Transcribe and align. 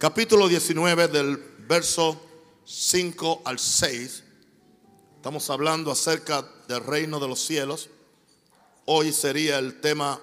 capítulo 0.00 0.48
19 0.48 1.08
del 1.08 1.36
verso 1.68 2.18
5 2.64 3.42
al 3.44 3.58
6. 3.58 4.24
Estamos 5.16 5.50
hablando 5.50 5.90
acerca 5.90 6.42
del 6.66 6.82
reino 6.82 7.20
de 7.20 7.28
los 7.28 7.44
cielos. 7.44 7.90
Hoy 8.86 9.12
sería 9.12 9.58
el 9.58 9.78
tema 9.82 10.18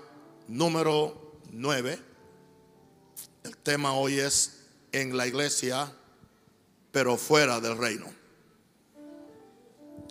número 0.48 1.36
9. 1.52 2.00
El 3.44 3.58
tema 3.58 3.94
hoy 3.94 4.18
es 4.18 4.64
en 4.92 5.16
la 5.16 5.28
iglesia, 5.28 5.94
pero 6.92 7.16
fuera 7.18 7.60
del 7.60 7.78
reino. 7.78 8.08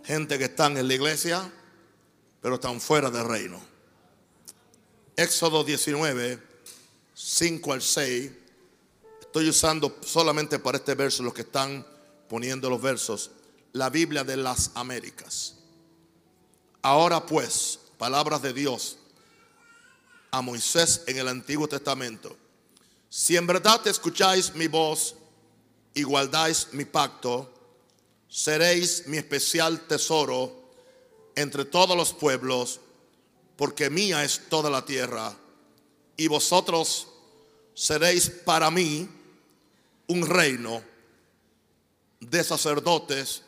Gente 0.05 0.37
que 0.37 0.45
están 0.45 0.77
en 0.77 0.87
la 0.87 0.93
iglesia, 0.93 1.51
pero 2.41 2.55
están 2.55 2.79
fuera 2.79 3.11
del 3.11 3.27
reino. 3.27 3.59
Éxodo 5.17 5.65
19, 5.65 6.39
5 7.13 7.73
al 7.73 7.81
6. 7.81 8.31
Estoy 9.27 9.49
usando 9.49 9.97
solamente 10.01 10.57
para 10.57 10.77
este 10.77 10.95
verso 10.95 11.21
los 11.21 11.33
que 11.33 11.41
están 11.41 11.85
poniendo 12.27 12.69
los 12.69 12.81
versos. 12.81 13.29
La 13.73 13.89
Biblia 13.89 14.23
de 14.23 14.37
las 14.37 14.71
Américas. 14.73 15.55
Ahora 16.81 17.25
pues, 17.25 17.77
palabras 17.97 18.41
de 18.41 18.53
Dios 18.53 18.97
a 20.31 20.41
Moisés 20.41 21.03
en 21.07 21.17
el 21.17 21.27
Antiguo 21.27 21.67
Testamento. 21.67 22.35
Si 23.09 23.35
en 23.35 23.45
verdad 23.45 23.85
escucháis 23.87 24.55
mi 24.55 24.67
voz 24.67 25.15
y 25.93 26.03
guardáis 26.03 26.69
mi 26.71 26.85
pacto, 26.85 27.53
seréis 28.29 29.07
mi 29.07 29.17
especial 29.17 29.87
tesoro 29.87 30.71
entre 31.35 31.65
todos 31.65 31.95
los 31.95 32.13
pueblos, 32.13 32.79
porque 33.57 33.89
mía 33.89 34.23
es 34.23 34.49
toda 34.49 34.69
la 34.69 34.85
tierra, 34.85 35.35
y 36.15 36.27
vosotros 36.27 37.07
seréis 37.73 38.29
para 38.29 38.71
mí 38.71 39.07
un 40.07 40.25
reino 40.25 40.81
de 42.19 42.43
sacerdotes 42.43 43.43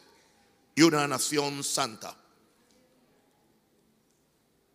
y 0.75 0.81
una 0.81 1.07
nación 1.07 1.63
santa. 1.63 2.16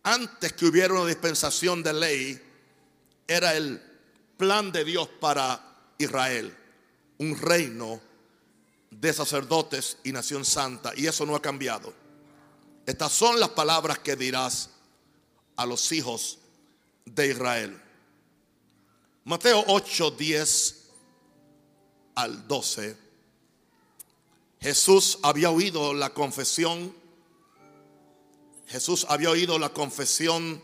Antes 0.03 0.53
que 0.53 0.65
hubiera 0.65 0.93
una 0.93 1.05
dispensación 1.05 1.81
de 1.81 1.93
ley, 1.93 2.41
era 3.27 3.55
el 3.55 3.81
plan 4.37 4.71
de 4.71 4.83
Dios 4.83 5.07
para 5.19 5.93
Israel, 5.97 6.55
un 7.17 7.37
reino 7.39 8.01
de 8.91 9.13
sacerdotes 9.13 9.97
y 10.03 10.11
nación 10.11 10.45
santa, 10.45 10.93
y 10.95 11.07
eso 11.07 11.25
no 11.25 11.35
ha 11.35 11.41
cambiado. 11.41 11.93
Estas 12.85 13.11
son 13.11 13.39
las 13.39 13.49
palabras 13.49 13.99
que 13.99 14.15
dirás 14.15 14.69
a 15.55 15.65
los 15.65 15.91
hijos 15.91 16.37
de 17.05 17.27
Israel. 17.27 17.81
Mateo 19.23 19.63
8, 19.67 20.11
10 20.11 20.84
al 22.15 22.47
12. 22.47 22.97
Jesús 24.61 25.19
había 25.21 25.51
oído 25.51 25.93
la 25.93 26.13
confesión. 26.13 26.95
Jesús 28.67 29.05
había 29.09 29.29
oído 29.29 29.59
la 29.59 29.69
confesión 29.69 30.63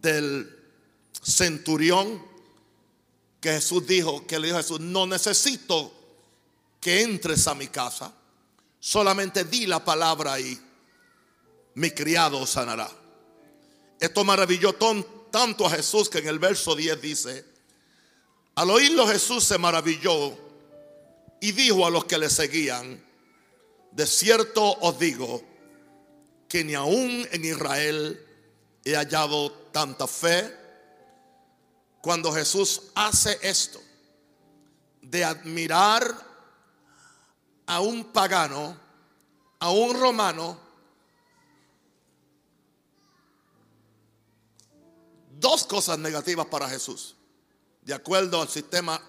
del 0.00 0.50
centurión 1.22 2.22
que 3.40 3.52
Jesús 3.52 3.86
dijo, 3.86 4.26
que 4.26 4.38
le 4.38 4.46
dijo 4.46 4.58
a 4.58 4.62
Jesús, 4.62 4.80
no 4.80 5.06
necesito 5.06 5.92
que 6.80 7.02
entres 7.02 7.46
a 7.46 7.54
mi 7.54 7.68
casa, 7.68 8.14
solamente 8.80 9.44
di 9.44 9.66
la 9.66 9.84
palabra 9.84 10.40
y 10.40 10.58
mi 11.74 11.90
criado 11.90 12.46
sanará. 12.46 12.90
Esto 14.00 14.24
maravilló 14.24 14.74
tanto 15.30 15.66
a 15.66 15.70
Jesús 15.70 16.08
que 16.08 16.18
en 16.18 16.28
el 16.28 16.38
verso 16.38 16.74
10 16.74 17.00
dice, 17.02 17.53
al 18.54 18.70
oírlo 18.70 19.06
Jesús 19.06 19.44
se 19.44 19.58
maravilló 19.58 20.36
y 21.40 21.52
dijo 21.52 21.86
a 21.86 21.90
los 21.90 22.04
que 22.04 22.18
le 22.18 22.30
seguían, 22.30 23.04
de 23.90 24.06
cierto 24.06 24.78
os 24.80 24.98
digo 24.98 25.42
que 26.48 26.64
ni 26.64 26.74
aún 26.74 27.26
en 27.32 27.44
Israel 27.44 28.20
he 28.84 28.94
hallado 28.94 29.50
tanta 29.72 30.06
fe. 30.06 30.54
Cuando 32.00 32.32
Jesús 32.32 32.82
hace 32.94 33.38
esto, 33.42 33.80
de 35.00 35.24
admirar 35.24 36.14
a 37.66 37.80
un 37.80 38.04
pagano, 38.04 38.76
a 39.58 39.70
un 39.70 39.98
romano, 39.98 40.58
dos 45.32 45.64
cosas 45.64 45.98
negativas 45.98 46.46
para 46.46 46.68
Jesús. 46.68 47.16
De 47.84 47.94
acuerdo 47.94 48.40
al 48.40 48.48
sistema, 48.48 49.00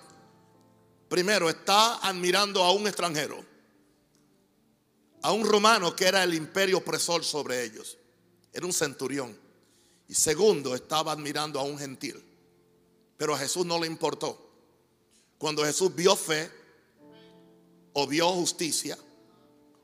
primero 1.08 1.50
está 1.50 1.98
admirando 1.98 2.64
a 2.64 2.72
un 2.72 2.88
extranjero, 2.88 3.44
a 5.22 5.32
un 5.32 5.46
romano 5.46 5.96
que 5.96 6.06
era 6.06 6.24
el 6.24 6.34
imperio 6.34 6.80
opresor 6.80 7.24
sobre 7.24 7.64
ellos. 7.64 7.98
Era 8.52 8.66
un 8.66 8.74
centurión. 8.74 9.38
Y 10.08 10.14
segundo, 10.14 10.76
estaba 10.76 11.12
admirando 11.12 11.60
a 11.60 11.64
un 11.64 11.80
gentil. 11.80 12.24
Pero 13.18 13.34
a 13.34 13.40
Jesús 13.40 13.66
no 13.66 13.80
le 13.80 13.88
importó. 13.88 14.40
Cuando 15.38 15.64
Jesús 15.64 15.96
vio 15.96 16.16
fe, 16.16 16.52
o 17.94 18.06
vio 18.06 18.28
justicia, 18.30 18.98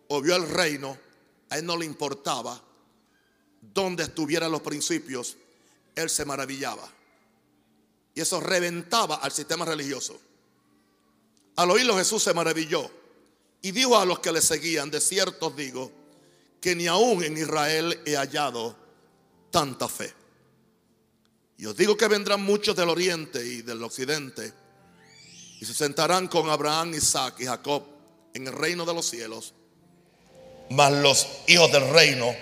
o 0.10 0.22
vio 0.22 0.36
el 0.36 0.48
reino, 0.48 0.98
a 1.50 1.58
él 1.58 1.66
no 1.66 1.78
le 1.78 1.86
importaba 1.86 2.62
dónde 3.62 4.04
estuvieran 4.04 4.52
los 4.52 4.62
principios 4.62 5.38
él 5.96 6.10
se 6.10 6.26
maravillaba. 6.26 6.90
Y 8.14 8.22
eso 8.22 8.40
reventaba 8.40 9.16
al 9.16 9.32
sistema 9.32 9.66
religioso. 9.66 10.20
Al 11.56 11.72
oírlo 11.72 11.98
Jesús 11.98 12.24
se 12.24 12.34
maravilló 12.34 12.90
y 13.62 13.72
dijo 13.72 13.98
a 13.98 14.06
los 14.06 14.20
que 14.20 14.32
le 14.32 14.42
seguían, 14.42 14.90
de 14.90 15.00
cierto 15.00 15.48
os 15.48 15.56
digo, 15.56 15.92
que 16.60 16.76
ni 16.76 16.88
aún 16.88 17.24
en 17.24 17.38
Israel 17.38 18.02
he 18.06 18.16
hallado 18.16 18.76
tanta 19.50 19.88
fe. 19.88 20.14
Y 21.58 21.66
os 21.66 21.76
digo 21.76 21.96
que 21.96 22.08
vendrán 22.08 22.42
muchos 22.42 22.76
del 22.76 22.90
oriente 22.90 23.46
y 23.46 23.62
del 23.62 23.84
occidente 23.84 24.54
y 25.60 25.66
se 25.66 25.76
sentarán 25.76 26.28
con 26.28 26.50
Abraham, 26.50 26.96
Isaac 26.96 27.36
y 27.40 27.46
Jacob 27.46 27.84
en 28.34 28.48
el 28.48 28.54
reino 28.54 28.84
de 28.86 28.94
los 28.96 29.08
cielos. 29.08 29.54
Mas 30.72 30.92
los 30.92 31.28
hijos 31.48 31.72
del 31.72 31.88
reino 31.90 32.34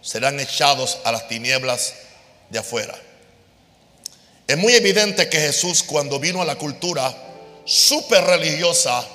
serán 0.00 0.40
echados 0.40 0.98
a 1.04 1.12
las 1.12 1.28
tinieblas 1.28 1.94
de 2.50 2.58
afuera. 2.58 3.00
Es 4.46 4.56
muy 4.56 4.74
evidente 4.74 5.28
que 5.28 5.40
Jesús 5.40 5.82
cuando 5.82 6.20
vino 6.20 6.40
a 6.40 6.44
la 6.44 6.56
cultura 6.56 7.14
super 7.64 8.22
religiosa 8.22 9.06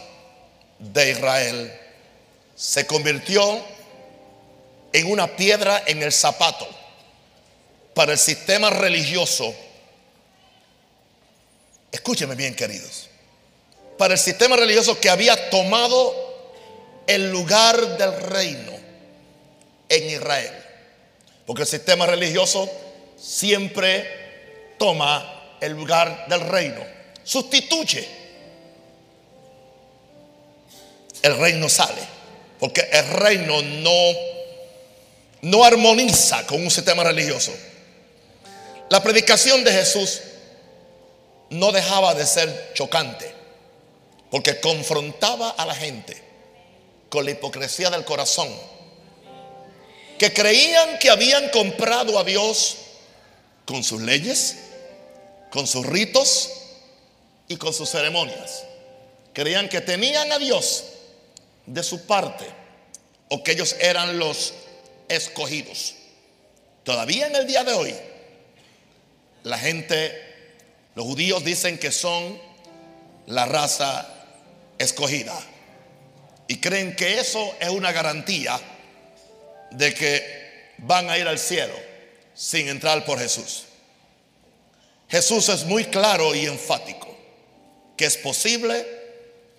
de 0.78 1.12
Israel, 1.12 1.80
se 2.56 2.86
convirtió 2.86 3.62
en 4.92 5.09
una 5.09 5.28
piedra 5.36 5.84
en 5.86 6.03
el 6.03 6.12
zapato 6.12 6.68
para 7.94 8.12
el 8.12 8.18
sistema 8.18 8.69
religioso. 8.69 9.56
Escúcheme 11.92 12.36
bien, 12.36 12.53
queridos. 12.53 13.08
Para 13.98 14.16
el 14.16 14.19
sistema 14.19 14.58
religioso 14.58 15.00
que 15.00 15.09
había 15.09 15.50
tomado 15.50 16.13
el 17.08 17.31
lugar 17.31 17.98
del 17.98 18.22
reino 18.22 18.72
en 19.88 20.09
Israel. 20.09 20.53
Porque 21.46 21.62
el 21.62 21.68
sistema 21.68 22.06
religioso 22.06 22.69
siempre 23.18 24.20
toma 24.81 25.58
el 25.62 25.74
lugar 25.74 26.25
del 26.28 26.42
reino. 26.42 26.84
Sustituye. 27.24 28.03
El 31.22 31.38
reino 31.38 31.69
sale. 31.69 32.02
Porque 32.59 32.90
el 32.92 33.08
reino 33.09 33.62
no, 33.62 33.92
no 35.44 35.64
armoniza 35.64 36.48
con 36.48 36.63
un 36.63 36.72
sistema 36.72 37.04
religioso. 37.04 37.51
La 38.89 39.04
predicación 39.04 39.63
de 39.63 39.72
Jesús 39.72 40.22
no 41.51 41.72
dejaba 41.72 42.16
de 42.16 42.25
ser 42.25 42.72
chocante. 42.74 43.31
Porque 44.31 44.60
confrontaba 44.60 45.51
a 45.51 45.66
la 45.68 45.75
gente 45.75 46.19
con 47.10 47.24
la 47.24 47.31
hipocresía 47.31 47.92
del 47.92 48.04
corazón. 48.04 48.50
Que 50.18 50.34
creían 50.34 50.98
que 50.98 51.12
habían 51.12 51.50
comprado 51.50 52.18
a 52.18 52.24
Dios 52.24 52.77
con 53.66 53.84
sus 53.84 54.01
leyes, 54.01 54.70
con 55.51 55.68
sus 55.68 55.86
ritos 55.86 56.50
y 57.48 57.57
con 57.57 57.74
sus 57.74 57.89
ceremonias. 57.89 58.63
Creían 59.33 59.69
que 59.69 59.81
tenían 59.81 60.31
a 60.31 60.39
Dios 60.39 60.86
de 61.65 61.83
su 61.83 62.07
parte 62.07 62.45
o 63.30 63.44
que 63.44 63.51
ellos 63.51 63.75
eran 63.80 64.18
los 64.18 64.53
escogidos. 65.07 65.95
Todavía 66.83 67.27
en 67.27 67.36
el 67.36 67.45
día 67.45 67.63
de 67.63 67.74
hoy, 67.74 67.95
la 69.44 69.59
gente, 69.59 70.19
los 70.95 71.06
judíos 71.06 71.44
dicen 71.44 71.77
que 71.77 71.92
son 71.92 72.42
la 73.27 73.45
raza 73.45 74.07
escogida. 74.77 75.38
Y 76.48 76.57
creen 76.57 76.95
que 76.95 77.19
eso 77.19 77.56
es 77.59 77.69
una 77.69 77.92
garantía 77.92 78.59
de 79.71 79.94
que 79.94 80.74
van 80.80 81.09
a 81.09 81.18
ir 81.18 81.27
al 81.27 81.39
cielo 81.39 81.74
sin 82.33 82.68
entrar 82.68 83.06
por 83.06 83.19
Jesús. 83.19 83.65
Jesús 85.12 85.50
es 85.50 85.66
muy 85.66 85.84
claro 85.86 86.34
y 86.34 86.46
enfático. 86.46 87.10
que 87.98 88.06
es 88.08 88.18
posible 88.18 88.84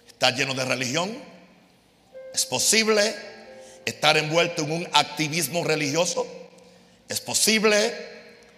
estar 0.09 0.35
lleno 0.35 0.53
de 0.53 0.65
religión, 0.65 1.17
es 2.35 2.45
posible 2.45 3.15
estar 3.85 4.17
envuelto 4.17 4.63
en 4.63 4.73
un 4.73 4.89
activismo 4.93 5.63
religioso, 5.63 6.27
es 7.09 7.21
posible 7.21 7.95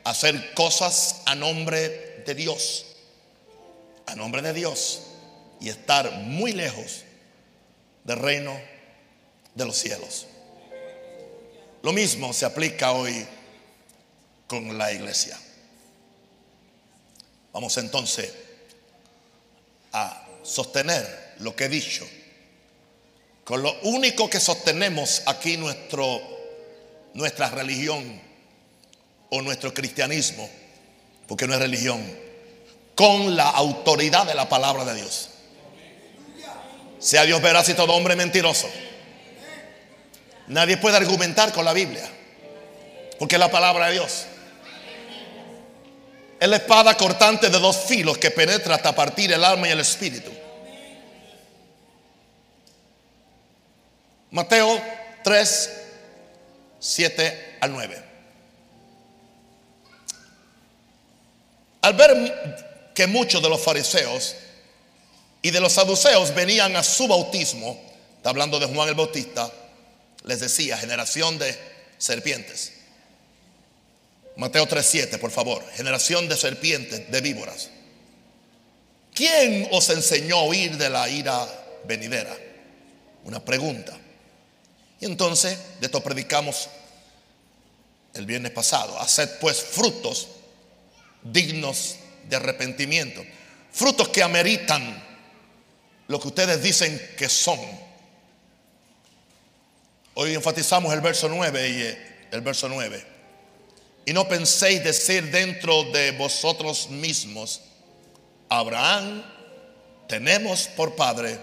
hacer 0.05 0.55
cosas 0.55 1.17
a 1.26 1.35
nombre 1.35 2.23
de 2.25 2.35
Dios, 2.35 2.87
a 4.06 4.14
nombre 4.14 4.41
de 4.41 4.55
Dios, 4.55 5.02
y 5.61 5.69
estar 5.69 6.11
muy 6.12 6.52
lejos 6.52 7.02
del 8.05 8.20
reino 8.20 8.58
de 9.55 9.67
los 9.67 9.76
cielos. 9.76 10.26
Lo 11.82 11.93
mismo 11.93 12.32
se 12.32 12.46
aplica 12.46 12.93
hoy 12.93 13.26
con 14.46 14.79
la 14.79 14.93
iglesia. 14.93 15.38
Vamos 17.54 17.78
entonces 17.78 18.32
a 19.92 20.26
sostener 20.42 21.34
lo 21.38 21.54
que 21.54 21.66
he 21.66 21.68
dicho. 21.68 22.04
Con 23.44 23.62
lo 23.62 23.72
único 23.82 24.28
que 24.28 24.40
sostenemos 24.40 25.22
aquí 25.26 25.56
nuestro, 25.56 26.20
nuestra 27.14 27.48
religión 27.50 28.20
o 29.30 29.40
nuestro 29.40 29.72
cristianismo, 29.72 30.50
porque 31.28 31.46
no 31.46 31.54
es 31.54 31.60
religión, 31.60 32.04
con 32.96 33.36
la 33.36 33.50
autoridad 33.50 34.26
de 34.26 34.34
la 34.34 34.48
palabra 34.48 34.84
de 34.84 34.94
Dios. 34.96 35.28
Sea 36.98 37.24
Dios 37.24 37.40
veraz 37.40 37.68
y 37.68 37.74
todo 37.74 37.92
hombre 37.92 38.16
mentiroso. 38.16 38.68
Nadie 40.48 40.76
puede 40.76 40.96
argumentar 40.96 41.52
con 41.52 41.64
la 41.64 41.72
Biblia, 41.72 42.08
porque 43.18 43.36
es 43.36 43.40
la 43.40 43.50
palabra 43.50 43.86
de 43.86 43.92
Dios. 43.92 44.26
Es 46.40 46.48
la 46.48 46.56
espada 46.56 46.96
cortante 46.96 47.48
de 47.48 47.58
dos 47.58 47.76
filos 47.86 48.19
que 48.19 48.31
penetra 48.31 48.75
hasta 48.75 48.94
partir 48.94 49.32
el 49.32 49.44
alma 49.44 49.69
y 49.69 49.72
el 49.72 49.81
espíritu. 49.81 50.31
Mateo 54.31 54.82
3, 55.22 55.70
7 56.81 57.58
al 57.60 57.72
9. 57.72 58.02
Al 61.82 61.94
ver 61.94 62.92
que 62.94 63.06
muchos 63.06 63.42
de 63.42 63.48
los 63.48 63.60
fariseos 63.60 64.36
y 65.42 65.50
de 65.50 65.60
los 65.60 65.72
saduceos 65.72 66.34
venían 66.34 66.75
a 66.76 66.82
su 66.82 67.06
bautismo, 67.06 67.81
está 68.16 68.31
hablando 68.31 68.58
de 68.58 68.66
Juan 68.66 68.88
el 68.88 68.94
Bautista, 68.94 69.52
les 70.25 70.40
decía, 70.40 70.78
generación 70.78 71.38
de 71.38 71.56
serpientes. 71.98 72.73
Mateo 74.36 74.66
3:7, 74.66 75.19
por 75.19 75.31
favor. 75.31 75.64
Generación 75.72 76.28
de 76.28 76.36
serpientes, 76.36 77.10
de 77.10 77.20
víboras. 77.20 77.70
¿Quién 79.14 79.69
os 79.70 79.88
enseñó 79.90 80.38
a 80.38 80.44
huir 80.44 80.76
de 80.76 80.90
la 80.90 81.08
ira 81.08 81.46
venidera? 81.84 82.36
Una 83.25 83.44
pregunta. 83.44 83.96
Y 85.00 85.04
entonces, 85.04 85.56
de 85.78 85.86
esto 85.86 86.02
predicamos 86.02 86.69
el 88.12 88.26
viernes 88.26 88.50
pasado. 88.50 88.98
Haced 88.98 89.38
pues 89.40 89.62
frutos 89.62 90.28
dignos 91.22 91.96
de 92.28 92.36
arrepentimiento. 92.36 93.25
Frutos 93.72 94.08
que 94.08 94.22
ameritan 94.22 95.02
lo 96.08 96.20
que 96.20 96.28
ustedes 96.28 96.62
dicen 96.62 97.00
que 97.16 97.28
son. 97.28 97.58
Hoy 100.14 100.34
enfatizamos 100.34 100.92
el 100.92 101.00
verso 101.00 101.28
9 101.28 101.69
y 101.69 101.82
eh, 101.82 102.26
el 102.31 102.40
verso 102.40 102.69
9. 102.69 103.13
Y 104.06 104.12
no 104.12 104.28
penséis 104.28 104.84
decir 104.84 105.30
dentro 105.30 105.84
de 105.84 106.10
vosotros 106.12 106.90
mismos, 106.90 107.62
Abraham 108.48 109.24
tenemos 110.06 110.68
por 110.68 110.94
padre, 110.94 111.38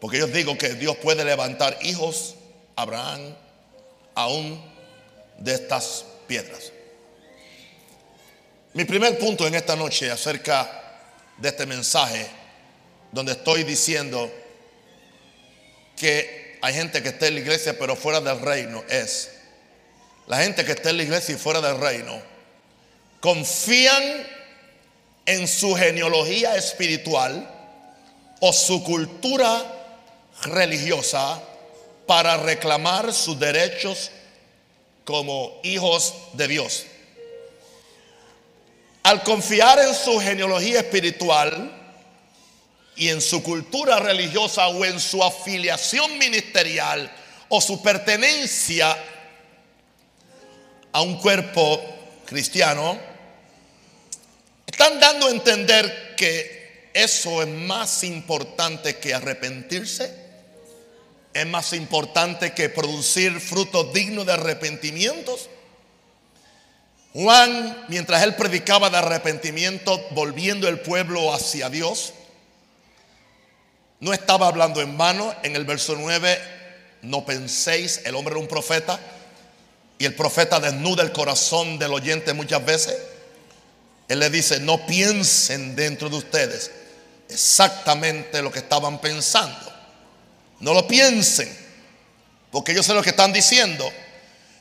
porque 0.00 0.18
yo 0.18 0.26
digo 0.26 0.56
que 0.56 0.74
Dios 0.74 0.96
puede 0.96 1.24
levantar 1.24 1.78
hijos, 1.82 2.34
Abraham, 2.74 3.34
aún 4.14 4.62
de 5.38 5.54
estas 5.54 6.04
piedras. 6.26 6.72
Mi 8.72 8.84
primer 8.84 9.18
punto 9.18 9.46
en 9.46 9.54
esta 9.54 9.76
noche 9.76 10.10
acerca 10.10 11.00
de 11.36 11.48
este 11.48 11.66
mensaje, 11.66 12.26
donde 13.12 13.32
estoy 13.32 13.64
diciendo 13.64 14.30
que 15.96 16.58
hay 16.62 16.74
gente 16.74 17.02
que 17.02 17.10
está 17.10 17.26
en 17.26 17.34
la 17.34 17.40
iglesia 17.40 17.78
pero 17.78 17.94
fuera 17.94 18.20
del 18.20 18.40
reino, 18.40 18.84
es 18.88 19.37
la 20.28 20.42
gente 20.42 20.64
que 20.64 20.72
está 20.72 20.90
en 20.90 20.98
la 20.98 21.02
iglesia 21.04 21.34
y 21.34 21.38
fuera 21.38 21.60
del 21.60 21.80
reino, 21.80 22.20
confían 23.20 24.26
en 25.24 25.48
su 25.48 25.74
genealogía 25.74 26.54
espiritual 26.54 27.48
o 28.40 28.52
su 28.52 28.84
cultura 28.84 29.64
religiosa 30.42 31.42
para 32.06 32.36
reclamar 32.36 33.12
sus 33.12 33.38
derechos 33.40 34.10
como 35.04 35.58
hijos 35.62 36.14
de 36.34 36.46
Dios. 36.46 36.84
Al 39.02 39.22
confiar 39.22 39.78
en 39.78 39.94
su 39.94 40.20
genealogía 40.20 40.80
espiritual 40.80 41.74
y 42.96 43.08
en 43.08 43.22
su 43.22 43.42
cultura 43.42 43.98
religiosa 43.98 44.68
o 44.68 44.84
en 44.84 45.00
su 45.00 45.24
afiliación 45.24 46.18
ministerial 46.18 47.10
o 47.48 47.62
su 47.62 47.82
pertenencia 47.82 48.96
a 50.92 51.00
un 51.02 51.18
cuerpo 51.18 51.80
cristiano, 52.26 52.98
están 54.66 55.00
dando 55.00 55.26
a 55.26 55.30
entender 55.30 56.14
que 56.16 56.90
eso 56.94 57.42
es 57.42 57.48
más 57.48 58.04
importante 58.04 58.96
que 58.96 59.14
arrepentirse, 59.14 60.12
es 61.32 61.46
más 61.46 61.72
importante 61.72 62.52
que 62.52 62.68
producir 62.68 63.40
frutos 63.40 63.92
dignos 63.92 64.26
de 64.26 64.32
arrepentimientos. 64.32 65.48
Juan, 67.12 67.86
mientras 67.88 68.22
él 68.22 68.34
predicaba 68.34 68.90
de 68.90 68.98
arrepentimiento, 68.98 70.06
volviendo 70.10 70.68
el 70.68 70.80
pueblo 70.80 71.32
hacia 71.32 71.70
Dios, 71.70 72.12
no 74.00 74.12
estaba 74.12 74.46
hablando 74.46 74.80
en 74.80 74.96
vano. 74.96 75.34
En 75.42 75.56
el 75.56 75.64
verso 75.64 75.96
9, 75.96 76.38
no 77.02 77.24
penséis, 77.24 78.02
el 78.04 78.14
hombre 78.14 78.32
era 78.32 78.40
un 78.40 78.48
profeta, 78.48 79.00
y 79.98 80.04
el 80.04 80.14
profeta 80.14 80.60
desnuda 80.60 81.02
el 81.02 81.12
corazón 81.12 81.78
del 81.78 81.92
oyente 81.92 82.32
muchas 82.32 82.64
veces. 82.64 82.96
Él 84.06 84.20
le 84.20 84.30
dice, 84.30 84.60
no 84.60 84.86
piensen 84.86 85.74
dentro 85.74 86.08
de 86.08 86.16
ustedes 86.16 86.70
exactamente 87.28 88.40
lo 88.40 88.50
que 88.50 88.60
estaban 88.60 89.00
pensando. 89.00 89.72
No 90.60 90.72
lo 90.72 90.86
piensen, 90.86 91.54
porque 92.50 92.74
yo 92.74 92.82
sé 92.82 92.94
lo 92.94 93.02
que 93.02 93.10
están 93.10 93.32
diciendo. 93.32 93.90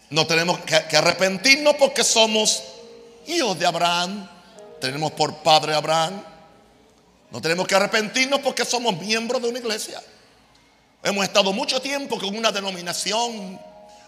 No 0.10 0.26
tenemos 0.26 0.60
que, 0.60 0.76
arrepentirnos 0.98 1.76
porque 1.76 2.04
somos 2.04 2.64
hijos 3.28 3.58
de 3.60 3.66
Abraham, 3.66 4.30
tenemos 4.82 5.12
por 5.14 5.38
padre 5.38 5.74
Abraham. 5.74 6.24
No 7.30 7.42
tenemos 7.42 7.68
que 7.68 7.76
arrepentirnos 7.76 8.40
porque 8.40 8.66
somos 8.66 9.00
miembros 9.00 9.42
de 9.42 9.50
una 9.50 9.60
iglesia. 9.60 10.02
Hemos 11.04 11.24
estado 11.24 11.54
mucho 11.54 11.82
tiempo 11.82 12.18
con 12.18 12.36
una 12.36 12.52
denominación 12.52 13.60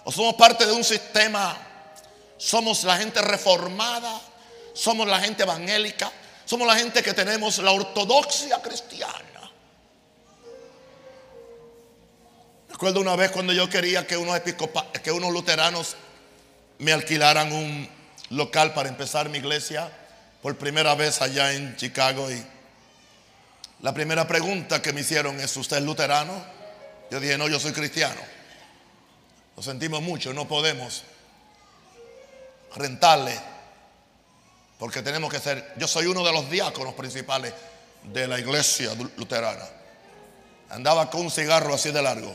o 0.04 0.12
somos 0.12 0.36
parte 0.36 0.66
de 0.66 0.72
un 0.72 0.84
sistema, 0.84 1.58
somos 2.38 2.84
la 2.84 2.98
gente 2.98 3.22
reformada, 3.22 4.20
somos 4.74 5.08
la 5.08 5.20
gente 5.20 5.44
evangélica, 5.44 6.12
somos 6.46 6.68
la 6.68 6.76
gente 6.76 7.04
que 7.04 7.14
tenemos 7.14 7.58
la 7.60 7.72
ortodoxia 7.72 8.62
cristiana. 8.62 9.52
Recuerdo 12.70 13.02
una 13.02 13.16
vez 13.16 13.32
cuando 13.32 13.52
yo 13.52 13.70
quería 13.70 14.08
que 14.08 14.16
unos 14.16 14.40
que 15.04 15.12
unos 15.12 15.34
luteranos 15.34 15.96
me 16.78 16.94
alquilaran 16.94 17.52
un 17.52 17.90
local 18.30 18.74
para 18.74 18.90
empezar 18.90 19.28
mi 19.30 19.40
iglesia 19.40 19.92
por 20.42 20.58
primera 20.58 20.96
vez 20.96 21.22
allá 21.22 21.52
en 21.54 21.76
Chicago 21.76 22.32
y 22.32 22.42
la 23.82 23.94
primera 23.94 24.28
pregunta 24.28 24.82
que 24.82 24.94
me 24.94 25.02
hicieron 25.02 25.40
es, 25.40 25.56
¿usted 25.56 25.78
es 25.78 25.84
luterano? 25.84 26.44
Yo 27.12 27.20
dije, 27.20 27.38
no, 27.38 27.48
yo 27.48 27.60
soy 27.60 27.72
cristiano. 27.72 28.39
Lo 29.60 29.64
sentimos 29.64 30.02
mucho, 30.02 30.32
no 30.34 30.48
podemos 30.48 31.04
rentarle 32.78 33.38
porque 34.78 35.02
tenemos 35.02 35.30
que 35.30 35.38
ser, 35.38 35.74
yo 35.76 35.86
soy 35.86 36.06
uno 36.06 36.24
de 36.24 36.32
los 36.32 36.50
diáconos 36.50 36.94
principales 36.94 37.54
de 38.04 38.26
la 38.26 38.40
iglesia 38.40 38.94
luterana. 39.18 39.66
Andaba 40.70 41.10
con 41.10 41.24
un 41.24 41.30
cigarro 41.30 41.74
así 41.74 41.92
de 41.92 42.02
largo. 42.02 42.34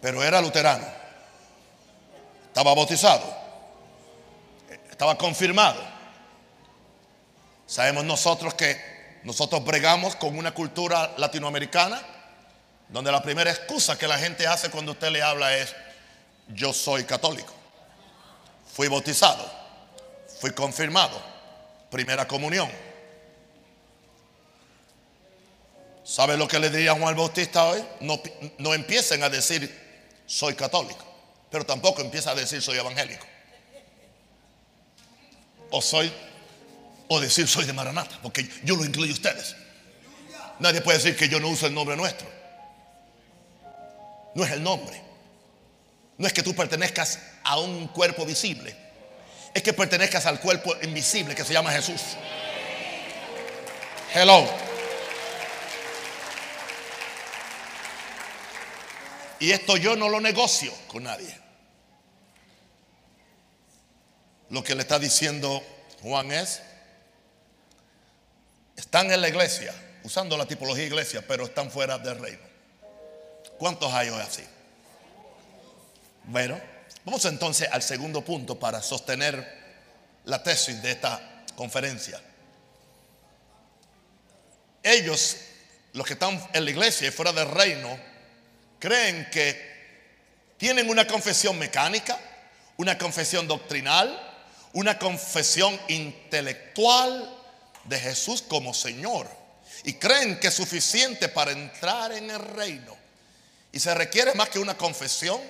Pero 0.00 0.24
era 0.24 0.40
luterano. 0.40 0.86
Estaba 2.46 2.74
bautizado. 2.74 3.36
Estaba 4.90 5.18
confirmado. 5.18 5.82
Sabemos 7.66 8.02
nosotros 8.06 8.54
que 8.54 9.20
nosotros 9.24 9.62
bregamos 9.62 10.16
con 10.16 10.38
una 10.38 10.54
cultura 10.54 11.12
latinoamericana 11.18 12.13
donde 12.94 13.10
la 13.10 13.20
primera 13.20 13.50
excusa 13.50 13.98
que 13.98 14.06
la 14.06 14.16
gente 14.16 14.46
hace 14.46 14.70
cuando 14.70 14.92
usted 14.92 15.10
le 15.10 15.20
habla 15.20 15.56
es, 15.56 15.74
yo 16.54 16.72
soy 16.72 17.02
católico, 17.02 17.52
fui 18.72 18.86
bautizado, 18.86 19.50
fui 20.38 20.52
confirmado, 20.52 21.20
primera 21.90 22.28
comunión. 22.28 22.70
¿Sabe 26.04 26.36
lo 26.36 26.46
que 26.46 26.60
le 26.60 26.70
diría 26.70 26.94
Juan 26.94 27.16
Bautista 27.16 27.64
hoy? 27.64 27.84
No, 27.98 28.22
no 28.58 28.72
empiecen 28.72 29.24
a 29.24 29.28
decir 29.28 29.76
soy 30.26 30.54
católico, 30.54 31.04
pero 31.50 31.66
tampoco 31.66 32.00
empieza 32.00 32.30
a 32.30 32.36
decir 32.36 32.62
soy 32.62 32.78
evangélico. 32.78 33.26
O 35.70 35.82
soy, 35.82 36.12
o 37.08 37.18
decir 37.18 37.48
soy 37.48 37.64
de 37.64 37.72
Maranata, 37.72 38.20
porque 38.22 38.48
yo 38.62 38.76
lo 38.76 38.84
incluyo 38.84 39.10
a 39.10 39.14
ustedes. 39.14 39.56
Nadie 40.60 40.80
puede 40.80 40.98
decir 40.98 41.16
que 41.16 41.28
yo 41.28 41.40
no 41.40 41.48
uso 41.48 41.66
el 41.66 41.74
nombre 41.74 41.96
nuestro. 41.96 42.43
No 44.34 44.44
es 44.44 44.50
el 44.52 44.62
nombre. 44.62 45.00
No 46.18 46.26
es 46.26 46.32
que 46.32 46.42
tú 46.42 46.54
pertenezcas 46.54 47.18
a 47.42 47.58
un 47.58 47.88
cuerpo 47.88 48.24
visible. 48.24 48.76
Es 49.52 49.62
que 49.62 49.72
pertenezcas 49.72 50.26
al 50.26 50.40
cuerpo 50.40 50.74
invisible 50.82 51.34
que 51.34 51.44
se 51.44 51.52
llama 51.52 51.70
Jesús. 51.72 52.00
Hello. 54.12 54.48
Y 59.40 59.50
esto 59.50 59.76
yo 59.76 59.96
no 59.96 60.08
lo 60.08 60.20
negocio 60.20 60.72
con 60.88 61.04
nadie. 61.04 61.36
Lo 64.50 64.62
que 64.62 64.74
le 64.74 64.82
está 64.82 64.98
diciendo 64.98 65.62
Juan 66.02 66.30
es, 66.32 66.62
están 68.76 69.10
en 69.10 69.20
la 69.20 69.28
iglesia, 69.28 69.74
usando 70.04 70.36
la 70.36 70.46
tipología 70.46 70.84
iglesia, 70.84 71.24
pero 71.26 71.44
están 71.44 71.70
fuera 71.70 71.98
del 71.98 72.18
reino. 72.18 72.53
¿Cuántos 73.58 73.92
hay 73.92 74.08
hoy 74.08 74.20
así? 74.20 74.42
Bueno, 76.24 76.60
vamos 77.04 77.24
entonces 77.26 77.68
al 77.70 77.82
segundo 77.82 78.24
punto 78.24 78.58
para 78.58 78.82
sostener 78.82 79.62
la 80.24 80.42
tesis 80.42 80.80
de 80.82 80.92
esta 80.92 81.44
conferencia. 81.54 82.20
Ellos, 84.82 85.36
los 85.92 86.06
que 86.06 86.14
están 86.14 86.42
en 86.52 86.64
la 86.64 86.70
iglesia 86.70 87.08
y 87.08 87.10
fuera 87.10 87.32
del 87.32 87.48
reino, 87.50 87.98
creen 88.78 89.28
que 89.30 89.74
tienen 90.56 90.88
una 90.88 91.06
confesión 91.06 91.58
mecánica, 91.58 92.18
una 92.76 92.98
confesión 92.98 93.46
doctrinal, 93.46 94.18
una 94.72 94.98
confesión 94.98 95.78
intelectual 95.88 97.34
de 97.84 98.00
Jesús 98.00 98.42
como 98.42 98.74
Señor. 98.74 99.28
Y 99.84 99.94
creen 99.94 100.40
que 100.40 100.48
es 100.48 100.54
suficiente 100.54 101.28
para 101.28 101.52
entrar 101.52 102.12
en 102.12 102.30
el 102.30 102.38
reino. 102.40 103.03
Y 103.74 103.80
se 103.80 103.92
requiere 103.92 104.32
más 104.34 104.50
que 104.50 104.60
una 104.60 104.78
confesión, 104.78 105.40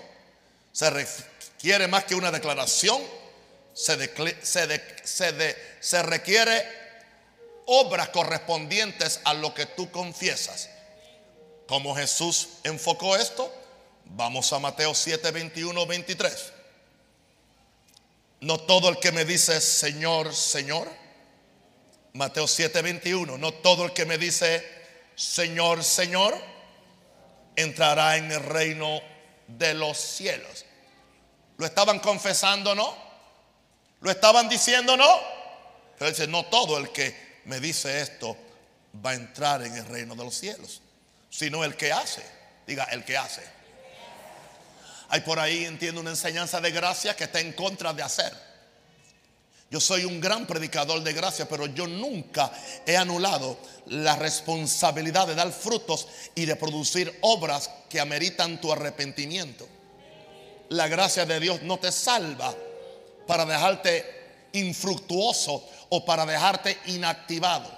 se 0.72 0.88
requiere 0.88 1.86
más 1.88 2.04
que 2.04 2.14
una 2.14 2.30
declaración, 2.30 3.02
se, 3.74 3.96
requiere 6.02 6.66
obras 7.66 8.08
correspondientes 8.08 9.20
a 9.24 9.34
lo 9.34 9.52
que 9.52 9.66
tú 9.66 9.90
confiesas. 9.90 10.70
¿Cómo 11.68 11.94
Jesús 11.94 12.48
enfocó 12.62 13.14
esto? 13.14 13.52
Vamos 14.06 14.50
a 14.54 14.58
Mateo 14.58 14.94
7, 14.94 15.30
21, 15.30 15.86
23. 15.86 16.52
No 18.40 18.58
todo 18.58 18.88
el 18.88 18.98
que 19.00 19.12
me 19.12 19.26
dice 19.26 19.60
Señor, 19.60 20.34
Señor. 20.34 20.90
Mateo 22.14 22.48
7, 22.48 22.80
21. 22.80 23.36
No 23.36 23.52
todo 23.52 23.84
el 23.84 23.92
que 23.92 24.06
me 24.06 24.16
dice 24.16 24.66
Señor, 25.14 25.84
Señor, 25.84 26.53
entrará 27.56 28.16
en 28.16 28.30
el 28.30 28.40
reino 28.40 29.00
de 29.46 29.74
los 29.74 29.98
cielos. 29.98 30.64
¿Lo 31.56 31.66
estaban 31.66 31.98
confesando, 32.00 32.74
no? 32.74 32.96
¿Lo 34.00 34.10
estaban 34.10 34.48
diciendo, 34.48 34.96
no? 34.96 35.18
Pero 35.98 36.10
dice, 36.10 36.26
no 36.26 36.44
todo 36.46 36.78
el 36.78 36.90
que 36.90 37.40
me 37.44 37.60
dice 37.60 38.00
esto 38.00 38.36
va 39.04 39.10
a 39.10 39.14
entrar 39.14 39.62
en 39.62 39.76
el 39.76 39.86
reino 39.86 40.14
de 40.14 40.24
los 40.24 40.34
cielos 40.34 40.80
sino 41.34 41.64
el 41.64 41.74
que 41.74 41.92
hace. 41.92 42.24
Diga, 42.64 42.84
el 42.84 43.04
que 43.04 43.18
hace. 43.18 43.42
Hay 45.08 45.20
por 45.22 45.40
ahí, 45.40 45.64
entiendo, 45.64 46.00
una 46.00 46.10
enseñanza 46.10 46.60
de 46.60 46.70
gracia 46.70 47.16
que 47.16 47.24
está 47.24 47.40
en 47.40 47.52
contra 47.52 47.92
de 47.92 48.04
hacer. 48.04 48.32
Yo 49.74 49.80
soy 49.80 50.04
un 50.04 50.20
gran 50.20 50.46
predicador 50.46 51.02
de 51.02 51.12
gracia, 51.12 51.48
pero 51.48 51.66
yo 51.66 51.88
nunca 51.88 52.52
he 52.86 52.96
anulado 52.96 53.58
la 53.86 54.14
responsabilidad 54.14 55.26
de 55.26 55.34
dar 55.34 55.50
frutos 55.50 56.06
y 56.36 56.44
de 56.44 56.54
producir 56.54 57.18
obras 57.22 57.68
que 57.88 57.98
ameritan 57.98 58.60
tu 58.60 58.72
arrepentimiento. 58.72 59.66
La 60.68 60.86
gracia 60.86 61.26
de 61.26 61.40
Dios 61.40 61.62
no 61.62 61.80
te 61.80 61.90
salva 61.90 62.54
para 63.26 63.44
dejarte 63.44 64.48
infructuoso 64.52 65.68
o 65.88 66.04
para 66.04 66.24
dejarte 66.24 66.78
inactivado. 66.86 67.68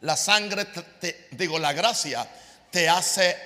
La 0.00 0.16
sangre, 0.16 0.64
te, 0.64 1.28
digo, 1.30 1.60
la 1.60 1.72
gracia 1.72 2.28
te 2.68 2.88
hace 2.88 3.36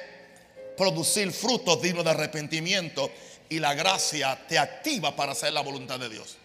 producir 0.79 1.31
frutos 1.31 1.83
dignos 1.83 2.05
de 2.05 2.11
arrepentimiento 2.11 3.11
y 3.51 3.59
la 3.59 3.75
gracia 3.75 4.47
te 4.49 4.59
activa 4.59 5.15
para 5.15 5.33
hacer 5.33 5.53
la 5.53 5.61
voluntad 5.61 6.01
de 6.01 6.09
Dios. 6.09 6.39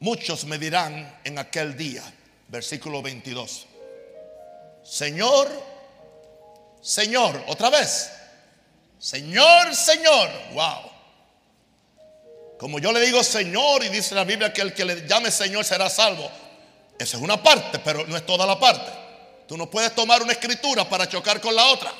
Muchos 0.00 0.44
me 0.44 0.58
dirán 0.58 1.20
en 1.24 1.38
aquel 1.38 1.76
día, 1.76 2.04
versículo 2.48 3.02
22, 3.02 3.66
Señor, 4.84 5.48
Señor, 6.80 7.44
otra 7.48 7.68
vez, 7.68 8.10
Señor, 8.98 9.74
Señor, 9.74 10.30
wow. 10.52 10.90
Como 12.58 12.80
yo 12.80 12.92
le 12.92 13.00
digo 13.00 13.22
Señor 13.22 13.84
y 13.84 13.88
dice 13.88 14.14
la 14.14 14.24
Biblia 14.24 14.52
que 14.52 14.62
el 14.62 14.74
que 14.74 14.84
le 14.84 15.06
llame 15.06 15.30
Señor 15.30 15.64
será 15.64 15.88
salvo. 15.88 16.28
Esa 16.98 17.16
es 17.16 17.22
una 17.22 17.40
parte, 17.40 17.78
pero 17.78 18.04
no 18.06 18.16
es 18.16 18.26
toda 18.26 18.44
la 18.44 18.58
parte. 18.58 18.90
Tú 19.46 19.56
no 19.56 19.70
puedes 19.70 19.94
tomar 19.94 20.22
una 20.22 20.32
escritura 20.32 20.88
para 20.88 21.08
chocar 21.08 21.40
con 21.40 21.54
la 21.54 21.66
otra. 21.68 21.92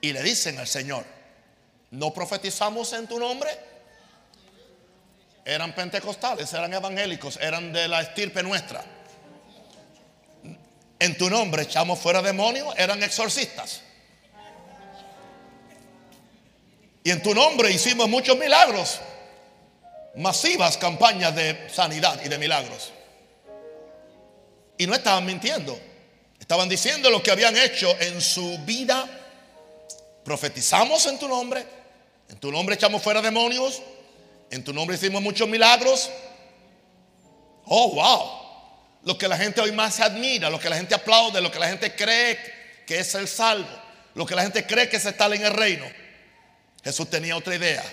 Y 0.00 0.12
le 0.12 0.22
dicen 0.22 0.58
al 0.58 0.66
Señor, 0.66 1.04
¿no 1.92 2.12
profetizamos 2.12 2.92
en 2.92 3.06
tu 3.06 3.20
nombre? 3.20 3.69
Eran 5.44 5.74
pentecostales, 5.74 6.52
eran 6.52 6.72
evangélicos, 6.72 7.38
eran 7.40 7.72
de 7.72 7.88
la 7.88 8.02
estirpe 8.02 8.42
nuestra. 8.42 8.84
En 10.98 11.16
tu 11.16 11.30
nombre 11.30 11.62
echamos 11.62 11.98
fuera 11.98 12.20
demonios, 12.20 12.74
eran 12.76 13.02
exorcistas. 13.02 13.82
Y 17.02 17.10
en 17.10 17.22
tu 17.22 17.34
nombre 17.34 17.70
hicimos 17.70 18.08
muchos 18.08 18.36
milagros 18.36 19.00
masivas 20.16 20.76
campañas 20.76 21.34
de 21.34 21.68
sanidad 21.70 22.20
y 22.24 22.28
de 22.28 22.38
milagros. 22.38 22.92
Y 24.76 24.86
no 24.86 24.94
estaban 24.94 25.24
mintiendo. 25.24 25.78
Estaban 26.38 26.68
diciendo 26.68 27.10
lo 27.10 27.22
que 27.22 27.30
habían 27.30 27.56
hecho 27.56 27.94
en 28.00 28.20
su 28.20 28.58
vida. 28.64 29.06
Profetizamos 30.24 31.06
en 31.06 31.18
tu 31.18 31.28
nombre. 31.28 31.64
En 32.28 32.38
tu 32.38 32.50
nombre 32.50 32.74
echamos 32.74 33.02
fuera 33.02 33.20
demonios. 33.20 33.82
En 34.50 34.64
tu 34.64 34.72
nombre 34.72 34.96
hicimos 34.96 35.22
muchos 35.22 35.48
milagros. 35.48 36.10
Oh, 37.66 37.92
wow. 37.94 38.40
Lo 39.04 39.16
que 39.16 39.28
la 39.28 39.36
gente 39.36 39.60
hoy 39.60 39.72
más 39.72 40.00
admira, 40.00 40.50
lo 40.50 40.58
que 40.58 40.68
la 40.68 40.76
gente 40.76 40.94
aplaude, 40.94 41.40
lo 41.40 41.50
que 41.50 41.58
la 41.58 41.68
gente 41.68 41.94
cree 41.94 42.38
que 42.86 42.98
es 42.98 43.14
el 43.14 43.28
salvo, 43.28 43.68
lo 44.14 44.26
que 44.26 44.34
la 44.34 44.42
gente 44.42 44.66
cree 44.66 44.88
que 44.88 44.96
es 44.96 45.06
estar 45.06 45.32
en 45.32 45.44
el 45.44 45.52
reino. 45.52 45.86
Jesús 46.82 47.08
tenía 47.08 47.36
otra 47.36 47.54
idea 47.54 47.84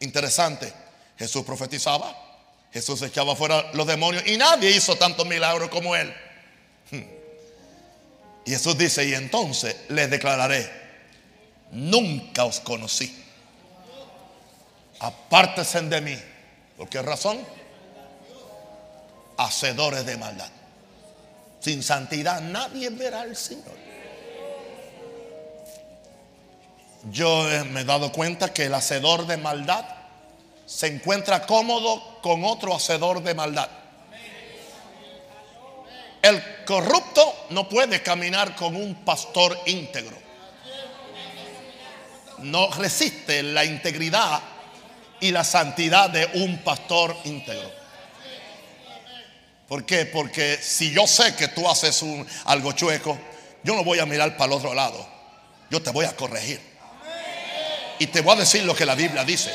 interesante. 0.00 0.72
Jesús 1.18 1.44
profetizaba, 1.44 2.14
Jesús 2.72 3.02
echaba 3.02 3.34
fuera 3.34 3.72
los 3.72 3.86
demonios 3.86 4.24
y 4.26 4.36
nadie 4.36 4.70
hizo 4.70 4.96
tantos 4.96 5.26
milagros 5.26 5.68
como 5.68 5.96
él. 5.96 6.14
Hmm. 6.90 7.02
Y 8.46 8.50
Jesús 8.52 8.78
dice, 8.78 9.04
y 9.06 9.14
entonces 9.14 9.74
les 9.88 10.08
declararé, 10.08 10.70
nunca 11.72 12.44
os 12.44 12.60
conocí. 12.60 13.24
Apártense 15.00 15.80
de 15.82 16.00
mí. 16.00 16.18
¿Por 16.76 16.88
qué 16.88 17.02
razón? 17.02 17.38
Hacedores 19.36 20.04
de 20.04 20.16
maldad. 20.16 20.50
Sin 21.60 21.82
santidad 21.82 22.40
nadie 22.40 22.90
verá 22.90 23.22
al 23.22 23.36
Señor. 23.36 23.76
Yo 27.10 27.44
me 27.70 27.80
he 27.80 27.84
dado 27.84 28.12
cuenta 28.12 28.52
que 28.52 28.66
el 28.66 28.74
hacedor 28.74 29.26
de 29.26 29.36
maldad 29.36 29.84
se 30.66 30.88
encuentra 30.88 31.46
cómodo 31.46 32.20
con 32.20 32.44
otro 32.44 32.74
hacedor 32.74 33.22
de 33.22 33.34
maldad. 33.34 33.68
El 36.20 36.64
corrupto 36.64 37.46
no 37.50 37.68
puede 37.68 38.02
caminar 38.02 38.56
con 38.56 38.76
un 38.76 39.04
pastor 39.04 39.58
íntegro. 39.66 40.16
No 42.38 42.68
resiste 42.70 43.42
la 43.42 43.64
integridad 43.64 44.42
y 45.20 45.30
la 45.30 45.44
santidad 45.44 46.10
de 46.10 46.26
un 46.34 46.58
pastor 46.58 47.16
íntegro. 47.24 47.70
¿Por 49.68 49.84
qué? 49.84 50.06
Porque 50.06 50.58
si 50.60 50.92
yo 50.92 51.06
sé 51.06 51.34
que 51.36 51.48
tú 51.48 51.68
haces 51.68 52.02
algo 52.44 52.72
chueco, 52.72 53.18
yo 53.62 53.74
no 53.74 53.84
voy 53.84 53.98
a 53.98 54.06
mirar 54.06 54.36
para 54.36 54.46
el 54.46 54.58
otro 54.58 54.72
lado. 54.72 55.06
Yo 55.70 55.82
te 55.82 55.90
voy 55.90 56.06
a 56.06 56.16
corregir. 56.16 56.60
Y 57.98 58.06
te 58.06 58.22
voy 58.22 58.34
a 58.34 58.40
decir 58.40 58.64
lo 58.64 58.74
que 58.74 58.86
la 58.86 58.94
Biblia 58.94 59.24
dice. 59.24 59.52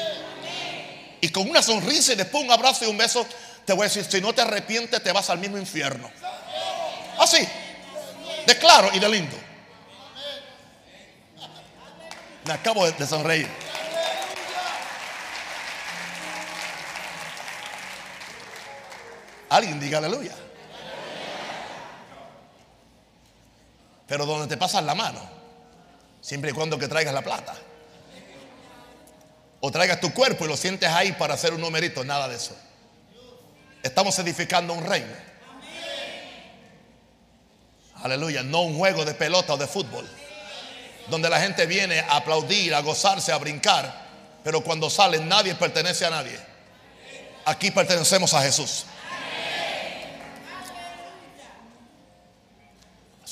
y 1.22 1.30
con 1.30 1.50
una 1.50 1.64
sonrisa 1.64 2.14
y 2.14 2.16
después 2.16 2.44
un 2.44 2.52
abrazo 2.52 2.86
y 2.86 2.90
un 2.90 2.98
beso, 2.98 3.26
te 3.66 3.74
voy 3.74 3.86
a 3.86 3.88
decir, 3.88 4.04
si 4.04 4.20
no 4.20 4.34
te 4.34 4.42
arrepientes 4.42 5.02
te 5.02 5.12
vas 5.12 5.30
al 5.30 5.40
mismo 5.40 5.58
infierno. 5.58 6.12
Así, 7.18 7.48
de 8.46 8.58
claro 8.58 8.90
y 8.94 9.00
de 9.00 9.10
lindo. 9.10 9.38
Me 12.46 12.54
acabo 12.54 12.86
de 12.86 13.08
sonreír. 13.08 13.63
Alguien 19.54 19.80
diga 19.80 20.00
aleluya. 20.00 20.34
Pero 24.08 24.26
donde 24.26 24.48
te 24.48 24.58
pasas 24.58 24.84
la 24.84 24.96
mano, 24.96 25.20
siempre 26.22 26.50
y 26.50 26.54
cuando 26.54 26.80
que 26.80 26.88
traigas 26.88 27.14
la 27.14 27.22
plata. 27.22 27.54
O 29.60 29.70
traigas 29.70 30.00
tu 30.00 30.12
cuerpo 30.12 30.46
y 30.46 30.48
lo 30.48 30.58
sientes 30.58 30.90
ahí 30.90 31.12
para 31.12 31.36
hacer 31.36 31.54
un 31.54 31.62
numerito, 31.62 32.04
nada 32.04 32.28
de 32.28 32.36
eso. 32.36 32.58
Estamos 33.84 34.18
edificando 34.18 34.74
un 34.74 34.84
reino. 34.84 35.14
Aleluya, 38.02 38.42
no 38.42 38.64
un 38.64 38.76
juego 38.76 39.06
de 39.06 39.14
pelota 39.14 39.54
o 39.54 39.58
de 39.58 39.68
fútbol. 39.68 40.10
Donde 41.10 41.30
la 41.30 41.40
gente 41.40 41.68
viene 41.68 42.00
a 42.00 42.18
aplaudir, 42.18 42.74
a 42.74 42.82
gozarse, 42.82 43.32
a 43.32 43.38
brincar. 43.38 44.04
Pero 44.44 44.64
cuando 44.64 44.90
salen 44.90 45.30
nadie 45.30 45.54
pertenece 45.54 46.08
a 46.08 46.10
nadie. 46.10 46.40
Aquí 47.46 47.70
pertenecemos 47.70 48.34
a 48.34 48.42
Jesús. 48.42 48.88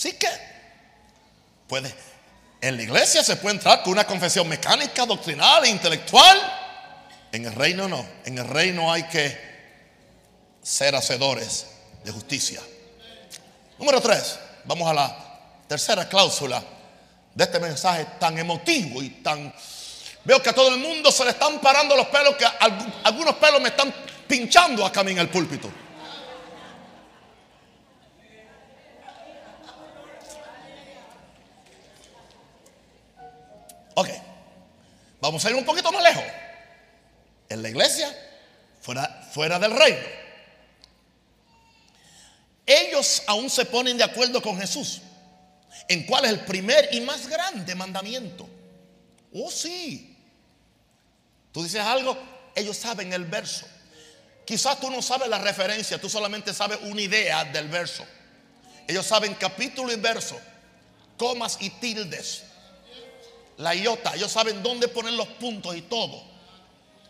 Así 0.02 0.14
que 0.14 0.28
puede, 1.68 1.94
en 2.60 2.76
la 2.76 2.82
iglesia 2.82 3.24
se 3.24 3.36
puede 3.36 3.58
entrar 3.58 3.84
con 3.84 3.94
una 3.94 4.08
confesión 4.08 4.48
mecánica, 4.48 5.06
doctrinal, 5.06 5.64
intelectual. 5.68 6.40
En 7.32 7.46
el 7.46 7.54
reino 7.54 7.88
no. 7.88 8.04
En 8.26 8.40
el 8.40 8.48
reino 8.48 8.92
hay 8.92 9.04
que 9.04 9.38
ser 10.64 10.96
hacedores 10.96 11.68
de 12.04 12.12
justicia. 12.12 12.60
Número 13.78 14.02
tres. 14.02 14.40
Vamos 14.64 14.90
a 14.90 14.94
la 14.96 15.40
tercera 15.68 16.10
cláusula 16.10 16.64
de 17.36 17.44
este 17.44 17.60
mensaje 17.60 18.08
tan 18.20 18.40
emotivo 18.40 19.04
y 19.04 19.10
tan... 19.22 19.54
Veo 20.24 20.42
que 20.42 20.50
a 20.50 20.54
todo 20.54 20.74
el 20.74 20.80
mundo 20.80 21.12
se 21.12 21.26
le 21.26 21.30
están 21.30 21.60
parando 21.60 21.96
los 21.96 22.08
pelos, 22.08 22.36
que 22.38 22.46
algunos 23.04 23.36
pelos 23.36 23.62
me 23.62 23.70
están 23.70 23.94
pinchando 24.28 24.84
acá 24.84 25.02
en 25.02 25.20
el 25.20 25.30
púlpito. 25.30 25.72
Ok, 34.02 34.10
vamos 35.20 35.46
a 35.46 35.50
ir 35.50 35.56
un 35.56 35.66
poquito 35.66 35.92
más 35.92 36.04
lejos. 36.04 36.24
En 37.50 37.62
la 37.62 37.70
iglesia, 37.70 38.10
fuera, 38.82 39.30
fuera 39.34 39.60
del 39.60 39.72
reino 39.72 40.22
ellos 42.72 43.24
aún 43.28 43.50
se 43.50 43.66
ponen 43.66 43.98
de 43.98 44.04
acuerdo 44.04 44.42
con 44.42 44.58
Jesús 44.58 45.02
en 45.88 46.06
cuál 46.06 46.26
es 46.26 46.32
el 46.32 46.40
primer 46.42 46.90
y 46.94 47.02
más 47.02 47.28
grande 47.28 47.76
mandamiento. 47.76 48.48
Oh, 49.34 49.52
sí. 49.52 50.16
Tú 51.52 51.64
dices 51.64 51.82
algo, 51.82 52.18
ellos 52.56 52.78
saben 52.78 53.12
el 53.12 53.26
verso. 53.26 53.66
Quizás 54.46 54.80
tú 54.80 54.90
no 54.90 55.02
sabes 55.02 55.28
la 55.28 55.40
referencia, 55.40 56.00
tú 56.00 56.10
solamente 56.10 56.54
sabes 56.54 56.80
una 56.84 57.02
idea 57.02 57.44
del 57.46 57.68
verso. 57.68 58.06
Ellos 58.88 59.06
saben 59.06 59.34
capítulo 59.36 59.92
y 59.92 59.98
verso, 59.98 60.40
comas 61.18 61.58
y 61.60 61.70
tildes, 61.70 62.44
la 63.62 63.74
iota. 63.76 64.14
Ellos 64.16 64.32
saben 64.32 64.62
dónde 64.62 64.88
poner 64.88 65.14
los 65.14 65.28
puntos 65.28 65.76
y 65.76 65.84
todo. 65.84 66.24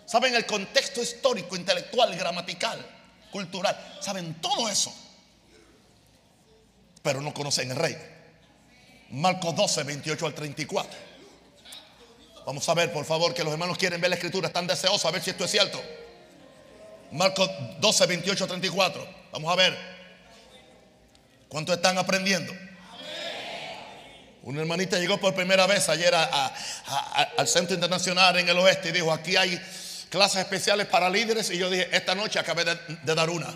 Saben 0.06 0.36
el 0.36 0.46
contexto 0.46 1.02
histórico, 1.02 1.56
intelectual, 1.56 2.16
gramatical, 2.16 2.86
cultural. 3.32 3.98
Saben 4.02 4.42
todo 4.42 4.70
eso 4.70 4.94
pero 7.02 7.22
no 7.22 7.34
conocen 7.34 7.72
el 7.72 7.78
rey. 7.78 7.98
Marcos 9.12 9.56
12, 9.56 9.84
28 9.84 10.26
al 10.26 10.34
34. 10.34 11.00
Vamos 12.46 12.68
a 12.68 12.74
ver, 12.74 12.92
por 12.92 13.06
favor, 13.06 13.34
que 13.34 13.44
los 13.44 13.54
hermanos 13.54 13.78
quieren 13.78 14.02
ver 14.02 14.10
la 14.10 14.16
escritura, 14.16 14.48
están 14.48 14.68
deseosos 14.68 15.06
a 15.06 15.12
ver 15.12 15.22
si 15.22 15.32
esto 15.32 15.46
es 15.46 15.52
cierto. 15.52 15.82
Marcos 17.12 17.50
12, 17.80 18.06
28 18.06 18.44
al 18.44 18.50
34. 18.50 19.08
Vamos 19.34 19.52
a 19.52 19.56
ver. 19.56 19.78
¿Cuánto 21.50 21.74
están 21.74 21.98
aprendiendo? 21.98 22.54
Una 24.44 24.62
hermanita 24.62 24.98
llegó 24.98 25.20
por 25.20 25.36
primera 25.36 25.68
vez 25.68 25.88
ayer 25.90 26.14
al 26.16 27.48
Centro 27.48 27.76
Internacional 27.76 28.40
en 28.40 28.50
el 28.50 28.58
Oeste 28.58 28.90
y 28.90 28.92
dijo, 28.92 29.12
aquí 29.12 29.36
hay 29.36 29.62
clases 30.10 30.42
especiales 30.42 30.88
para 30.88 31.10
líderes. 31.10 31.52
Y 31.52 31.60
yo 31.60 31.70
dije, 31.70 31.90
esta 31.92 32.16
noche 32.16 32.40
acabé 32.40 32.66
de 32.66 33.16
dar 33.16 33.30
una. 33.30 33.54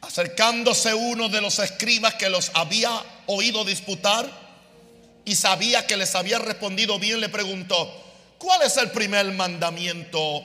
Acercándose 0.00 0.94
uno 0.94 1.28
de 1.28 1.40
los 1.42 1.58
escribas 1.58 2.14
que 2.14 2.30
los 2.30 2.50
había 2.54 2.90
oído 3.26 3.64
disputar 3.64 4.30
y 5.24 5.36
sabía 5.36 5.86
que 5.86 5.96
les 5.96 6.14
había 6.14 6.38
respondido 6.38 6.98
bien, 6.98 7.20
le 7.20 7.28
preguntó, 7.28 7.90
¿cuál 8.38 8.62
es 8.62 8.78
el 8.78 8.90
primer 8.90 9.30
mandamiento 9.32 10.42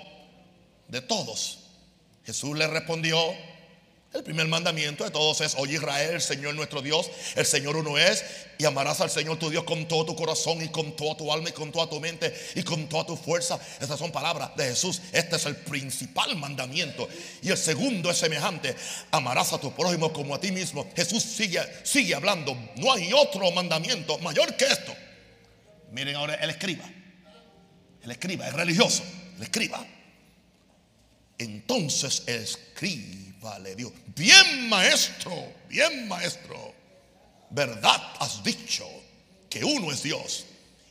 de 0.89 1.01
todos? 1.01 1.59
Jesús 2.25 2.57
le 2.57 2.67
respondió, 2.67 3.17
el 4.17 4.23
primer 4.23 4.47
mandamiento 4.47 5.03
de 5.03 5.11
todos 5.11 5.41
es, 5.41 5.55
oye 5.57 5.75
Israel, 5.75 6.15
el 6.15 6.21
Señor 6.21 6.55
nuestro 6.55 6.81
Dios, 6.81 7.09
el 7.35 7.45
Señor 7.45 7.77
uno 7.77 7.97
es, 7.97 8.23
y 8.57 8.65
amarás 8.65 8.99
al 9.01 9.11
Señor 9.11 9.37
tu 9.37 9.49
Dios 9.49 9.63
con 9.63 9.87
todo 9.87 10.05
tu 10.05 10.15
corazón 10.15 10.61
y 10.63 10.69
con 10.69 10.95
toda 10.95 11.15
tu 11.15 11.31
alma 11.31 11.49
y 11.49 11.51
con 11.51 11.71
toda 11.71 11.87
tu 11.87 11.99
mente 11.99 12.33
y 12.55 12.63
con 12.63 12.89
toda 12.89 13.05
tu 13.05 13.15
fuerza. 13.15 13.59
Estas 13.79 13.99
son 13.99 14.11
palabras 14.11 14.55
de 14.55 14.65
Jesús. 14.65 15.01
Este 15.11 15.35
es 15.35 15.45
el 15.45 15.55
principal 15.55 16.35
mandamiento. 16.35 17.07
Y 17.43 17.49
el 17.49 17.57
segundo 17.57 18.09
es 18.09 18.17
semejante, 18.17 18.75
amarás 19.11 19.53
a 19.53 19.59
tu 19.59 19.71
prójimo 19.73 20.11
como 20.11 20.33
a 20.33 20.39
ti 20.39 20.51
mismo. 20.51 20.89
Jesús 20.95 21.21
sigue, 21.21 21.61
sigue 21.83 22.15
hablando, 22.15 22.57
no 22.77 22.91
hay 22.91 23.13
otro 23.13 23.51
mandamiento 23.51 24.17
mayor 24.19 24.55
que 24.57 24.65
esto. 24.65 24.95
Miren 25.91 26.15
ahora 26.15 26.35
el 26.35 26.49
escriba, 26.49 26.89
el 28.01 28.11
escriba, 28.11 28.47
es 28.47 28.53
religioso, 28.53 29.03
el 29.37 29.43
escriba. 29.43 29.85
Entonces 31.37 32.23
escriba 32.25 33.26
vale 33.41 33.75
Dios. 33.75 33.91
Bien 34.15 34.69
maestro, 34.69 35.53
bien 35.69 36.07
maestro. 36.07 36.73
Verdad 37.49 38.01
has 38.19 38.43
dicho 38.43 38.85
que 39.49 39.63
uno 39.63 39.91
es 39.91 40.03
Dios 40.03 40.45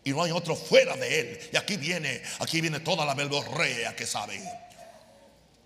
y 0.05 0.11
no 0.11 0.23
hay 0.23 0.31
otro 0.31 0.57
fuera 0.57 0.97
de 0.97 1.21
él. 1.21 1.51
Y 1.53 1.57
aquí 1.57 1.77
viene, 1.77 2.23
aquí 2.39 2.61
viene 2.61 2.81
toda 2.81 3.05
la 3.05 3.15
verborrea 3.15 3.95
que 3.95 4.07
sabe 4.07 4.41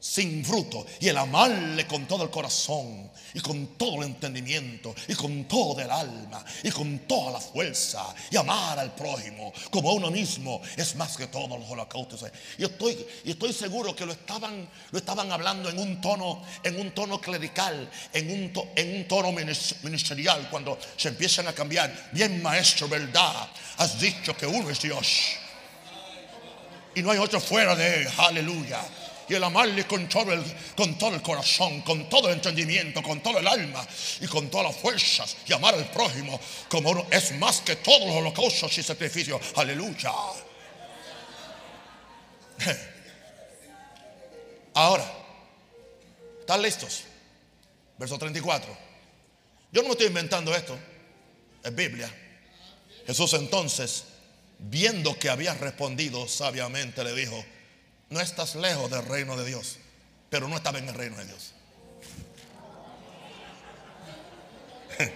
sin 0.00 0.42
fruto 0.42 0.86
y 0.98 1.08
el 1.08 1.18
amarle 1.18 1.86
con 1.86 2.06
todo 2.06 2.24
el 2.24 2.30
corazón 2.30 3.10
y 3.34 3.40
con 3.40 3.76
todo 3.76 4.02
el 4.02 4.08
entendimiento 4.08 4.94
y 5.06 5.14
con 5.14 5.44
todo 5.44 5.78
el 5.78 5.90
alma 5.90 6.42
y 6.62 6.70
con 6.70 7.00
toda 7.00 7.32
la 7.32 7.40
fuerza 7.40 8.14
y 8.30 8.36
amar 8.36 8.78
al 8.78 8.94
prójimo 8.94 9.52
como 9.70 9.90
a 9.90 9.92
uno 9.92 10.10
mismo 10.10 10.62
es 10.74 10.96
más 10.96 11.18
que 11.18 11.26
todos 11.26 11.50
los 11.50 11.70
holocaustos. 11.70 12.24
Y 12.56 12.64
estoy, 12.64 13.06
y 13.24 13.32
estoy 13.32 13.52
seguro 13.52 13.94
que 13.94 14.06
lo 14.06 14.12
estaban, 14.12 14.68
lo 14.90 14.98
estaban 14.98 15.30
hablando 15.30 15.68
en 15.68 15.78
un 15.78 16.00
tono, 16.00 16.42
en 16.62 16.80
un 16.80 16.92
tono 16.92 17.20
clerical, 17.20 17.90
en 18.14 18.30
un, 18.30 18.70
en 18.74 18.96
un 18.96 19.06
tono 19.06 19.32
ministerial 19.32 20.48
cuando 20.50 20.78
se 20.96 21.08
empiezan 21.08 21.46
a 21.46 21.52
cambiar. 21.52 22.10
Bien 22.12 22.42
maestro, 22.42 22.88
verdad, 22.88 23.48
has 23.76 24.00
dicho 24.00 24.34
que 24.34 24.46
uno 24.46 24.70
es 24.70 24.80
Dios 24.80 25.36
y 26.94 27.02
no 27.02 27.10
hay 27.10 27.18
otro 27.18 27.38
fuera 27.38 27.76
de 27.76 28.02
él. 28.02 28.08
Aleluya 28.16 28.80
y 29.30 29.34
el 29.34 29.44
amarle 29.44 29.86
con 29.86 30.08
todo 30.08 30.32
el, 30.32 31.22
corazón, 31.22 31.82
con 31.82 32.08
todo 32.08 32.26
el 32.28 32.34
entendimiento, 32.34 33.00
con 33.00 33.22
todo 33.22 33.38
el 33.38 33.46
alma 33.46 33.86
y 34.20 34.26
con 34.26 34.50
todas 34.50 34.66
las 34.66 34.76
fuerzas 34.76 35.36
y 35.46 35.52
amar 35.52 35.74
al 35.74 35.88
prójimo 35.88 36.40
como 36.68 36.90
uno 36.90 37.06
es 37.12 37.30
más 37.38 37.60
que 37.60 37.76
todos 37.76 38.08
los 38.08 38.16
holocaustos 38.16 38.76
y 38.76 38.82
sacrificios. 38.82 39.40
Aleluya. 39.54 40.10
Ahora, 44.74 45.08
¿están 46.40 46.60
listos? 46.62 47.04
Verso 47.98 48.18
34. 48.18 48.76
Yo 49.70 49.82
no 49.82 49.88
me 49.88 49.92
estoy 49.92 50.08
inventando 50.08 50.52
esto, 50.56 50.76
es 51.62 51.72
Biblia. 51.72 52.12
Jesús 53.06 53.32
entonces, 53.34 54.06
viendo 54.58 55.16
que 55.20 55.30
había 55.30 55.54
respondido 55.54 56.26
sabiamente, 56.26 57.04
le 57.04 57.14
dijo, 57.14 57.44
no 58.10 58.20
estás 58.20 58.54
lejos 58.56 58.90
del 58.90 59.04
reino 59.06 59.36
de 59.36 59.46
Dios, 59.46 59.78
pero 60.28 60.48
no 60.48 60.56
estaba 60.56 60.78
en 60.78 60.88
el 60.88 60.94
reino 60.94 61.16
de 61.16 61.24
Dios. 61.26 61.54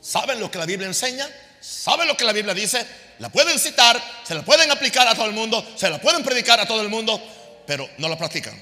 ¿Saben 0.00 0.40
lo 0.40 0.50
que 0.50 0.58
la 0.58 0.66
Biblia 0.66 0.88
enseña? 0.88 1.28
¿Saben 1.60 2.08
lo 2.08 2.16
que 2.16 2.24
la 2.24 2.32
Biblia 2.32 2.54
dice? 2.54 2.86
La 3.18 3.30
pueden 3.30 3.58
citar, 3.58 4.02
se 4.24 4.34
la 4.34 4.42
pueden 4.42 4.70
aplicar 4.70 5.06
a 5.06 5.14
todo 5.14 5.26
el 5.26 5.32
mundo, 5.32 5.64
se 5.76 5.90
la 5.90 6.00
pueden 6.00 6.24
predicar 6.24 6.58
a 6.58 6.66
todo 6.66 6.80
el 6.80 6.88
mundo, 6.88 7.22
pero 7.66 7.88
no 7.98 8.08
la 8.08 8.16
practican. 8.16 8.58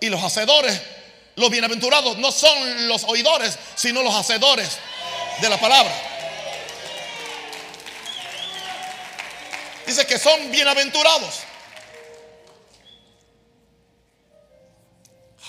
Y 0.00 0.10
los 0.10 0.22
hacedores, 0.22 0.80
los 1.36 1.50
bienaventurados, 1.50 2.16
no 2.18 2.30
son 2.30 2.88
los 2.88 3.04
oidores, 3.04 3.58
sino 3.74 4.02
los 4.02 4.14
hacedores 4.14 4.78
de 5.40 5.48
la 5.48 5.58
palabra. 5.58 5.92
Dice 9.86 10.06
que 10.06 10.18
son 10.18 10.50
bienaventurados. 10.50 11.40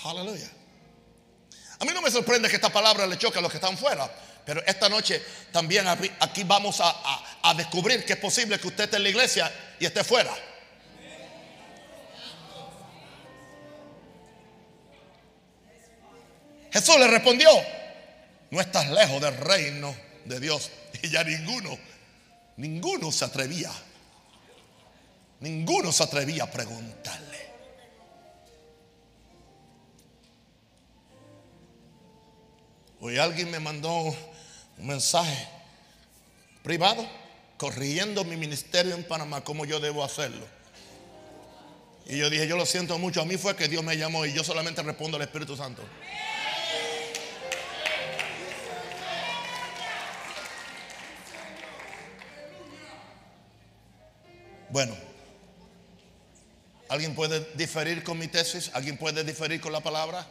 Aleluya. 0.04 0.50
A 1.78 1.84
mí 1.84 1.92
no 1.92 2.00
me 2.00 2.10
sorprende 2.10 2.48
que 2.48 2.56
esta 2.56 2.70
palabra 2.70 3.06
le 3.06 3.18
choque 3.18 3.38
a 3.38 3.42
los 3.42 3.50
que 3.50 3.58
están 3.58 3.76
fuera. 3.76 4.10
Pero 4.46 4.62
esta 4.64 4.88
noche 4.88 5.20
también 5.50 5.86
aquí 5.88 6.44
vamos 6.44 6.80
a, 6.80 7.54
descubrir 7.56 8.04
que 8.04 8.12
es 8.12 8.18
posible 8.18 8.58
que 8.58 8.68
usted 8.68 8.84
esté 8.84 8.96
en 8.96 9.02
la 9.02 9.08
iglesia 9.08 9.52
y 9.80 9.86
esté 9.86 10.04
fuera. 10.04 10.32
Jesús 16.76 16.98
le 16.98 17.06
respondió, 17.06 17.48
no 18.50 18.60
estás 18.60 18.90
lejos 18.90 19.18
del 19.22 19.34
reino 19.38 19.96
de 20.26 20.40
Dios. 20.40 20.70
Y 21.02 21.08
ya 21.08 21.24
ninguno, 21.24 21.78
ninguno 22.56 23.12
se 23.12 23.24
atrevía, 23.24 23.70
ninguno 25.40 25.92
se 25.92 26.02
atrevía 26.02 26.44
a 26.44 26.50
preguntarle. 26.50 27.38
Hoy 33.00 33.18
alguien 33.18 33.50
me 33.50 33.60
mandó 33.60 33.94
un 34.78 34.86
mensaje 34.86 35.48
privado 36.62 37.06
corrigiendo 37.56 38.24
mi 38.24 38.36
ministerio 38.36 38.94
en 38.94 39.04
Panamá, 39.04 39.42
cómo 39.42 39.64
yo 39.64 39.80
debo 39.80 40.02
hacerlo. 40.02 40.46
Y 42.06 42.18
yo 42.18 42.30
dije, 42.30 42.46
yo 42.46 42.56
lo 42.56 42.66
siento 42.66 42.98
mucho, 42.98 43.20
a 43.20 43.24
mí 43.24 43.36
fue 43.36 43.56
que 43.56 43.68
Dios 43.68 43.82
me 43.82 43.96
llamó 43.96 44.26
y 44.26 44.32
yo 44.32 44.44
solamente 44.44 44.82
respondo 44.82 45.16
al 45.16 45.22
Espíritu 45.22 45.56
Santo. 45.56 45.82
Bueno, 54.76 54.94
¿alguien 56.90 57.14
puede 57.14 57.40
diferir 57.54 58.04
con 58.04 58.18
mi 58.18 58.28
tesis? 58.28 58.70
¿Alguien 58.74 58.98
puede 58.98 59.24
diferir 59.24 59.58
con 59.58 59.72
la 59.72 59.80
palabra? 59.80 60.26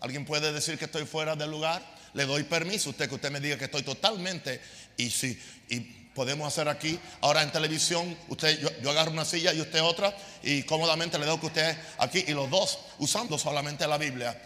¿Alguien 0.00 0.24
puede 0.24 0.52
decir 0.52 0.76
que 0.76 0.86
estoy 0.86 1.04
fuera 1.04 1.36
del 1.36 1.52
lugar? 1.52 1.80
le 2.14 2.26
doy 2.26 2.42
permiso 2.42 2.88
a 2.88 2.90
usted 2.90 3.08
que 3.08 3.14
usted 3.14 3.30
me 3.30 3.38
diga 3.38 3.56
que 3.56 3.66
estoy 3.66 3.84
totalmente 3.84 4.60
y 4.96 5.08
si 5.08 5.40
y 5.68 5.78
podemos 5.78 6.48
hacer 6.48 6.68
aquí 6.68 6.98
ahora 7.20 7.44
en 7.44 7.52
televisión 7.52 8.18
usted 8.26 8.58
yo, 8.58 8.90
agarro 8.90 9.12
una 9.12 9.24
silla 9.24 9.54
y 9.54 9.60
usted 9.60 9.80
otra 9.80 10.16
y 10.42 10.64
cómodamente 10.64 11.16
le 11.16 11.26
doy 11.26 11.38
que 11.38 11.46
usted 11.46 11.78
aquí 11.98 12.24
y 12.26 12.32
los 12.32 12.50
dos 12.50 12.80
usando 12.98 13.38
solamente 13.38 13.86
la 13.86 13.98
Biblia 13.98 14.36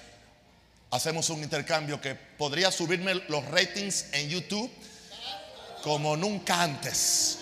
hacemos 0.91 1.31
un 1.31 1.43
intercambio 1.43 1.99
que 1.99 2.15
podría 2.15 2.71
subirme 2.71 3.15
los 3.29 3.43
ratings 3.47 4.07
en 4.13 4.29
YouTube 4.29 4.71
como 5.83 6.15
nunca 6.15 6.63
antes. 6.63 7.40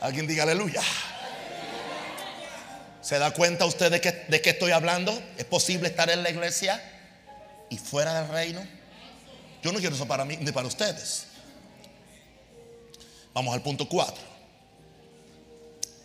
Alguien 0.00 0.26
diga 0.26 0.44
aleluya. 0.44 0.82
¿Se 3.02 3.18
da 3.18 3.30
cuenta 3.32 3.64
usted 3.64 3.90
de, 3.90 4.00
que, 4.00 4.12
de 4.28 4.40
qué 4.40 4.50
estoy 4.50 4.72
hablando? 4.72 5.18
¿Es 5.36 5.44
posible 5.44 5.88
estar 5.88 6.10
en 6.10 6.22
la 6.22 6.30
iglesia 6.30 6.82
y 7.68 7.78
fuera 7.78 8.20
del 8.20 8.30
reino? 8.30 8.66
Yo 9.62 9.72
no 9.72 9.78
quiero 9.78 9.94
eso 9.94 10.06
para 10.06 10.24
mí 10.24 10.36
ni 10.40 10.52
para 10.52 10.66
ustedes. 10.66 11.26
Vamos 13.32 13.54
al 13.54 13.62
punto 13.62 13.88
4. 13.88 14.22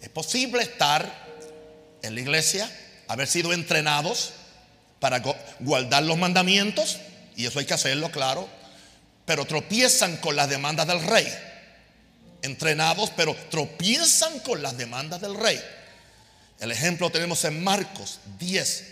Es 0.02 0.10
posible 0.10 0.62
estar 0.62 1.12
en 2.02 2.16
la 2.16 2.22
iglesia, 2.22 2.70
haber 3.08 3.28
sido 3.28 3.54
entrenados 3.54 4.34
para 5.00 5.22
guardar 5.60 6.04
los 6.04 6.18
mandamientos, 6.18 7.00
y 7.36 7.46
eso 7.46 7.60
hay 7.60 7.66
que 7.66 7.74
hacerlo, 7.74 8.12
claro, 8.12 8.48
pero 9.26 9.46
tropiezan 9.46 10.18
con 10.18 10.36
las 10.36 10.50
demandas 10.50 10.88
del 10.88 11.02
rey. 11.02 11.28
Entrenados, 12.42 13.12
pero 13.16 13.36
tropiezan 13.50 14.40
con 14.40 14.62
las 14.62 14.78
demandas 14.78 15.22
del 15.22 15.36
rey. 15.36 15.60
El 16.60 16.72
ejemplo 16.72 17.10
tenemos 17.10 17.44
en 17.46 17.64
Marcos 17.64 18.20
10, 18.40 18.86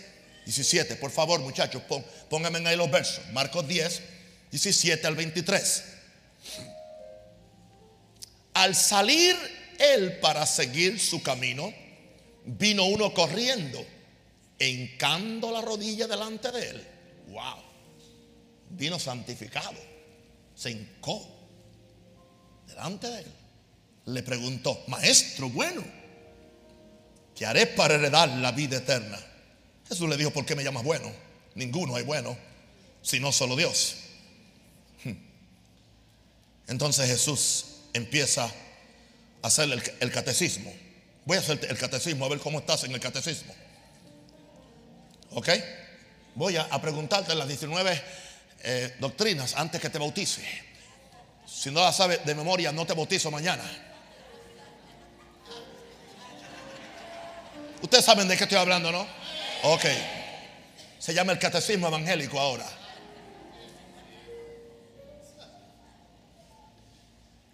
17. 0.44 0.96
Por 0.96 1.10
favor, 1.10 1.40
muchachos, 1.40 1.82
pónganme 2.28 2.68
ahí 2.68 2.76
los 2.76 2.90
versos. 2.90 3.24
Marcos 3.32 3.66
10, 3.66 4.02
17 4.50 5.06
al 5.06 5.16
23. 5.16 5.84
Al 8.54 8.74
salir 8.74 9.36
él 9.78 10.18
para 10.20 10.46
seguir 10.46 11.00
su 11.00 11.22
camino, 11.22 11.72
vino 12.44 12.84
uno 12.84 13.12
corriendo, 13.14 13.84
encando 14.58 15.50
la 15.50 15.60
rodilla 15.60 16.06
delante 16.06 16.52
de 16.52 16.68
él. 16.68 16.86
Wow. 17.28 17.62
Vino 18.70 18.98
santificado. 18.98 19.78
Se 20.54 20.70
hincó 20.70 21.33
delante 22.66 23.08
de 23.08 23.20
él. 23.20 23.32
Le 24.06 24.22
preguntó, 24.22 24.82
maestro 24.86 25.48
bueno 25.48 25.82
que 27.34 27.46
haré 27.46 27.66
para 27.66 27.94
heredar 27.94 28.28
la 28.28 28.52
vida 28.52 28.76
eterna. 28.76 29.18
Jesús 29.88 30.08
le 30.08 30.16
dijo, 30.16 30.30
¿por 30.30 30.46
qué 30.46 30.54
me 30.54 30.62
llamas 30.62 30.84
bueno? 30.84 31.10
Ninguno 31.54 31.96
hay 31.96 32.04
bueno, 32.04 32.36
sino 33.02 33.32
solo 33.32 33.56
Dios. 33.56 33.96
Hmm. 35.02 35.14
Entonces 36.68 37.08
Jesús 37.08 37.66
empieza 37.92 38.44
a 38.44 39.46
hacer 39.46 39.70
el, 40.00 40.12
catecismo. 40.12 40.72
Voy 41.24 41.36
a 41.36 41.40
hacer 41.40 41.58
el 41.68 41.76
catecismo, 41.76 42.24
a 42.24 42.28
ver 42.28 42.38
cómo 42.38 42.60
estás 42.60 42.84
en 42.84 42.92
el 42.92 43.00
catecismo. 43.00 43.54
¿Ok? 45.32 45.48
Voy 46.34 46.56
a, 46.56 46.68
preguntarte 46.80 47.34
las 47.34 47.48
19 47.48 48.02
eh, 48.62 48.94
doctrinas 49.00 49.54
antes 49.54 49.80
que 49.80 49.90
te 49.90 49.98
bautice. 49.98 50.42
Si 51.46 51.70
no 51.70 51.80
las 51.80 51.96
sabes 51.96 52.24
de 52.24 52.34
memoria, 52.34 52.72
no 52.72 52.86
te 52.86 52.94
bautizo 52.94 53.30
mañana. 53.30 53.64
Ustedes 57.82 58.04
saben 58.04 58.26
de 58.28 58.36
qué 58.36 58.44
estoy 58.44 58.58
hablando, 58.58 58.90
¿no? 58.90 59.06
Ok. 59.62 59.84
Se 60.98 61.12
llama 61.12 61.32
el 61.32 61.38
catecismo 61.38 61.88
evangélico 61.88 62.40
ahora. 62.40 62.66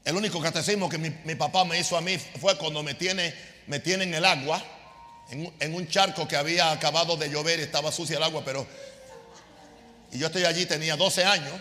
El 0.04 0.16
único 0.16 0.40
catecismo 0.40 0.88
que 0.88 0.98
mi, 0.98 1.34
papá 1.34 1.64
me 1.64 1.78
hizo 1.78 1.96
a 1.96 2.00
mí 2.00 2.16
fue 2.18 2.56
cuando 2.58 2.82
me 2.82 2.94
tiene, 2.94 3.34
me 3.66 3.76
en 3.76 4.14
el 4.14 4.24
agua, 4.24 4.62
en, 5.30 5.52
en, 5.60 5.74
un 5.74 5.86
charco 5.88 6.26
que 6.26 6.36
había 6.36 6.70
acabado 6.72 7.16
de 7.16 7.28
llover 7.28 7.60
y 7.60 7.62
estaba 7.62 7.92
sucia 7.92 8.16
el 8.16 8.22
agua, 8.22 8.42
pero... 8.44 8.66
Y 10.12 10.18
yo 10.18 10.26
estoy 10.26 10.44
allí, 10.44 10.66
tenía 10.66 10.96
12 10.96 11.24
años. 11.24 11.52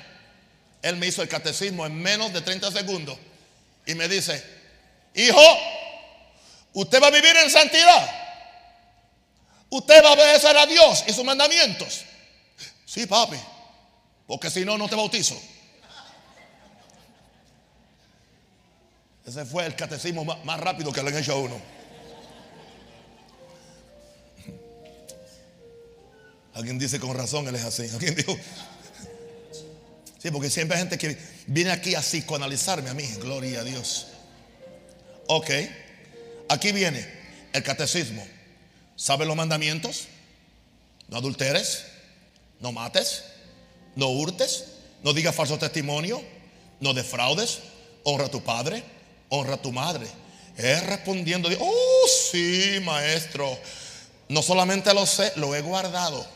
Él 0.82 0.96
me 0.96 1.08
hizo 1.08 1.22
el 1.22 1.28
catecismo 1.28 1.86
en 1.86 1.96
menos 1.96 2.32
de 2.34 2.42
30 2.42 2.72
segundos. 2.72 3.18
Y 3.86 3.96
me 3.96 4.08
dice, 4.08 4.44
hijo, 5.14 5.42
usted 6.74 7.02
va 7.02 7.08
a 7.08 7.12
vivir 7.12 7.36
en 7.38 7.50
santidad. 7.50 8.10
Usted 9.70 10.04
va 10.04 10.10
a 10.10 10.14
obedecer 10.14 10.58
a 10.58 10.66
Dios 10.66 11.04
y 11.08 11.14
sus 11.14 11.24
mandamientos. 11.24 12.04
Sí, 12.86 13.06
papi. 13.06 13.38
Porque 14.26 14.50
si 14.50 14.64
no, 14.66 14.78
no 14.78 14.88
te 14.88 14.96
bautizo. 14.96 15.40
Ese 19.26 19.46
fue 19.46 19.66
el 19.66 19.76
catecismo 19.76 20.24
más 20.24 20.60
rápido 20.60 20.92
que 20.92 21.04
le 21.04 21.10
han 21.10 21.18
hecho 21.18 21.34
a 21.34 21.36
uno. 21.36 21.62
Alguien 26.56 26.80
dice 26.80 27.00
con 27.00 27.16
razón, 27.16 27.48
él 27.48 27.56
es 27.56 27.64
así. 27.64 27.84
Alguien 27.94 28.16
dijo. 28.16 28.36
Sí, 30.22 30.32
porque 30.32 30.50
siempre 30.50 30.76
hay 30.78 30.84
gente 30.84 30.98
que 30.98 31.18
viene 31.48 31.72
aquí 31.72 31.96
a 31.96 32.02
psicoanalizarme 32.02 32.90
a 32.90 32.94
mí. 32.94 33.06
Gloria 33.20 33.62
a 33.62 33.64
Dios. 33.64 34.08
Ok. 35.28 35.50
Aquí 36.50 36.72
viene 36.72 37.08
el 37.54 37.64
catecismo. 37.64 38.26
¿Sabe 38.96 39.26
los 39.26 39.36
mandamientos? 39.36 40.08
No 41.08 41.18
adulteres, 41.18 41.86
no 42.60 42.72
mates, 42.72 43.24
no 43.96 44.10
hurtes, 44.10 44.66
no 45.04 45.14
digas 45.14 45.34
falso 45.34 45.58
testimonio, 45.58 46.22
no 46.82 46.94
defraudes, 46.94 47.60
honra 48.04 48.26
a 48.26 48.32
tu 48.32 48.44
padre, 48.44 48.84
honra 49.30 49.56
a 49.56 49.62
tu 49.62 49.72
madre. 49.72 50.06
Es 50.58 50.86
respondiendo, 50.86 51.50
oh 51.60 52.08
sí, 52.32 52.80
maestro, 52.84 53.58
no 54.28 54.42
solamente 54.42 54.94
lo 54.94 55.06
sé, 55.06 55.32
lo 55.38 55.56
he 55.56 55.62
guardado. 55.62 56.28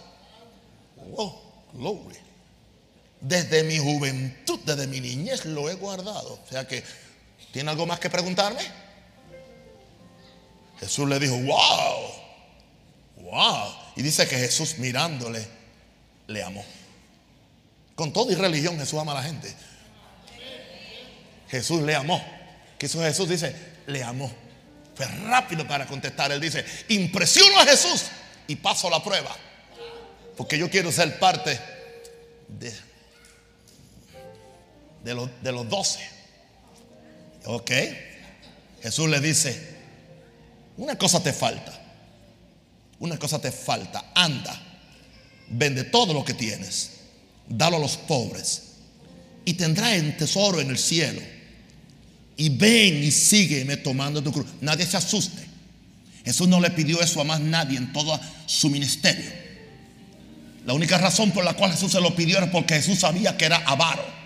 Oh, 1.17 1.41
glory. 1.73 2.17
Desde 3.23 3.63
mi 3.63 3.79
juventud, 3.79 4.59
desde 4.65 4.85
mi 4.85 4.99
niñez 4.99 5.45
lo 5.45 5.69
he 5.69 5.75
guardado. 5.75 6.33
O 6.33 6.47
sea 6.49 6.67
que, 6.67 6.83
¿tiene 7.51 7.71
algo 7.71 7.85
más 7.85 7.99
que 7.99 8.09
preguntarme? 8.09 8.61
Jesús 10.79 11.07
le 11.07 11.17
dijo, 11.19 11.37
wow. 11.37 12.23
Y 13.95 14.01
dice 14.01 14.27
que 14.27 14.37
Jesús 14.37 14.77
mirándole 14.77 15.47
le 16.27 16.43
amó. 16.43 16.63
Con 17.95 18.11
todo 18.11 18.31
y 18.31 18.35
religión 18.35 18.77
Jesús 18.77 18.99
ama 18.99 19.13
a 19.13 19.15
la 19.15 19.23
gente. 19.23 19.53
Jesús 21.49 21.81
le 21.83 21.95
amó. 21.95 22.23
Que 22.77 22.87
eso 22.87 22.99
Jesús 23.01 23.29
dice, 23.29 23.55
le 23.87 24.03
amó. 24.03 24.29
Fue 24.95 25.05
rápido 25.05 25.65
para 25.67 25.87
contestar. 25.87 26.31
Él 26.33 26.41
dice, 26.41 26.65
impresiono 26.89 27.59
a 27.59 27.65
Jesús 27.65 28.07
y 28.47 28.57
paso 28.57 28.89
la 28.89 29.01
prueba. 29.01 29.33
Porque 30.35 30.57
yo 30.57 30.69
quiero 30.69 30.91
ser 30.91 31.17
parte 31.19 31.59
de, 32.47 32.73
de, 35.03 35.13
los, 35.13 35.29
de 35.41 35.51
los 35.51 35.69
doce. 35.69 35.99
Ok. 37.45 37.71
Jesús 38.81 39.09
le 39.09 39.19
dice, 39.19 39.75
una 40.77 40.97
cosa 40.97 41.21
te 41.21 41.33
falta. 41.33 41.79
Una 42.99 43.17
cosa 43.17 43.39
te 43.39 43.51
falta. 43.51 44.11
Anda, 44.15 44.59
vende 45.49 45.83
todo 45.85 46.13
lo 46.13 46.23
que 46.23 46.33
tienes. 46.33 46.91
Dalo 47.47 47.77
a 47.77 47.79
los 47.79 47.97
pobres. 47.97 48.63
Y 49.45 49.53
tendrás 49.53 49.99
un 50.01 50.17
tesoro 50.17 50.61
en 50.61 50.69
el 50.69 50.77
cielo. 50.77 51.21
Y 52.35 52.49
ven 52.49 53.03
y 53.03 53.11
sígueme 53.11 53.77
tomando 53.77 54.23
tu 54.23 54.31
cruz. 54.31 54.47
Nadie 54.61 54.85
se 54.85 54.97
asuste. 54.97 55.43
Jesús 56.25 56.47
no 56.47 56.59
le 56.61 56.71
pidió 56.71 57.01
eso 57.01 57.19
a 57.19 57.25
más 57.25 57.41
nadie 57.41 57.77
en 57.77 57.91
todo 57.91 58.19
su 58.45 58.69
ministerio. 58.69 59.29
La 60.65 60.73
única 60.73 60.97
razón 60.97 61.31
por 61.31 61.43
la 61.43 61.53
cual 61.53 61.71
Jesús 61.71 61.91
se 61.91 61.99
lo 61.99 62.15
pidió 62.15 62.37
era 62.37 62.49
porque 62.49 62.75
Jesús 62.75 62.99
sabía 62.99 63.35
que 63.37 63.45
era 63.45 63.57
avaro. 63.57 64.22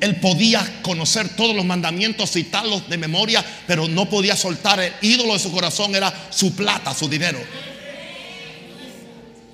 Él 0.00 0.16
podía 0.16 0.82
conocer 0.82 1.30
todos 1.36 1.54
los 1.54 1.64
mandamientos, 1.64 2.32
citarlos 2.32 2.88
de 2.88 2.98
memoria, 2.98 3.44
pero 3.66 3.88
no 3.88 4.08
podía 4.08 4.36
soltar 4.36 4.80
el 4.80 4.92
ídolo 5.00 5.32
de 5.32 5.38
su 5.38 5.52
corazón, 5.52 5.94
era 5.94 6.12
su 6.30 6.54
plata, 6.54 6.94
su 6.94 7.08
dinero. 7.08 7.38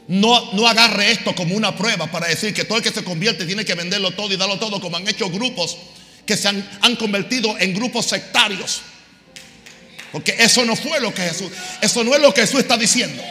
No, 0.09 0.53
no 0.53 0.67
agarre 0.67 1.13
esto 1.13 1.35
como 1.35 1.55
una 1.55 1.77
prueba 1.77 2.11
para 2.11 2.27
decir 2.27 2.53
que 2.53 2.65
todo 2.65 2.79
el 2.79 2.85
que 2.85 2.91
se 2.91 3.05
convierte 3.05 3.47
tiene 3.47 3.65
que 3.65 3.75
venderlo 3.75 4.11
todo 4.11 4.33
y 4.33 4.37
darlo 4.37 4.59
todo, 4.59 4.81
como 4.81 4.97
han 4.97 5.07
hecho 5.07 5.31
grupos 5.31 5.77
que 6.27 6.37
se 6.37 6.49
han, 6.49 6.69
han 6.83 6.97
convertido 6.97 7.57
en 7.59 7.75
grupos 7.75 8.07
sectarios. 8.07 8.83
Porque 10.11 10.35
eso 10.39 10.65
no 10.65 10.75
fue 10.75 11.01
lo 11.01 11.15
que 11.15 11.23
Jesús, 11.23 11.51
eso 11.81 12.03
no 12.03 12.15
es 12.15 12.21
lo 12.21 12.35
que 12.35 12.41
Jesús 12.41 12.61
está 12.61 12.77
diciendo. 12.77 13.23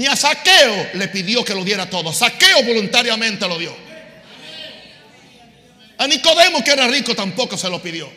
Ni 0.00 0.06
a 0.06 0.16
Saqueo 0.16 0.92
le 0.94 1.08
pidió 1.08 1.44
que 1.44 1.52
lo 1.54 1.62
diera 1.62 1.90
todo. 1.90 2.10
Saqueo 2.10 2.64
voluntariamente 2.64 3.46
lo 3.46 3.58
dio. 3.58 3.76
A 5.98 6.06
Nicodemo, 6.06 6.64
que 6.64 6.70
era 6.70 6.88
rico, 6.88 7.14
tampoco 7.14 7.58
se 7.58 7.68
lo 7.68 7.82
pidió. 7.82 8.10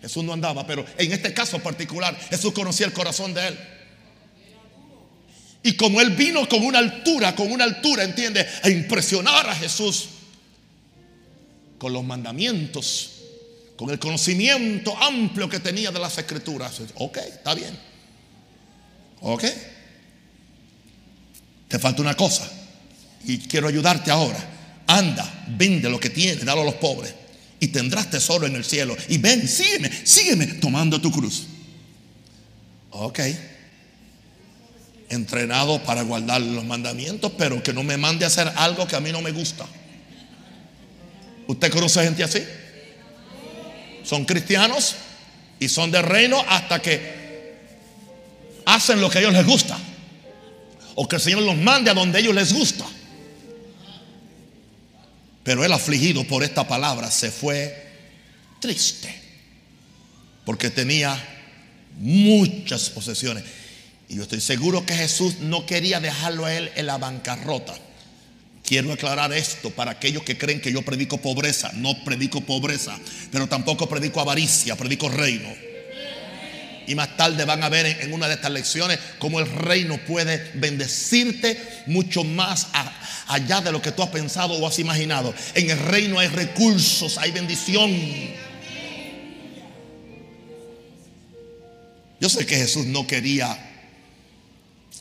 Jesús 0.00 0.24
no 0.24 0.32
andaba, 0.32 0.66
pero 0.66 0.86
en 0.96 1.12
este 1.12 1.34
caso 1.34 1.58
particular, 1.58 2.18
Jesús 2.30 2.54
conocía 2.54 2.86
el 2.86 2.94
corazón 2.94 3.34
de 3.34 3.48
él. 3.48 3.58
Y 5.64 5.76
como 5.76 6.00
él 6.00 6.12
vino 6.12 6.48
con 6.48 6.64
una 6.64 6.78
altura, 6.78 7.36
con 7.36 7.52
una 7.52 7.64
altura, 7.64 8.02
entiende, 8.02 8.48
a 8.62 8.70
impresionar 8.70 9.50
a 9.50 9.54
Jesús 9.54 10.08
con 11.76 11.92
los 11.92 12.04
mandamientos, 12.04 13.10
con 13.76 13.90
el 13.90 13.98
conocimiento 13.98 14.96
amplio 14.96 15.46
que 15.46 15.60
tenía 15.60 15.90
de 15.90 15.98
las 15.98 16.16
escrituras. 16.16 16.80
Ok, 16.94 17.18
está 17.18 17.52
bien. 17.52 17.78
Ok. 19.20 19.44
Te 21.68 21.78
falta 21.78 22.02
una 22.02 22.14
cosa 22.14 22.48
y 23.24 23.38
quiero 23.38 23.68
ayudarte 23.68 24.10
ahora. 24.10 24.38
Anda, 24.86 25.44
vende 25.48 25.90
lo 25.90 25.98
que 25.98 26.10
tienes, 26.10 26.44
dalo 26.44 26.62
a 26.62 26.64
los 26.64 26.74
pobres 26.74 27.12
y 27.58 27.68
tendrás 27.68 28.10
tesoro 28.10 28.46
en 28.46 28.54
el 28.54 28.64
cielo. 28.64 28.96
Y 29.08 29.18
ven, 29.18 29.46
sígueme, 29.48 29.90
sígueme 30.04 30.46
tomando 30.46 31.00
tu 31.00 31.10
cruz. 31.10 31.46
Ok. 32.90 33.20
Entrenado 35.08 35.82
para 35.82 36.02
guardar 36.02 36.40
los 36.40 36.64
mandamientos, 36.64 37.32
pero 37.36 37.62
que 37.62 37.72
no 37.72 37.82
me 37.82 37.96
mande 37.96 38.24
a 38.24 38.28
hacer 38.28 38.50
algo 38.56 38.86
que 38.86 38.96
a 38.96 39.00
mí 39.00 39.10
no 39.10 39.20
me 39.20 39.32
gusta. 39.32 39.66
¿Usted 41.48 41.70
conoce 41.70 42.02
gente 42.04 42.22
así? 42.22 42.42
Son 44.04 44.24
cristianos 44.24 44.94
y 45.58 45.68
son 45.68 45.90
de 45.90 46.02
reino 46.02 46.44
hasta 46.48 46.80
que 46.80 47.56
hacen 48.66 49.00
lo 49.00 49.10
que 49.10 49.18
a 49.18 49.20
ellos 49.20 49.32
les 49.32 49.46
gusta 49.46 49.78
o 50.96 51.06
que 51.06 51.16
el 51.16 51.22
Señor 51.22 51.42
los 51.42 51.56
mande 51.56 51.90
a 51.90 51.94
donde 51.94 52.18
ellos 52.18 52.34
les 52.34 52.52
gusta. 52.52 52.84
Pero 55.44 55.64
él 55.64 55.72
afligido 55.72 56.24
por 56.24 56.42
esta 56.42 56.66
palabra 56.66 57.10
se 57.10 57.30
fue 57.30 57.86
triste, 58.60 59.14
porque 60.44 60.70
tenía 60.70 61.22
muchas 61.98 62.90
posesiones. 62.90 63.44
Y 64.08 64.16
yo 64.16 64.22
estoy 64.22 64.40
seguro 64.40 64.84
que 64.86 64.94
Jesús 64.94 65.40
no 65.40 65.66
quería 65.66 66.00
dejarlo 66.00 66.46
a 66.46 66.54
él 66.54 66.72
en 66.74 66.86
la 66.86 66.98
bancarrota. 66.98 67.74
Quiero 68.64 68.92
aclarar 68.92 69.32
esto 69.32 69.70
para 69.70 69.92
aquellos 69.92 70.24
que 70.24 70.36
creen 70.36 70.60
que 70.60 70.72
yo 70.72 70.82
predico 70.82 71.18
pobreza. 71.18 71.70
No 71.74 72.02
predico 72.04 72.40
pobreza, 72.40 72.98
pero 73.30 73.46
tampoco 73.46 73.88
predico 73.88 74.20
avaricia, 74.20 74.76
predico 74.76 75.08
reino. 75.08 75.48
Y 76.86 76.94
más 76.94 77.16
tarde 77.16 77.44
van 77.44 77.62
a 77.62 77.68
ver 77.68 77.86
en 77.86 78.12
una 78.12 78.28
de 78.28 78.34
estas 78.34 78.50
lecciones 78.50 78.98
cómo 79.18 79.40
el 79.40 79.46
reino 79.46 79.98
puede 80.06 80.52
bendecirte 80.54 81.60
mucho 81.86 82.22
más 82.24 82.68
allá 83.26 83.60
de 83.60 83.72
lo 83.72 83.82
que 83.82 83.92
tú 83.92 84.02
has 84.02 84.10
pensado 84.10 84.54
o 84.54 84.66
has 84.66 84.78
imaginado. 84.78 85.34
En 85.54 85.70
el 85.70 85.78
reino 85.78 86.18
hay 86.18 86.28
recursos, 86.28 87.18
hay 87.18 87.32
bendición. 87.32 87.90
Yo 92.20 92.28
sé 92.28 92.46
que 92.46 92.56
Jesús 92.56 92.86
no 92.86 93.06
quería 93.06 93.58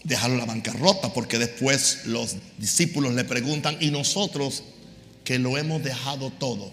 dejarlo 0.03 0.35
en 0.35 0.41
la 0.41 0.45
bancarrota 0.45 1.13
porque 1.13 1.39
después 1.39 2.05
los 2.05 2.35
discípulos 2.57 3.13
le 3.13 3.23
preguntan, 3.23 3.77
¿y 3.79 3.91
nosotros 3.91 4.63
que 5.23 5.39
lo 5.39 5.57
hemos 5.57 5.83
dejado 5.83 6.31
todo? 6.31 6.71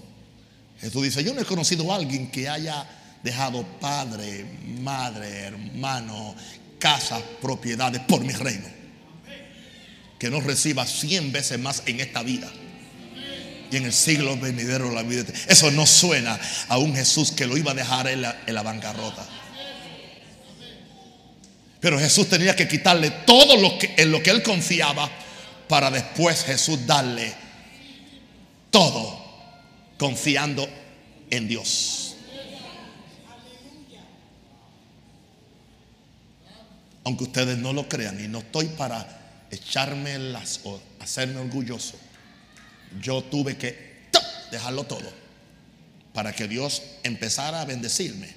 Jesús 0.81 1.03
dice, 1.05 1.23
yo 1.23 1.33
no 1.33 1.41
he 1.41 1.45
conocido 1.45 1.93
a 1.93 1.97
alguien 1.97 2.31
que 2.31 2.49
haya 2.49 2.87
dejado 3.23 3.65
padre, 3.81 4.45
madre, 4.81 5.41
hermano, 5.41 6.35
casa, 6.79 7.21
propiedades 7.41 8.01
por 8.03 8.25
mi 8.25 8.33
reino. 8.33 8.67
Que 10.19 10.31
no 10.31 10.41
reciba 10.41 10.87
cien 10.87 11.33
veces 11.33 11.59
más 11.59 11.83
en 11.87 12.01
esta 12.01 12.23
vida. 12.23 12.51
Y 13.71 13.77
en 13.77 13.87
el 13.87 13.93
siglo 13.93 14.37
venidero 14.37 14.91
la 14.91 15.03
vida. 15.03 15.33
Eso 15.49 15.71
no 15.71 15.87
suena 15.87 16.39
a 16.69 16.79
un 16.79 16.95
Jesús 16.95 17.33
que 17.33 17.47
lo 17.47 17.57
iba 17.57 17.73
a 17.73 17.75
dejar 17.75 18.07
en 18.09 18.23
la, 18.23 18.43
en 18.47 18.55
la 18.55 18.63
bancarrota. 18.63 19.27
Pero 21.81 21.99
Jesús 21.99 22.29
tenía 22.29 22.55
que 22.55 22.69
quitarle 22.69 23.11
todo 23.27 23.57
lo 23.57 23.79
que, 23.79 23.95
en 23.97 24.13
lo 24.13 24.23
que 24.23 24.31
él 24.31 24.43
confiaba 24.43 25.11
para 25.69 25.91
después 25.91 26.45
Jesús 26.45 26.87
darle 26.87 27.33
todo 28.71 29.21
confiando 29.99 30.69
en 31.31 31.49
Dios. 31.49 32.02
Aunque 37.05 37.25
ustedes 37.25 37.59
no 37.59 37.73
lo 37.73 37.89
crean 37.89 38.23
y 38.23 38.29
no 38.29 38.39
estoy 38.39 38.67
para 38.67 39.47
echarme 39.51 40.19
las 40.19 40.61
o 40.65 40.81
hacerme 41.01 41.41
orgulloso. 41.41 41.97
Yo 43.01 43.23
tuve 43.23 43.57
que 43.57 43.93
dejarlo 44.51 44.85
todo 44.85 45.11
para 46.13 46.33
que 46.33 46.49
Dios 46.49 46.83
empezara 47.03 47.61
a 47.61 47.65
bendecirme. 47.65 48.29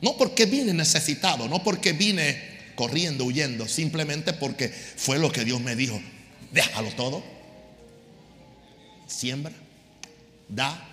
No 0.00 0.16
porque 0.16 0.46
vine 0.46 0.72
necesitado, 0.74 1.48
no 1.48 1.62
porque 1.64 1.92
vine 1.92 2.58
corriendo, 2.76 3.24
huyendo, 3.24 3.66
simplemente 3.66 4.32
porque 4.32 4.68
fue 4.68 5.18
lo 5.18 5.32
que 5.32 5.44
Dios 5.44 5.60
me 5.60 5.74
dijo. 5.74 6.00
Déjalo 6.52 6.90
todo. 6.92 7.24
Siembra, 9.06 9.52
da, 10.48 10.86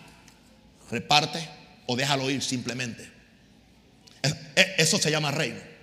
reparte 0.89 1.47
o 1.85 1.95
déjalo 1.95 2.29
ir 2.29 2.41
simplemente. 2.41 3.07
Eso 4.77 4.97
se 4.97 5.11
llama 5.11 5.31
reino. 5.31 5.74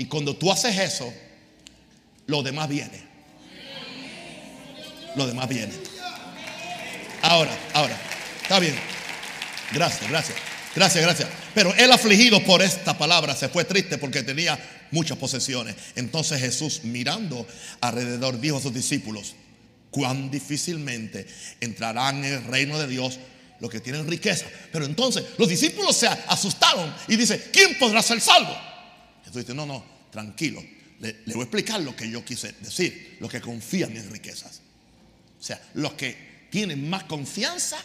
Y 0.00 0.06
cuando 0.06 0.34
tú 0.34 0.50
haces 0.50 0.78
eso, 0.78 1.12
lo 2.24 2.42
demás 2.42 2.70
viene. 2.70 3.02
Lo 5.14 5.26
demás 5.26 5.46
viene. 5.46 5.74
Ahora, 7.20 7.54
ahora, 7.74 8.00
está 8.40 8.58
bien. 8.60 8.74
Gracias, 9.74 10.10
gracias. 10.10 10.38
Gracias, 10.74 11.04
gracias. 11.04 11.28
Pero 11.52 11.74
él 11.74 11.92
afligido 11.92 12.42
por 12.44 12.62
esta 12.62 12.96
palabra 12.96 13.36
se 13.36 13.50
fue 13.50 13.66
triste 13.66 13.98
porque 13.98 14.22
tenía 14.22 14.58
muchas 14.90 15.18
posesiones. 15.18 15.76
Entonces 15.96 16.40
Jesús 16.40 16.80
mirando 16.84 17.46
alrededor 17.82 18.40
dijo 18.40 18.56
a 18.56 18.62
sus 18.62 18.72
discípulos, 18.72 19.34
cuán 19.90 20.30
difícilmente 20.30 21.26
entrarán 21.60 22.24
en 22.24 22.32
el 22.32 22.44
reino 22.44 22.78
de 22.78 22.86
Dios 22.86 23.18
los 23.58 23.70
que 23.70 23.80
tienen 23.80 24.08
riqueza. 24.08 24.46
Pero 24.72 24.86
entonces 24.86 25.24
los 25.36 25.46
discípulos 25.46 25.94
se 25.94 26.06
asustaron 26.06 26.90
y 27.06 27.16
dice, 27.16 27.50
¿quién 27.52 27.78
podrá 27.78 28.00
ser 28.00 28.18
salvo? 28.22 28.69
Jesús 29.24 29.42
dice, 29.42 29.54
no, 29.54 29.66
no, 29.66 29.84
tranquilo. 30.10 30.62
Le, 31.00 31.14
voy 31.26 31.40
a 31.40 31.42
explicar 31.42 31.80
lo 31.80 31.96
que 31.96 32.10
yo 32.10 32.24
quise 32.24 32.52
decir. 32.60 33.16
Los 33.20 33.30
que 33.30 33.40
confían 33.40 33.96
en 33.96 34.10
riquezas. 34.10 34.60
O 35.38 35.42
sea, 35.42 35.60
los 35.74 35.94
que 35.94 36.30
tienen 36.50 36.90
más 36.90 37.04
confianza 37.04 37.78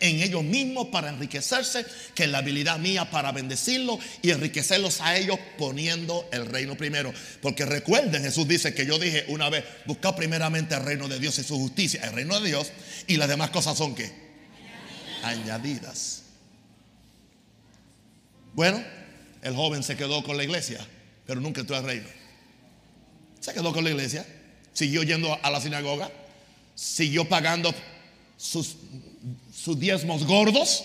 en 0.00 0.22
ellos 0.22 0.44
mismos 0.44 0.88
para 0.88 1.10
enriquecerse 1.10 1.84
que 2.14 2.24
en 2.24 2.32
la 2.32 2.38
habilidad 2.38 2.78
mía 2.78 3.10
para 3.10 3.32
bendecirlos 3.32 3.98
y 4.22 4.30
enriquecerlos 4.30 5.00
a 5.00 5.16
ellos 5.16 5.38
poniendo 5.58 6.28
el 6.32 6.46
reino 6.46 6.76
primero. 6.76 7.12
Porque 7.42 7.66
recuerden, 7.66 8.22
Jesús 8.22 8.46
dice 8.48 8.72
que 8.72 8.86
yo 8.86 8.98
dije 8.98 9.24
una 9.28 9.50
vez, 9.50 9.64
buscad 9.84 10.14
primeramente 10.14 10.74
el 10.74 10.84
reino 10.84 11.08
de 11.08 11.18
Dios 11.18 11.38
y 11.38 11.42
su 11.42 11.58
justicia, 11.58 12.02
el 12.04 12.12
reino 12.12 12.40
de 12.40 12.48
Dios, 12.48 12.72
y 13.06 13.16
las 13.16 13.28
demás 13.28 13.50
cosas 13.50 13.76
son 13.76 13.94
que 13.94 14.10
añadidas. 15.24 16.22
Bueno, 18.54 18.82
el 19.42 19.56
joven 19.56 19.82
se 19.82 19.96
quedó 19.96 20.22
con 20.22 20.36
la 20.36 20.44
iglesia, 20.44 20.78
pero 21.26 21.40
nunca 21.40 21.60
entró 21.60 21.76
al 21.76 21.84
reino. 21.84 22.08
Se 23.40 23.52
quedó 23.52 23.72
con 23.72 23.82
la 23.82 23.90
iglesia, 23.90 24.24
siguió 24.72 25.02
yendo 25.02 25.36
a 25.42 25.50
la 25.50 25.60
sinagoga, 25.60 26.10
siguió 26.76 27.28
pagando 27.28 27.74
sus, 28.36 28.76
sus 29.52 29.78
diezmos 29.78 30.24
gordos 30.24 30.84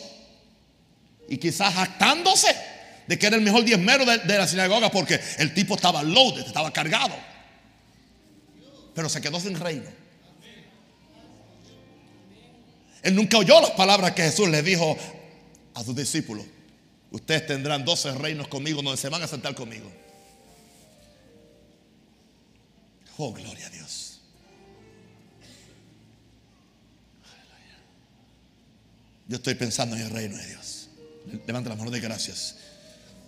y 1.29 1.37
quizás 1.37 1.73
jactándose 1.73 2.47
de 3.07 3.17
que 3.19 3.27
era 3.27 3.35
el 3.35 3.43
mejor 3.43 3.63
diezmero 3.63 4.05
de, 4.05 4.17
de, 4.17 4.37
la 4.37 4.47
sinagoga 4.47 4.89
porque 4.89 5.19
el 5.37 5.53
tipo 5.53 5.75
estaba 5.75 6.01
loaded, 6.01 6.45
estaba 6.45 6.73
cargado. 6.73 7.15
Pero 8.95 9.07
se 9.07 9.21
quedó 9.21 9.39
sin 9.39 9.57
reino. 9.57 9.89
Él 13.03 13.15
nunca 13.15 13.37
oyó 13.37 13.61
las 13.61 13.71
palabras 13.71 14.13
que 14.13 14.23
Jesús 14.23 14.49
le 14.49 14.63
dijo 14.63 14.97
a 15.75 15.83
sus 15.83 15.95
discípulos. 15.95 16.43
Ustedes 17.11 17.47
tendrán 17.47 17.85
12 17.85 18.13
reinos 18.13 18.47
conmigo 18.47 18.81
donde 18.81 18.97
se 18.97 19.09
van 19.09 19.23
a 19.23 19.27
sentar 19.27 19.55
conmigo. 19.55 19.91
Oh, 23.17 23.33
gloria 23.33 23.65
a 23.65 23.69
Dios. 23.69 24.21
Yo 29.27 29.37
estoy 29.37 29.55
pensando 29.55 29.95
en 29.95 30.03
el 30.03 30.09
reino 30.09 30.37
de 30.37 30.47
Dios. 30.47 30.89
Levanta 31.45 31.69
la 31.69 31.75
mano 31.75 31.91
de 31.91 31.99
gracias. 31.99 32.55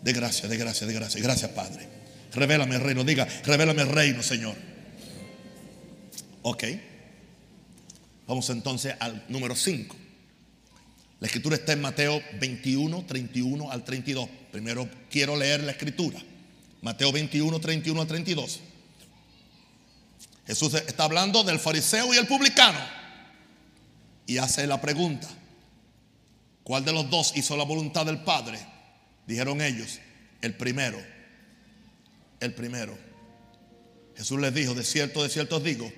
De 0.01 0.13
gracias, 0.13 0.49
de 0.49 0.57
gracias, 0.57 0.87
de 0.87 0.93
gracias. 0.93 1.23
Gracias, 1.23 1.51
Padre. 1.51 1.87
Revélame 2.33 2.75
el 2.75 2.81
reino. 2.81 3.03
Diga, 3.03 3.27
revélame 3.43 3.81
el 3.81 3.89
reino, 3.89 4.23
Señor. 4.23 4.55
Ok. 6.43 6.63
Vamos 8.27 8.49
entonces 8.49 8.95
al 8.99 9.25
número 9.27 9.55
5. 9.55 9.95
La 11.19 11.27
escritura 11.27 11.55
está 11.55 11.73
en 11.73 11.82
Mateo 11.82 12.21
21, 12.39 13.05
31 13.05 13.71
al 13.71 13.84
32. 13.84 14.29
Primero 14.51 14.89
quiero 15.10 15.36
leer 15.36 15.63
la 15.63 15.71
escritura. 15.71 16.19
Mateo 16.82 17.12
21, 17.12 17.60
31 17.60 18.01
al 18.01 18.08
32. 18.08 18.60
Jesús 20.47 20.73
está 20.73 21.03
hablando 21.03 21.43
del 21.43 21.60
fariseo 21.60 22.13
y 22.13 22.17
el 22.17 22.25
publicano. 22.25 22.79
Y 24.25 24.38
hace 24.38 24.65
la 24.65 24.79
pregunta. 24.79 25.27
¿Cuál 26.63 26.86
de 26.86 26.93
los 26.93 27.10
dos 27.10 27.34
hizo 27.36 27.58
la 27.58 27.63
voluntad 27.63 28.05
del 28.05 28.19
Padre? 28.19 28.60
Dijeron 29.27 29.62
ellos, 29.62 29.99
el 30.41 30.55
primero. 30.55 30.99
El 32.39 32.53
primero. 32.53 32.97
Jesús 34.15 34.39
les 34.39 34.53
dijo, 34.53 34.73
de 34.73 34.84
cierto, 34.84 35.23
de 35.23 35.29
cierto 35.29 35.58
os 35.58 35.63
digo, 35.63 35.91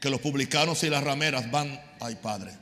que 0.00 0.10
los 0.10 0.20
publicanos 0.20 0.82
y 0.82 0.90
las 0.90 1.04
rameras 1.04 1.50
van, 1.50 1.80
ay 2.00 2.16
Padre. 2.16 2.52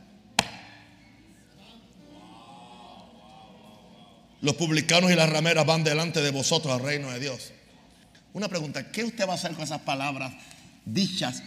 Los 4.40 4.54
publicanos 4.54 5.10
y 5.10 5.14
las 5.14 5.30
rameras 5.30 5.66
van 5.66 5.84
delante 5.84 6.20
de 6.20 6.30
vosotros 6.30 6.74
al 6.74 6.84
reino 6.84 7.10
de 7.10 7.20
Dios. 7.20 7.52
Una 8.32 8.48
pregunta, 8.48 8.90
¿qué 8.92 9.04
usted 9.04 9.26
va 9.26 9.32
a 9.32 9.36
hacer 9.36 9.52
con 9.52 9.64
esas 9.64 9.80
palabras 9.80 10.34
dichas? 10.84 11.42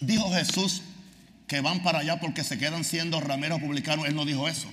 Dijo 0.00 0.32
Jesús 0.32 0.82
que 1.48 1.60
van 1.60 1.82
para 1.82 1.98
allá 1.98 2.20
porque 2.20 2.44
se 2.44 2.56
quedan 2.58 2.84
siendo 2.84 3.20
rameros 3.20 3.60
publicanos. 3.60 4.06
Él 4.06 4.14
no 4.14 4.24
dijo 4.24 4.48
eso. 4.48 4.68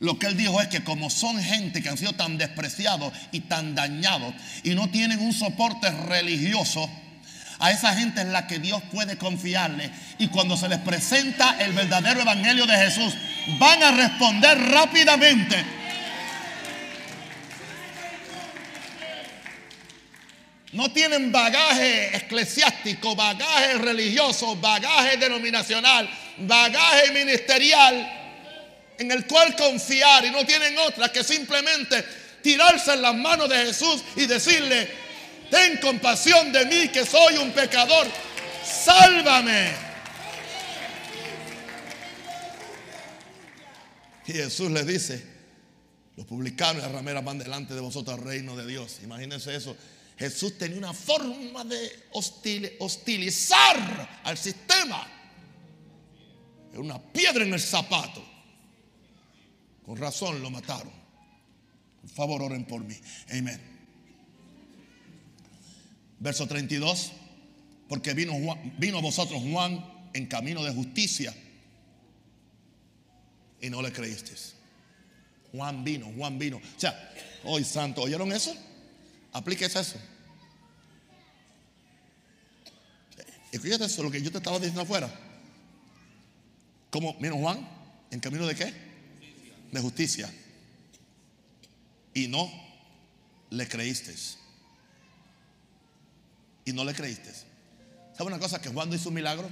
Lo 0.00 0.18
que 0.18 0.26
él 0.26 0.36
dijo 0.36 0.60
es 0.60 0.68
que 0.68 0.82
como 0.82 1.10
son 1.10 1.40
gente 1.40 1.82
que 1.82 1.88
han 1.88 1.98
sido 1.98 2.14
tan 2.14 2.38
despreciados 2.38 3.12
y 3.32 3.40
tan 3.40 3.74
dañados 3.74 4.34
y 4.62 4.74
no 4.74 4.88
tienen 4.88 5.20
un 5.20 5.32
soporte 5.32 5.90
religioso, 5.90 6.90
a 7.58 7.70
esa 7.70 7.94
gente 7.94 8.22
es 8.22 8.28
la 8.28 8.46
que 8.46 8.58
Dios 8.58 8.82
puede 8.90 9.16
confiarle. 9.16 9.90
Y 10.18 10.28
cuando 10.28 10.56
se 10.56 10.68
les 10.68 10.78
presenta 10.78 11.56
el 11.60 11.72
verdadero 11.72 12.22
evangelio 12.22 12.66
de 12.66 12.76
Jesús, 12.76 13.14
van 13.58 13.82
a 13.82 13.90
responder 13.92 14.58
rápidamente. 14.58 15.83
No 20.74 20.92
tienen 20.92 21.30
bagaje 21.30 22.16
eclesiástico, 22.16 23.14
bagaje 23.14 23.78
religioso, 23.78 24.56
bagaje 24.56 25.16
denominacional, 25.18 26.10
bagaje 26.38 27.12
ministerial 27.12 28.22
en 28.98 29.12
el 29.12 29.24
cual 29.24 29.54
confiar 29.54 30.24
y 30.24 30.32
no 30.32 30.44
tienen 30.44 30.76
otra 30.78 31.12
que 31.12 31.22
simplemente 31.22 32.04
tirarse 32.42 32.92
en 32.92 33.02
las 33.02 33.14
manos 33.14 33.48
de 33.48 33.66
Jesús 33.66 34.02
y 34.16 34.26
decirle, 34.26 34.88
ten 35.48 35.78
compasión 35.78 36.52
de 36.52 36.66
mí 36.66 36.88
que 36.88 37.06
soy 37.06 37.36
un 37.36 37.52
pecador, 37.52 38.08
sálvame. 38.64 39.70
Y 44.26 44.32
Jesús 44.32 44.72
le 44.72 44.82
dice, 44.82 45.24
los 46.16 46.26
publicanos 46.26 46.78
y 46.78 46.80
las 46.80 46.90
rameras 46.90 47.22
van 47.22 47.38
delante 47.38 47.74
de 47.74 47.80
vosotros 47.80 48.18
al 48.18 48.24
reino 48.24 48.56
de 48.56 48.66
Dios. 48.66 48.98
Imagínense 49.04 49.54
eso. 49.54 49.76
Jesús 50.18 50.56
tenía 50.56 50.78
una 50.78 50.92
forma 50.92 51.64
de 51.64 52.06
hostilizar 52.78 54.20
al 54.22 54.38
sistema. 54.38 55.08
Una 56.74 57.00
piedra 57.00 57.44
en 57.44 57.52
el 57.52 57.60
zapato. 57.60 58.24
Con 59.84 59.96
razón 59.96 60.42
lo 60.42 60.50
mataron. 60.50 60.92
Por 62.00 62.10
favor, 62.10 62.42
oren 62.42 62.64
por 62.64 62.82
mí. 62.82 62.96
Amén. 63.30 63.60
Verso 66.18 66.46
32. 66.46 67.12
Porque 67.88 68.14
vino, 68.14 68.34
vino 68.78 68.98
a 68.98 69.02
vosotros 69.02 69.42
Juan 69.50 69.84
en 70.14 70.26
camino 70.26 70.62
de 70.64 70.72
justicia 70.72 71.34
y 73.60 73.70
no 73.70 73.82
le 73.82 73.92
creísteis. 73.92 74.54
Juan 75.52 75.84
vino, 75.84 76.12
Juan 76.16 76.38
vino. 76.38 76.56
O 76.58 76.80
sea, 76.80 77.12
hoy 77.44 77.64
santo, 77.64 78.02
¿oyeron 78.02 78.32
eso? 78.32 78.54
Aplíquese 79.34 79.78
eso. 79.78 79.98
Escúchate 83.52 83.84
eso, 83.84 84.02
lo 84.02 84.10
que 84.10 84.22
yo 84.22 84.32
te 84.32 84.38
estaba 84.38 84.56
diciendo 84.56 84.80
afuera. 84.80 85.12
¿Cómo 86.90 87.14
vino 87.20 87.36
Juan? 87.36 87.68
¿En 88.10 88.20
camino 88.20 88.46
de 88.46 88.54
qué? 88.54 88.94
de 89.74 89.80
justicia 89.80 90.32
y 92.14 92.28
no 92.28 92.48
le 93.50 93.66
creíste. 93.66 94.14
Y 96.64 96.72
no 96.72 96.84
le 96.84 96.94
creíste. 96.94 97.30
¿Sabe 98.16 98.28
una 98.28 98.38
cosa? 98.38 98.60
Que 98.60 98.68
Juan 98.68 98.88
no 98.88 98.94
hizo 98.94 99.08
un 99.08 99.16
milagro. 99.16 99.50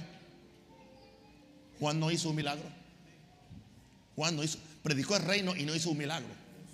Juan 1.79 1.99
no 1.99 2.09
hizo 2.09 2.29
un 2.29 2.37
milagro. 2.37 2.67
Juan 4.15 4.37
no 4.37 4.43
hizo, 4.43 4.57
predicó 4.81 5.17
el 5.17 5.23
reino 5.23 5.55
y 5.55 5.63
no 5.63 5.75
hizo 5.75 5.91
un 5.91 5.97
milagro. 5.97 6.29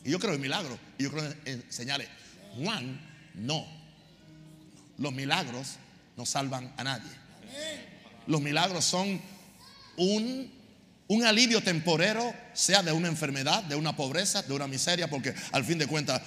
Y 0.05 0.11
yo 0.11 0.19
creo 0.19 0.35
en 0.35 0.41
milagro. 0.41 0.77
Y 0.99 1.03
yo 1.03 1.11
creo 1.11 1.33
en 1.45 1.65
señales. 1.71 2.07
Juan 2.59 2.99
no. 3.35 3.65
Los 4.97 5.13
milagros 5.13 5.77
no 6.17 6.25
salvan 6.25 6.73
a 6.77 6.83
nadie. 6.83 7.11
Los 8.27 8.41
milagros 8.41 8.85
son 8.85 9.21
un 9.97 10.59
un 11.09 11.25
alivio 11.25 11.61
temporero, 11.61 12.33
sea 12.53 12.83
de 12.83 12.91
una 12.91 13.07
enfermedad, 13.07 13.63
de 13.63 13.75
una 13.75 13.95
pobreza, 13.95 14.43
de 14.43 14.53
una 14.53 14.67
miseria, 14.67 15.09
porque 15.09 15.33
al 15.51 15.65
fin 15.65 15.79
de 15.79 15.87
cuentas, 15.87 16.21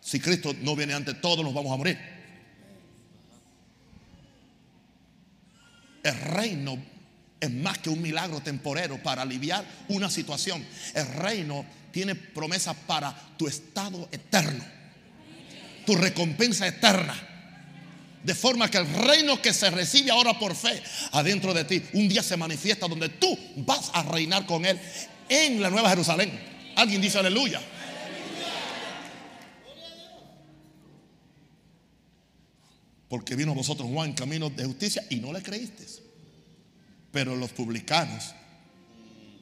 si 0.00 0.18
Cristo 0.18 0.52
no 0.60 0.74
viene 0.74 0.92
antes, 0.92 1.20
todos 1.20 1.44
nos 1.44 1.54
vamos 1.54 1.72
a 1.72 1.76
morir. 1.76 1.96
El 6.02 6.20
reino 6.20 6.76
es 7.38 7.48
más 7.48 7.78
que 7.78 7.90
un 7.90 8.02
milagro 8.02 8.40
temporero 8.40 9.00
para 9.04 9.22
aliviar 9.22 9.64
una 9.86 10.10
situación. 10.10 10.64
El 10.94 11.06
reino 11.14 11.64
tiene 11.92 12.16
promesas 12.16 12.76
para 12.88 13.14
tu 13.36 13.46
estado 13.46 14.08
eterno, 14.10 14.64
tu 15.84 15.94
recompensa 15.94 16.66
eterna. 16.66 17.14
De 18.22 18.34
forma 18.34 18.70
que 18.70 18.78
el 18.78 18.88
reino 18.88 19.40
que 19.42 19.52
se 19.52 19.70
recibe 19.70 20.10
ahora 20.10 20.38
por 20.38 20.56
fe 20.56 20.82
adentro 21.12 21.52
de 21.52 21.64
ti, 21.64 21.82
un 21.92 22.08
día 22.08 22.22
se 22.22 22.36
manifiesta 22.36 22.88
donde 22.88 23.10
tú 23.10 23.38
vas 23.56 23.90
a 23.92 24.02
reinar 24.02 24.46
con 24.46 24.64
Él 24.64 24.80
en 25.28 25.60
la 25.60 25.68
Nueva 25.68 25.90
Jerusalén. 25.90 26.32
Alguien 26.76 27.02
dice 27.02 27.18
aleluya. 27.18 27.60
Porque 33.08 33.36
vino 33.36 33.54
vosotros 33.54 33.88
Juan 33.88 34.10
en 34.10 34.16
camino 34.16 34.50
de 34.50 34.64
justicia 34.64 35.04
y 35.10 35.16
no 35.16 35.32
le 35.32 35.42
creíste. 35.42 35.84
Pero 37.12 37.36
los 37.36 37.52
publicanos 37.52 38.34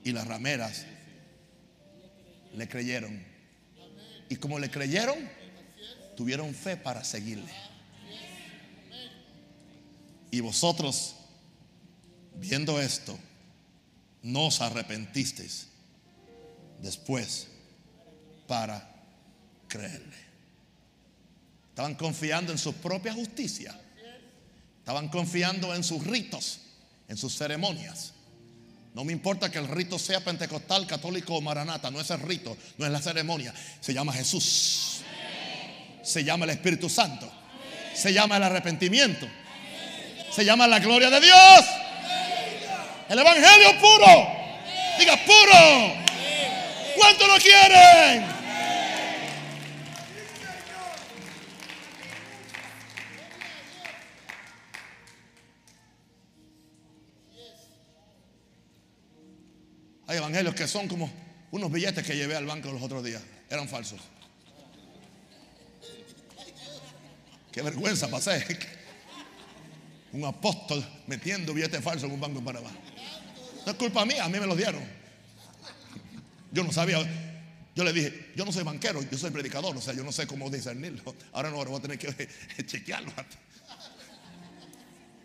y 0.04 0.12
las 0.12 0.26
rameras 0.26 0.84
le 2.54 2.68
creyeron. 2.68 3.24
Y 4.28 4.36
como 4.36 4.58
le 4.58 4.70
creyeron, 4.70 5.16
tuvieron 6.16 6.54
fe 6.54 6.76
para 6.76 7.04
seguirle. 7.04 7.52
Y 10.30 10.40
vosotros, 10.40 11.14
viendo 12.36 12.80
esto, 12.80 13.18
no 14.22 14.46
os 14.46 14.60
arrepentisteis 14.60 15.68
después 16.80 17.48
para 18.46 18.90
creerle. 19.68 20.16
Estaban 21.70 21.94
confiando 21.94 22.52
en 22.52 22.58
su 22.58 22.74
propia 22.74 23.12
justicia. 23.12 23.78
Estaban 24.78 25.08
confiando 25.08 25.74
en 25.74 25.84
sus 25.84 26.04
ritos, 26.04 26.60
en 27.08 27.16
sus 27.16 27.36
ceremonias. 27.36 28.12
No 28.94 29.04
me 29.04 29.12
importa 29.12 29.50
que 29.50 29.58
el 29.58 29.68
rito 29.68 29.98
sea 29.98 30.22
pentecostal, 30.22 30.86
católico 30.86 31.34
o 31.34 31.40
maranata. 31.40 31.90
No 31.90 32.00
es 32.00 32.10
el 32.10 32.20
rito, 32.20 32.56
no 32.78 32.84
es 32.84 32.92
la 32.92 33.00
ceremonia. 33.00 33.54
Se 33.80 33.94
llama 33.94 34.12
Jesús. 34.12 35.01
Se 36.02 36.24
llama 36.24 36.44
el 36.44 36.50
Espíritu 36.50 36.88
Santo. 36.88 37.30
Se 37.94 38.12
llama 38.12 38.36
el 38.36 38.42
arrepentimiento. 38.42 39.28
Se 40.30 40.44
llama 40.44 40.66
la 40.66 40.78
gloria 40.78 41.10
de 41.10 41.20
Dios. 41.20 41.64
El 43.08 43.18
Evangelio 43.18 43.78
puro. 43.80 44.26
Diga 44.98 45.16
puro. 45.24 46.02
¿Cuánto 46.96 47.26
lo 47.26 47.36
quieren? 47.36 48.32
Hay 60.06 60.18
evangelios 60.18 60.54
que 60.54 60.68
son 60.68 60.88
como 60.88 61.10
unos 61.52 61.72
billetes 61.72 62.04
que 62.04 62.14
llevé 62.14 62.36
al 62.36 62.44
banco 62.44 62.70
los 62.70 62.82
otros 62.82 63.02
días. 63.02 63.22
Eran 63.48 63.68
falsos. 63.68 64.00
Qué 67.52 67.62
vergüenza 67.62 68.08
pasé. 68.08 68.44
Un 70.12 70.24
apóstol 70.24 70.84
metiendo 71.06 71.54
billetes 71.54 71.82
falsos 71.82 72.04
en 72.04 72.12
un 72.12 72.20
banco 72.20 72.38
en 72.38 72.44
Panamá. 72.44 72.70
No 73.64 73.72
es 73.72 73.78
culpa 73.78 74.04
mía, 74.04 74.24
a 74.24 74.28
mí 74.28 74.38
me 74.38 74.46
los 74.46 74.56
dieron. 74.56 74.82
Yo 76.50 76.64
no 76.64 76.72
sabía. 76.72 76.98
Yo 77.74 77.84
le 77.84 77.94
dije, 77.94 78.32
yo 78.36 78.44
no 78.44 78.52
soy 78.52 78.62
banquero, 78.62 79.02
yo 79.02 79.16
soy 79.16 79.30
predicador, 79.30 79.74
o 79.74 79.80
sea, 79.80 79.94
yo 79.94 80.04
no 80.04 80.12
sé 80.12 80.26
cómo 80.26 80.50
discernirlo. 80.50 81.14
Ahora 81.32 81.48
no, 81.48 81.56
ahora 81.56 81.70
voy 81.70 81.78
a 81.78 81.82
tener 81.82 81.98
que 81.98 82.28
chequearlo. 82.66 83.10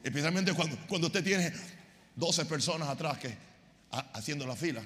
Especialmente 0.01 0.53
cuando, 0.53 0.77
cuando 0.87 1.07
usted 1.07 1.21
tiene 1.21 1.51
12 2.15 2.45
personas 2.45 2.87
atrás 2.87 3.17
que 3.17 3.35
haciendo 4.13 4.47
la 4.47 4.55
fila 4.55 4.81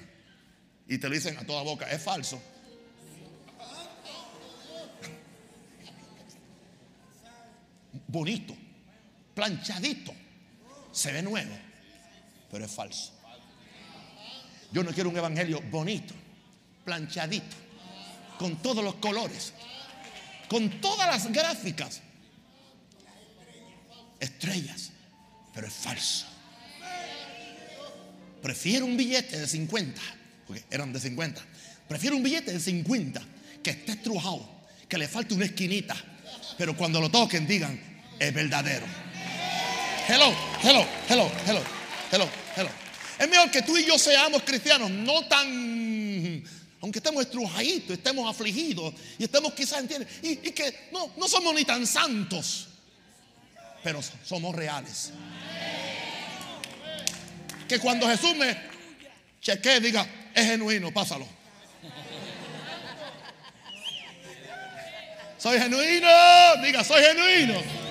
y 0.88 0.98
te 0.98 1.08
lo 1.08 1.14
dicen 1.14 1.38
a 1.38 1.46
toda 1.46 1.62
boca, 1.62 1.88
es 1.88 2.02
falso. 2.02 2.42
Bonito, 8.12 8.54
planchadito, 9.34 10.12
se 10.92 11.12
ve 11.12 11.22
nuevo, 11.22 11.56
pero 12.50 12.66
es 12.66 12.70
falso. 12.70 13.10
Yo 14.70 14.84
no 14.84 14.92
quiero 14.92 15.08
un 15.08 15.16
evangelio 15.16 15.62
bonito, 15.70 16.12
planchadito, 16.84 17.56
con 18.38 18.56
todos 18.56 18.84
los 18.84 18.96
colores, 18.96 19.54
con 20.46 20.78
todas 20.82 21.06
las 21.06 21.32
gráficas, 21.32 22.02
estrellas, 24.20 24.90
pero 25.54 25.68
es 25.68 25.72
falso. 25.72 26.26
Prefiero 28.42 28.84
un 28.84 28.94
billete 28.94 29.38
de 29.40 29.48
50, 29.48 30.02
porque 30.46 30.64
eran 30.70 30.92
de 30.92 31.00
50. 31.00 31.42
Prefiero 31.88 32.16
un 32.16 32.22
billete 32.22 32.52
de 32.52 32.60
50 32.60 33.22
que 33.62 33.70
esté 33.70 33.92
estrujado, 33.92 34.46
que 34.86 34.98
le 34.98 35.08
falte 35.08 35.32
una 35.32 35.46
esquinita, 35.46 35.96
pero 36.58 36.76
cuando 36.76 37.00
lo 37.00 37.10
toquen 37.10 37.46
digan, 37.46 37.91
es 38.18 38.34
verdadero. 38.34 38.86
Hello, 40.08 40.34
hello, 40.62 40.86
hello, 41.08 41.30
hello, 41.46 41.62
hello, 42.10 42.28
hello. 42.56 42.70
Es 43.18 43.28
mejor 43.28 43.50
que 43.50 43.62
tú 43.62 43.76
y 43.76 43.84
yo 43.84 43.98
seamos 43.98 44.42
cristianos, 44.42 44.90
no 44.90 45.26
tan, 45.26 46.42
aunque 46.80 46.98
estemos 46.98 47.22
estrujaditos, 47.22 47.96
estemos 47.96 48.28
afligidos 48.28 48.94
y 49.18 49.24
estemos 49.24 49.52
quizás, 49.52 49.80
¿entiendes? 49.80 50.08
Y, 50.22 50.30
y 50.30 50.52
que 50.52 50.88
no, 50.92 51.12
no 51.16 51.28
somos 51.28 51.54
ni 51.54 51.64
tan 51.64 51.86
santos, 51.86 52.68
pero 53.82 54.00
somos 54.24 54.54
reales 54.54 55.12
que 57.72 57.78
cuando 57.78 58.06
Jesús 58.06 58.36
me 58.36 58.54
chequee, 59.40 59.80
diga, 59.80 60.06
es 60.34 60.44
genuino, 60.44 60.92
pásalo. 60.92 61.26
Soy 65.38 65.58
genuino, 65.58 66.08
diga, 66.62 66.84
soy 66.84 67.02
genuino. 67.02 67.81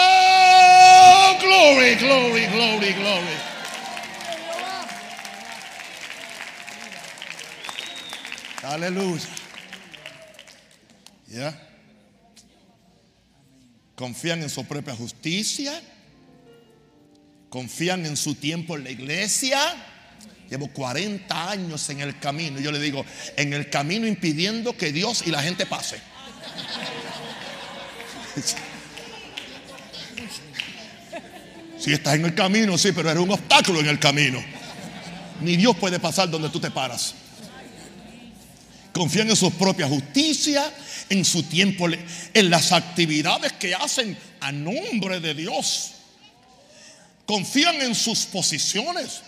Oh, 0.00 1.38
glory, 1.40 1.94
glory, 1.96 2.46
glory, 2.46 2.92
glory. 2.92 3.36
Aleluya. 8.62 9.24
¿Ya? 11.26 11.54
Confían 13.94 14.42
en 14.42 14.50
su 14.50 14.64
propia 14.64 14.94
justicia 14.94 15.82
confían 17.48 18.06
en 18.06 18.16
su 18.16 18.34
tiempo 18.34 18.76
en 18.76 18.84
la 18.84 18.90
iglesia. 18.90 19.58
Llevo 20.48 20.68
40 20.68 21.50
años 21.50 21.88
en 21.90 22.00
el 22.00 22.18
camino. 22.18 22.60
Yo 22.60 22.72
le 22.72 22.78
digo, 22.78 23.04
en 23.36 23.52
el 23.52 23.68
camino 23.68 24.06
impidiendo 24.06 24.76
que 24.76 24.92
Dios 24.92 25.24
y 25.26 25.30
la 25.30 25.42
gente 25.42 25.66
pase. 25.66 26.00
Si 31.88 31.94
estás 31.94 32.16
en 32.16 32.26
el 32.26 32.34
camino, 32.34 32.76
sí, 32.76 32.92
pero 32.92 33.08
eres 33.10 33.22
un 33.22 33.30
obstáculo 33.30 33.80
en 33.80 33.86
el 33.86 33.98
camino. 33.98 34.44
Ni 35.40 35.56
Dios 35.56 35.74
puede 35.74 35.98
pasar 35.98 36.28
donde 36.28 36.50
tú 36.50 36.60
te 36.60 36.70
paras. 36.70 37.14
Confían 38.92 39.30
en 39.30 39.36
su 39.36 39.50
propia 39.52 39.88
justicia, 39.88 40.70
en 41.08 41.24
su 41.24 41.44
tiempo, 41.44 41.86
en 41.88 42.50
las 42.50 42.72
actividades 42.72 43.54
que 43.54 43.74
hacen 43.74 44.18
a 44.40 44.52
nombre 44.52 45.18
de 45.20 45.32
Dios 45.32 45.92
confían 47.28 47.80
en 47.82 47.94
sus 47.94 48.24
posiciones, 48.24 49.20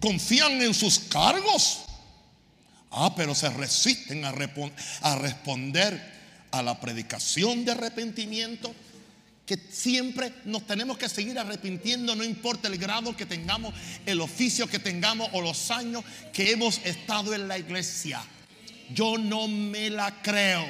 confían 0.00 0.62
en 0.62 0.72
sus 0.72 1.00
cargos. 1.00 1.80
Ah, 2.90 3.12
pero 3.16 3.32
se 3.34 3.48
resisten 3.50 4.24
a 4.24 4.32
responder 5.16 6.14
a 6.52 6.62
la 6.62 6.80
predicación 6.80 7.64
de 7.64 7.72
arrepentimiento 7.72 8.72
que 9.46 9.56
siempre 9.70 10.32
nos 10.44 10.66
tenemos 10.66 10.98
que 10.98 11.08
seguir 11.08 11.38
arrepintiendo, 11.38 12.16
no 12.16 12.24
importa 12.24 12.66
el 12.66 12.76
grado 12.78 13.16
que 13.16 13.26
tengamos, 13.26 13.72
el 14.04 14.20
oficio 14.20 14.66
que 14.66 14.80
tengamos 14.80 15.30
o 15.32 15.40
los 15.40 15.70
años 15.70 16.04
que 16.32 16.50
hemos 16.50 16.78
estado 16.84 17.32
en 17.32 17.46
la 17.46 17.56
iglesia. 17.56 18.20
Yo 18.92 19.16
no 19.16 19.46
me 19.46 19.88
la 19.88 20.20
creo. 20.20 20.66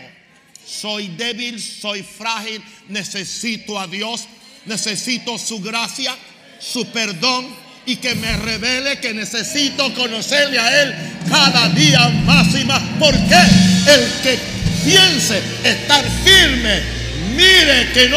Soy 0.67 1.09
débil, 1.09 1.61
soy 1.61 2.03
frágil, 2.03 2.63
necesito 2.89 3.79
a 3.79 3.87
Dios, 3.87 4.27
necesito 4.67 5.39
su 5.39 5.61
gracia, 5.61 6.15
su 6.61 6.87
perdón 6.89 7.47
y 7.87 7.97
que 7.97 8.15
me 8.17 8.37
revele 8.37 8.99
que 8.99 9.15
necesito 9.15 9.95
conocerle 9.95 10.59
a 10.59 10.83
Él 10.83 10.95
cada 11.31 11.69
día 11.71 12.09
más 12.27 12.55
y 12.55 12.65
más. 12.65 12.83
Porque 12.99 13.35
el 13.35 14.23
que 14.23 14.39
piense 14.85 15.41
estar 15.65 16.05
firme, 16.25 17.06
mire 17.37 17.93
que 17.93 18.09
no 18.09 18.17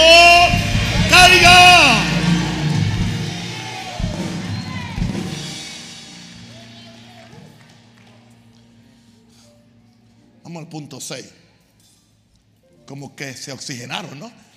caiga. 1.10 2.06
Vamos 10.44 10.64
al 10.64 10.70
punto 10.70 11.00
6. 11.00 11.26
Como 12.88 13.16
que 13.16 13.36
se 13.36 13.52
oxigenaron, 13.52 14.18
¿no? 14.18 14.50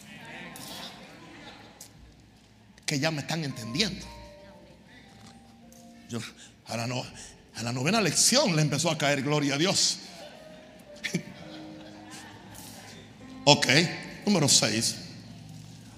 que 2.92 3.00
ya 3.00 3.10
me 3.10 3.22
están 3.22 3.42
entendiendo. 3.42 4.04
Yo, 6.10 6.18
a, 6.66 6.76
la 6.76 6.86
no, 6.86 7.02
a 7.54 7.62
la 7.62 7.72
novena 7.72 8.02
lección 8.02 8.54
le 8.54 8.60
empezó 8.60 8.90
a 8.90 8.98
caer 8.98 9.22
gloria 9.22 9.54
a 9.54 9.56
Dios. 9.56 10.00
ok, 13.46 13.66
número 14.26 14.48
6. 14.48 14.96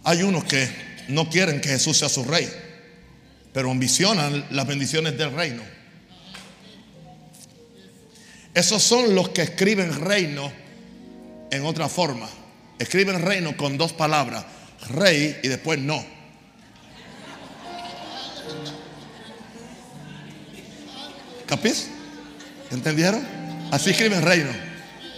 Hay 0.05 0.23
unos 0.23 0.45
que 0.45 0.69
no 1.09 1.29
quieren 1.29 1.61
que 1.61 1.69
Jesús 1.69 1.99
sea 1.99 2.09
su 2.09 2.25
rey, 2.25 2.51
pero 3.53 3.71
ambicionan 3.71 4.47
las 4.51 4.67
bendiciones 4.67 5.17
del 5.17 5.33
reino. 5.33 5.63
Esos 8.55 8.83
son 8.83 9.15
los 9.15 9.31
que 9.31 9.43
escriben 9.43 10.05
reino 10.05 10.53
en 11.51 11.65
otra 11.65 11.89
forma. 11.89 12.29
Escriben 12.79 13.21
reino 13.23 13.57
con 13.57 13.77
dos 13.77 13.93
palabras, 13.93 14.45
rey 14.91 15.39
y 15.43 15.49
después 15.49 15.79
no. 15.79 16.05
¿Capis? 21.47 21.89
¿Entendieron? 22.71 23.25
Así 23.71 23.91
escribe 23.91 24.21
reino. 24.21 24.51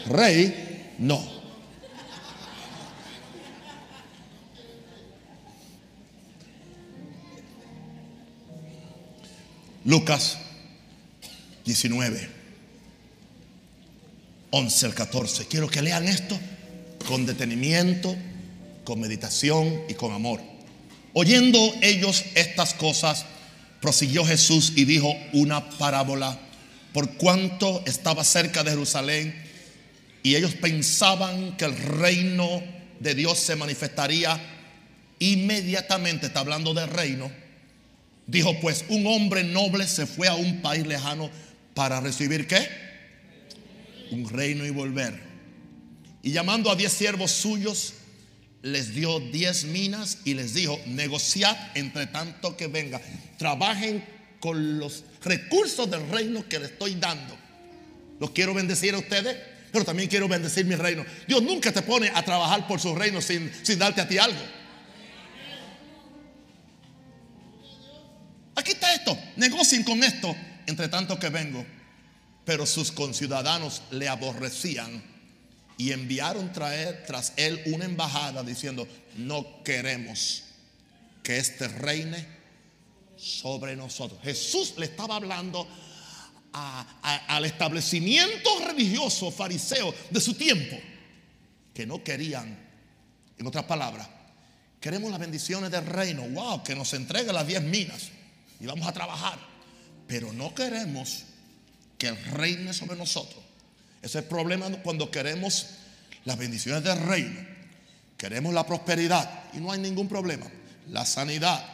Rey, 0.09 0.95
no. 0.99 1.36
Lucas 9.87 10.39
19, 11.65 12.29
11 14.51 14.87
al 14.87 14.95
14. 14.95 15.47
Quiero 15.47 15.69
que 15.69 15.81
lean 15.81 16.09
esto 16.09 16.37
con 17.07 17.25
detenimiento, 17.25 18.17
con 18.83 18.99
meditación 18.99 19.83
y 19.89 19.95
con 19.95 20.13
amor. 20.13 20.41
Oyendo 21.13 21.73
ellos 21.83 22.25
estas 22.35 22.75
cosas, 22.75 23.27
prosiguió 23.81 24.25
Jesús 24.25 24.73
y 24.75 24.87
dijo 24.87 25.15
una 25.33 25.71
parábola 25.71 26.37
por 26.93 27.13
cuanto 27.13 27.85
estaba 27.87 28.25
cerca 28.25 28.65
de 28.65 28.71
Jerusalén 28.71 29.41
y 30.25 30.35
ellos 30.35 30.55
pensaban 30.55 31.57
que 31.57 31.65
el 31.65 31.77
reino 31.77 32.61
de 32.99 33.15
Dios 33.15 33.39
se 33.39 33.55
manifestaría 33.55 34.41
inmediatamente, 35.21 36.27
está 36.27 36.41
hablando 36.41 36.75
del 36.75 36.89
reino, 36.89 37.31
dijo 38.27 38.59
pues 38.61 38.85
un 38.89 39.07
hombre 39.07 39.45
noble 39.45 39.87
se 39.87 40.07
fue 40.07 40.29
a 40.29 40.35
un 40.35 40.61
país 40.63 40.87
lejano 40.87 41.31
para 41.75 42.01
recibir 42.01 42.47
qué? 42.47 42.69
Un 44.11 44.29
reino 44.29 44.65
y 44.65 44.71
volver. 44.71 45.21
Y 46.23 46.33
llamando 46.33 46.71
a 46.71 46.77
diez 46.77 46.93
siervos 46.93 47.31
suyos, 47.31 47.95
les 48.63 48.95
dio 48.95 49.21
diez 49.21 49.65
minas 49.65 50.19
y 50.25 50.35
les 50.35 50.55
dijo, 50.55 50.81
negociad 50.87 51.57
entre 51.75 52.07
tanto 52.07 52.57
que 52.57 52.67
venga, 52.67 53.01
trabajen 53.39 54.05
con 54.41 54.79
los 54.79 55.05
recursos 55.23 55.89
del 55.91 56.09
reino 56.09 56.49
que 56.49 56.59
le 56.59 56.67
estoy 56.67 56.95
dando. 56.97 57.37
Los 58.19 58.31
quiero 58.31 58.55
bendecir 58.55 58.95
a 58.95 58.99
ustedes, 58.99 59.37
pero 59.71 59.85
también 59.85 60.09
quiero 60.09 60.27
bendecir 60.27 60.65
mi 60.65 60.75
reino. 60.75 61.05
Dios 61.29 61.43
nunca 61.43 61.73
te 61.73 61.83
pone 61.83 62.11
a 62.15 62.25
trabajar 62.25 62.67
por 62.67 62.81
su 62.81 62.95
reino 62.95 63.21
sin, 63.21 63.53
sin 63.63 63.79
darte 63.79 64.01
a 64.01 64.09
ti 64.09 64.19
algo. 64.19 64.41
Aquí 68.57 68.73
está 68.73 68.95
esto, 68.95 69.17
negocien 69.37 69.85
con 69.85 70.03
esto, 70.03 70.35
entre 70.67 70.89
tanto 70.89 71.19
que 71.19 71.29
vengo. 71.29 71.65
Pero 72.45 72.65
sus 72.65 72.91
conciudadanos 72.91 73.83
le 73.91 74.09
aborrecían 74.09 75.03
y 75.77 75.93
enviaron 75.93 76.53
traer 76.53 77.05
tras 77.07 77.35
él 77.37 77.61
una 77.67 77.85
embajada 77.85 78.43
diciendo, 78.43 78.89
no 79.17 79.63
queremos 79.63 80.45
que 81.23 81.39
este 81.39 81.69
reine 81.69 82.27
sobre 83.17 83.77
nosotros. 83.77 84.21
Jesús 84.23 84.75
le 84.79 84.87
estaba 84.87 85.17
hablando 85.17 85.69
al 86.53 87.45
establecimiento 87.45 88.49
religioso 88.67 89.31
fariseo 89.31 89.95
de 90.09 90.21
su 90.21 90.33
tiempo, 90.35 90.77
que 91.75 91.85
no 91.85 92.03
querían, 92.03 92.59
en 93.37 93.47
otras 93.47 93.65
palabras, 93.65 94.09
queremos 94.81 95.11
las 95.11 95.21
bendiciones 95.21 95.71
del 95.71 95.85
reino, 95.85 96.23
wow, 96.23 96.63
que 96.63 96.75
nos 96.75 96.95
entregue 96.95 97.35
las 97.35 97.47
diez 97.47 97.61
minas 97.61 98.16
y 98.61 98.67
vamos 98.67 98.87
a 98.87 98.93
trabajar, 98.93 99.39
pero 100.07 100.33
no 100.33 100.55
queremos 100.55 101.25
que 101.99 102.13
reine 102.13 102.73
sobre 102.73 102.97
nosotros. 102.97 103.43
Ese 104.03 104.19
es 104.19 104.25
el 104.25 104.29
problema 104.29 104.71
cuando 104.83 105.11
queremos 105.11 105.67
las 106.25 106.39
bendiciones 106.39 106.85
del 106.85 107.01
reino, 107.01 107.41
queremos 108.17 108.53
la 108.55 108.67
prosperidad 108.67 109.45
y 109.53 109.59
no 109.59 109.73
hay 109.73 109.81
ningún 109.81 110.09
problema. 110.09 110.47
La 110.89 111.05
sanidad, 111.05 111.65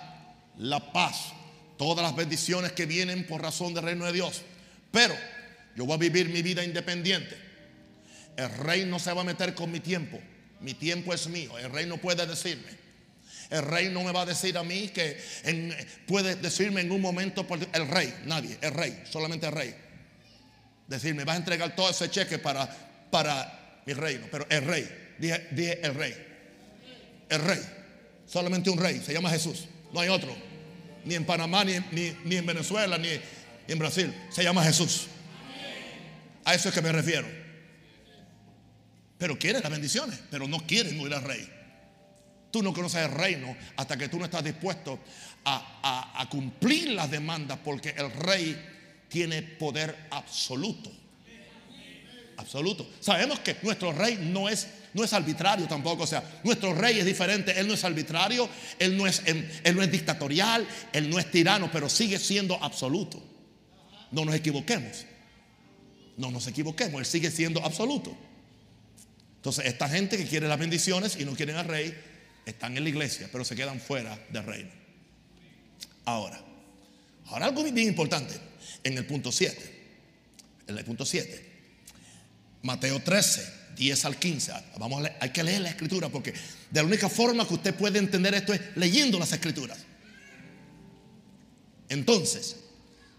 la 0.59 0.93
paz, 0.93 1.33
todas 1.77 2.03
las 2.03 2.17
bendiciones 2.17 2.73
que 2.73 2.87
vienen 2.87 3.27
por 3.27 3.43
razón 3.43 3.75
del 3.75 3.85
reino 3.85 4.07
de 4.07 4.13
Dios. 4.13 4.43
Pero 4.91 5.15
yo 5.77 5.85
voy 5.85 5.95
a 5.95 5.99
vivir 5.99 6.29
mi 6.29 6.43
vida 6.43 6.65
independiente. 6.65 7.37
El 8.37 8.51
rey 8.59 8.85
no 8.85 8.99
se 8.99 9.13
va 9.13 9.23
a 9.23 9.25
meter 9.25 9.55
con 9.55 9.71
mi 9.71 9.81
tiempo. 9.81 10.19
Mi 10.61 10.75
tiempo 10.75 11.13
es 11.13 11.27
mío. 11.29 11.59
El 11.59 11.71
rey 11.71 11.87
no 11.87 11.99
puede 11.99 12.27
decirme. 12.27 12.83
El 13.53 13.63
rey 13.63 13.91
no 13.91 14.03
me 14.03 14.13
va 14.13 14.23
a 14.23 14.27
decir 14.27 14.57
a 14.57 14.63
mí 14.63 14.89
que 14.89 15.19
puede 16.07 16.37
decirme 16.37 16.81
en 16.81 16.91
un 16.91 17.03
momento 17.03 17.47
el 17.75 17.87
rey. 17.87 18.15
Nadie. 18.25 18.57
El 18.63 18.73
rey. 18.73 19.03
Solamente 19.11 19.47
el 19.47 19.53
rey. 19.53 19.75
Decirme, 20.89 21.25
vas 21.25 21.35
a 21.35 21.39
entregar 21.39 21.77
todo 21.77 21.91
ese 21.91 22.11
cheque 22.11 22.39
para, 22.39 22.67
para 23.11 23.83
mi 23.85 23.93
reino. 23.93 24.27
Pero 24.31 24.47
el 24.49 24.65
rey. 24.65 25.15
Dije, 25.19 25.49
dije 25.51 25.81
el 25.83 25.95
rey. 25.95 26.17
El 27.29 27.43
rey. 27.43 27.61
Solamente 28.27 28.71
un 28.71 28.79
rey. 28.79 29.03
Se 29.05 29.13
llama 29.13 29.29
Jesús. 29.29 29.69
No 29.93 30.01
hay 30.01 30.09
otro. 30.09 30.35
Ni 31.05 31.15
en 31.15 31.27
Panamá, 31.27 31.63
ni, 31.63 31.79
ni 32.25 32.37
en 32.37 32.47
Venezuela, 32.47 32.97
ni, 32.97 33.11
en 33.69 33.79
Brasil. 33.79 34.15
Se 34.31 34.43
llama 34.43 34.65
Jesús. 34.65 35.09
A 36.43 36.55
eso 36.55 36.71
es 36.71 36.75
que 36.75 36.81
me 36.81 36.91
refiero. 36.91 37.29
Pero 39.19 39.39
quieren 39.39 39.63
las 39.63 39.71
bendiciones, 39.71 40.19
pero 40.31 40.49
no 40.49 40.67
quieren 40.67 40.99
oír 41.01 41.13
al 41.13 41.23
rey. 41.23 41.62
Tú 42.53 42.63
no 42.63 42.75
conoces 42.75 43.03
el 43.03 43.11
reino 43.11 43.57
hasta 43.77 43.97
que 43.97 44.09
tú 44.09 44.19
no 44.19 44.27
estás 44.27 44.45
dispuesto 44.45 45.01
a, 45.45 46.21
a, 46.21 46.29
cumplir 46.29 46.91
las 46.91 47.11
demandas 47.11 47.59
porque 47.65 47.95
el 47.97 48.13
rey 48.13 48.63
tiene 49.09 49.41
poder 49.43 50.07
absoluto. 50.11 50.93
Absoluto. 52.37 52.87
Sabemos 53.01 53.41
que 53.41 53.57
nuestro 53.63 53.93
rey 53.93 54.19
no 54.21 54.51
es, 54.51 54.69
no 54.93 55.03
es 55.03 55.15
arbitrario 55.15 55.67
tampoco. 55.67 56.03
O 56.03 56.07
sea, 56.07 56.23
nuestro 56.45 56.75
rey 56.75 56.99
es 56.99 57.07
diferente. 57.07 57.59
Él 57.59 57.67
no 57.67 57.73
es 57.73 57.85
arbitrario, 57.85 58.47
él 58.79 58.99
no 58.99 59.07
es, 59.07 59.23
él 59.25 59.75
no 59.75 59.83
es 59.83 59.91
dictatorial, 59.91 60.69
él 60.93 61.09
no 61.09 61.19
es 61.19 61.31
tirano, 61.31 61.71
pero 61.73 61.89
sigue 61.89 62.19
siendo 62.19 62.63
absoluto. 62.63 63.23
No 64.11 64.27
nos 64.27 64.35
equivoquemos. 64.35 65.07
No 66.19 66.31
nos 66.31 66.47
equivoquemos. 66.47 67.01
Él 67.01 67.07
sigue 67.07 67.31
siendo 67.31 67.65
absoluto. 67.65 68.15
Entonces, 69.37 69.65
esta 69.65 69.89
gente 69.89 70.19
que 70.19 70.27
quiere 70.27 70.47
las 70.49 70.59
bendiciones 70.59 71.17
y 71.19 71.25
no 71.25 71.33
quieren 71.33 71.57
al 71.57 71.67
rey, 71.67 72.12
están 72.45 72.77
en 72.77 72.83
la 72.83 72.89
iglesia, 72.89 73.29
pero 73.31 73.45
se 73.45 73.55
quedan 73.55 73.81
fuera 73.81 74.19
del 74.31 74.45
reino. 74.45 74.71
Ahora, 76.05 76.41
ahora 77.27 77.47
algo 77.47 77.63
bien 77.63 77.79
importante 77.79 78.35
en 78.83 78.99
el 78.99 79.07
punto 79.07 79.31
7. 79.31 79.83
En 80.67 80.79
el 80.79 80.85
punto 80.85 81.05
7. 81.05 81.51
Mateo 82.63 83.01
13, 83.01 83.53
10 83.77 84.05
al 84.05 84.17
15. 84.17 84.53
Vamos 84.79 85.05
a 85.05 85.17
hay 85.21 85.31
que 85.31 85.43
leer 85.43 85.63
la 85.63 85.71
escritura 85.71 86.09
porque 86.09 86.33
de 86.33 86.81
la 86.81 86.85
única 86.85 87.09
forma 87.09 87.47
que 87.47 87.55
usted 87.55 87.75
puede 87.75 87.99
entender 87.99 88.35
esto 88.35 88.53
es 88.53 88.61
leyendo 88.77 89.19
las 89.19 89.33
escrituras. 89.33 89.79
Entonces, 91.89 92.57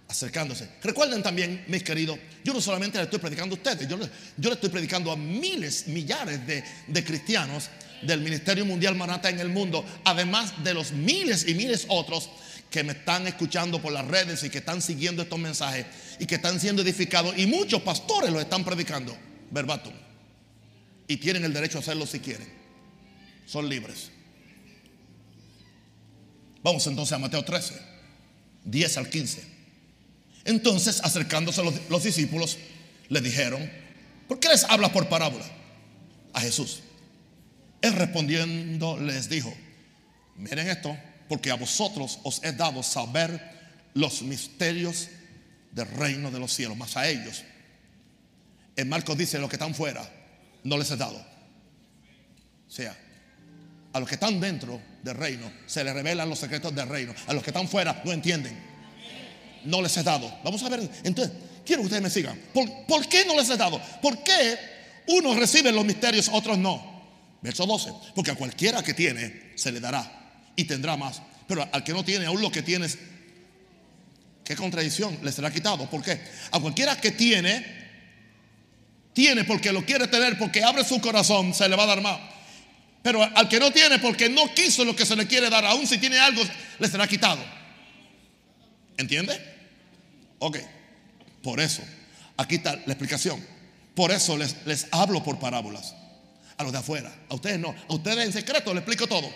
acercándose. 0.07 0.67
Recuerden 0.82 1.24
también, 1.24 1.63
mis 1.67 1.84
queridos, 1.84 2.17
yo 2.43 2.53
no 2.53 2.61
solamente 2.61 2.97
le 2.97 3.05
estoy 3.05 3.19
predicando 3.19 3.55
a 3.55 3.57
ustedes, 3.57 3.88
yo, 3.88 3.97
yo 3.99 4.49
le 4.49 4.55
estoy 4.55 4.69
predicando 4.69 5.11
a 5.11 5.15
miles, 5.15 5.88
millares 5.88 6.45
de, 6.45 6.63
de 6.88 7.03
cristianos 7.03 7.69
del 8.06 8.22
Ministerio 8.22 8.66
Mundial 8.66 8.95
Manata 8.95 9.30
en 9.30 9.39
el 9.39 9.49
mundo, 9.49 9.86
además 10.04 10.64
de 10.64 10.74
los 10.74 10.91
miles 10.91 11.47
y 11.47 11.54
miles 11.54 11.86
otros 11.89 12.30
que 12.70 12.84
me 12.84 12.93
están 12.93 13.28
escuchando 13.28 13.82
por 13.82 13.91
las 13.93 14.08
redes 14.08 14.43
y 14.43 14.49
que 14.49 14.58
están 14.58 14.82
siguiendo 14.82 15.22
estos 15.22 15.38
mensajes 15.38 15.86
y 16.20 16.26
que 16.26 16.36
están 16.36 16.60
siendo 16.60 16.82
edificados 16.82 17.38
y 17.38 17.45
muchos 17.45 17.82
pastores 17.84 18.32
lo 18.32 18.41
están 18.41 18.64
predicando 18.64 19.16
verbatim 19.51 19.93
y 21.08 21.18
tienen 21.18 21.43
el 21.45 21.54
derecho 21.54 21.78
a 21.78 21.82
hacerlo 21.82 22.06
si 22.06 22.20
quieren. 22.20 22.47
Son 23.45 23.68
libres. 23.68 24.10
Vamos 26.64 26.88
entonces 26.88 27.14
a 27.14 27.20
Mateo 27.20 27.43
13, 27.43 27.76
10 28.64 28.97
al 28.97 29.10
15. 29.10 29.43
Entonces, 30.45 31.01
acercándose 31.04 31.64
los, 31.64 31.76
los 31.89 32.04
discípulos, 32.04 32.58
le 33.10 33.22
dijeron, 33.22 33.70
¿por 34.28 34.39
qué 34.39 34.47
les 34.47 34.64
hablas 34.64 34.91
por 34.91 35.08
parábola? 35.10 35.45
A 36.34 36.41
Jesús. 36.41 36.82
Él 37.84 37.93
respondiendo 37.93 38.97
les 38.97 39.29
dijo, 39.29 39.53
miren 40.38 40.67
esto, 40.67 40.97
porque 41.29 41.51
a 41.51 41.55
vosotros 41.55 42.19
os 42.23 42.43
he 42.43 42.51
dado 42.53 42.81
saber 42.81 43.39
los 43.93 44.23
misterios 44.23 45.09
del 45.71 45.88
reino 45.88 46.31
de 46.31 46.39
los 46.39 46.51
cielos, 46.51 46.75
más 46.75 46.97
a 46.97 47.07
ellos. 47.07 47.43
En 48.75 48.89
Marcos 48.89 49.15
dice, 49.15 49.38
los 49.38 49.49
que 49.49 49.57
están 49.57 49.75
fuera, 49.75 50.01
no 50.63 50.77
les 50.77 50.89
he 50.89 50.97
dado. 50.97 51.17
O 52.67 52.71
sea, 52.71 52.97
a 53.93 53.99
los 53.99 54.09
que 54.09 54.15
están 54.15 54.39
dentro 54.39 54.81
del 55.03 55.15
reino 55.15 55.51
se 55.67 55.84
les 55.84 55.93
revelan 55.93 56.27
los 56.27 56.39
secretos 56.39 56.73
del 56.73 56.89
reino. 56.89 57.13
A 57.27 57.34
los 57.34 57.43
que 57.43 57.51
están 57.51 57.67
fuera 57.67 58.01
no 58.03 58.11
entienden 58.11 58.73
no 59.65 59.81
les 59.81 59.95
he 59.97 60.03
dado. 60.03 60.31
Vamos 60.43 60.63
a 60.63 60.69
ver, 60.69 60.89
entonces, 61.03 61.34
quiero 61.65 61.81
que 61.81 61.86
ustedes 61.86 62.03
me 62.03 62.09
sigan. 62.09 62.39
¿Por, 62.53 63.07
qué 63.07 63.25
no 63.25 63.36
les 63.36 63.49
he 63.49 63.57
dado? 63.57 63.81
¿Por 64.01 64.23
qué 64.23 64.57
unos 65.07 65.38
reciben 65.38 65.75
los 65.75 65.86
misterios, 65.86 66.29
otros 66.31 66.57
no? 66.57 66.92
Verso 67.43 67.65
12. 67.65 67.91
Porque 68.15 68.31
a 68.31 68.35
cualquiera 68.35 68.81
que 68.81 68.93
tiene, 68.93 69.51
se 69.55 69.71
le 69.71 69.81
dará 69.81 70.49
y 70.55 70.63
tendrá 70.63 70.95
más. 70.95 71.21
Pero 71.45 71.67
al 71.71 71.83
que 71.83 71.91
no 71.91 72.03
tiene, 72.03 72.25
aún 72.25 72.41
lo 72.41 72.49
que 72.49 72.63
tienes, 72.63 72.97
¿qué 74.45 74.55
contradicción? 74.55 75.19
Le 75.21 75.31
será 75.31 75.51
quitado. 75.51 75.89
¿Por 75.89 76.01
qué? 76.01 76.21
A 76.51 76.59
cualquiera 76.59 76.99
que 76.99 77.11
tiene, 77.11 77.65
tiene 79.11 79.43
porque 79.43 79.73
lo 79.73 79.85
quiere 79.85 80.07
tener, 80.07 80.39
porque 80.39 80.63
abre 80.63 80.85
su 80.85 81.01
corazón, 81.01 81.53
se 81.53 81.67
le 81.67 81.75
va 81.75 81.83
a 81.83 81.87
dar 81.87 82.01
más. 82.01 82.17
Pero 83.03 83.21
al 83.21 83.49
que 83.49 83.59
no 83.59 83.71
tiene, 83.71 83.99
porque 83.99 84.29
no 84.29 84.53
quiso 84.53 84.85
lo 84.85 84.95
que 84.95 85.05
se 85.05 85.17
le 85.17 85.27
quiere 85.27 85.49
dar, 85.49 85.65
aún 85.65 85.85
si 85.85 85.97
tiene 85.97 86.17
algo, 86.19 86.41
le 86.79 86.87
será 86.87 87.05
quitado. 87.05 87.43
¿Entiende? 88.95 89.37
Ok, 90.39 90.59
por 91.41 91.59
eso, 91.59 91.81
aquí 92.37 92.55
está 92.55 92.75
la 92.85 92.93
explicación. 92.93 93.45
Por 93.93 94.11
eso 94.11 94.37
les, 94.37 94.55
les 94.65 94.87
hablo 94.91 95.21
por 95.21 95.39
parábolas 95.39 95.93
a 96.58 96.64
los 96.64 96.72
de 96.72 96.78
afuera. 96.78 97.14
A 97.30 97.36
ustedes 97.36 97.60
no. 97.60 97.74
A 97.89 97.93
ustedes 97.93 98.26
en 98.26 98.34
secreto 98.34 98.74
les 98.74 98.82
explico 98.82 99.08
todo. 99.08 99.30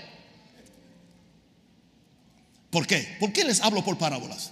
¿Por 2.70 2.86
qué? 2.86 3.18
¿Por 3.20 3.32
qué 3.32 3.44
les 3.44 3.62
hablo 3.62 3.84
por 3.84 3.98
parábolas? 3.98 4.52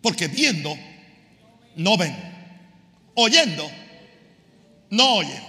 Porque 0.00 0.28
viendo, 0.28 0.76
no 1.76 1.96
ven. 1.96 2.14
Oyendo, 3.14 3.68
no 4.90 5.16
oyen, 5.16 5.42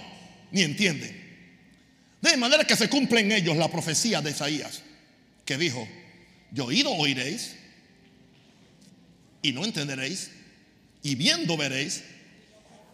ni 0.50 0.62
entienden. 0.62 1.16
De 2.20 2.36
manera 2.36 2.64
que 2.64 2.76
se 2.76 2.88
cumple 2.88 3.20
en 3.20 3.32
ellos 3.32 3.56
la 3.56 3.70
profecía 3.70 4.20
de 4.20 4.30
Isaías, 4.30 4.82
que 5.44 5.56
dijo, 5.56 5.86
de 6.50 6.62
oído 6.62 6.92
oiréis 6.92 7.54
y 9.42 9.52
no 9.52 9.64
entenderéis, 9.64 10.30
y 11.08 11.14
viendo 11.14 11.56
veréis, 11.56 12.04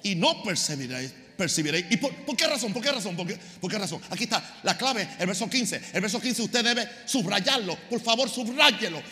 y 0.05 0.15
no 0.15 0.41
percibiréis. 0.45 1.12
percibiréis. 1.37 1.87
¿Y 1.91 1.97
por, 1.97 2.15
qué 2.37 2.47
razón? 2.47 2.73
¿Por 2.73 2.81
qué 2.81 2.93
razón? 2.93 3.17
¿Por 3.17 3.27
qué, 3.27 3.37
¿Por 3.61 3.69
qué 3.69 3.77
razón? 3.77 4.01
Aquí 4.09 4.23
está 4.25 4.61
la 4.62 4.79
clave, 4.79 5.09
el 5.19 5.27
verso 5.27 5.51
15. 5.51 5.81
El 5.93 6.01
verso 6.01 6.21
15 6.21 6.43
usted 6.43 6.65
debe 6.65 6.89
subrayarlo. 7.07 7.77
Por 7.91 8.01
favor, 8.01 8.31
subrayelo. 8.31 9.03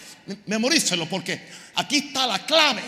Memorícelo 0.46 1.08
porque 1.08 1.48
aquí 1.74 1.96
está 1.96 2.28
la 2.28 2.46
clave. 2.46 2.82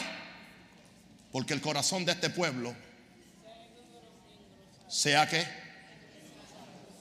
Porque 1.33 1.53
el 1.53 1.61
corazón 1.61 2.05
de 2.05 2.13
este 2.13 2.31
pueblo 2.31 2.73
sea 4.89 5.29
que 5.29 5.45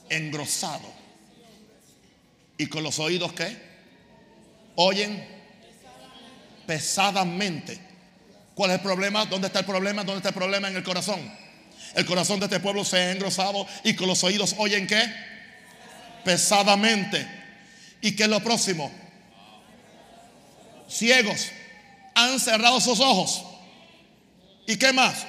engrosado. 0.08 0.92
Y 2.58 2.66
con 2.66 2.82
los 2.82 2.98
oídos 2.98 3.32
que 3.32 3.56
oyen 4.74 5.24
pesadamente. 6.66 7.93
¿Cuál 8.54 8.70
es 8.70 8.76
el 8.76 8.82
problema? 8.82 9.24
¿Dónde 9.26 9.48
está 9.48 9.60
el 9.60 9.64
problema? 9.64 10.04
¿Dónde 10.04 10.18
está 10.18 10.28
el 10.28 10.34
problema 10.34 10.68
en 10.68 10.76
el 10.76 10.82
corazón? 10.82 11.20
El 11.94 12.06
corazón 12.06 12.40
de 12.40 12.46
este 12.46 12.60
pueblo 12.60 12.84
se 12.84 12.96
ha 12.96 13.12
engrosado 13.12 13.66
y 13.84 13.94
con 13.94 14.08
los 14.08 14.22
oídos 14.24 14.54
oyen 14.58 14.86
qué? 14.86 15.02
Pesadamente. 16.24 17.26
¿Y 18.00 18.12
qué 18.12 18.24
es 18.24 18.28
lo 18.28 18.40
próximo? 18.40 18.90
Ciegos. 20.88 21.48
Han 22.14 22.38
cerrado 22.38 22.80
sus 22.80 23.00
ojos. 23.00 23.44
¿Y 24.66 24.76
qué 24.76 24.92
más? 24.92 25.26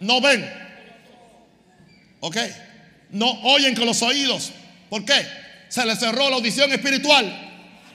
No 0.00 0.20
ven. 0.20 0.48
¿Ok? 2.20 2.36
No 3.10 3.30
oyen 3.42 3.74
con 3.74 3.86
los 3.86 4.02
oídos. 4.02 4.52
¿Por 4.88 5.04
qué? 5.04 5.26
Se 5.68 5.84
les 5.84 5.98
cerró 5.98 6.28
la 6.30 6.36
audición 6.36 6.72
espiritual. 6.72 7.42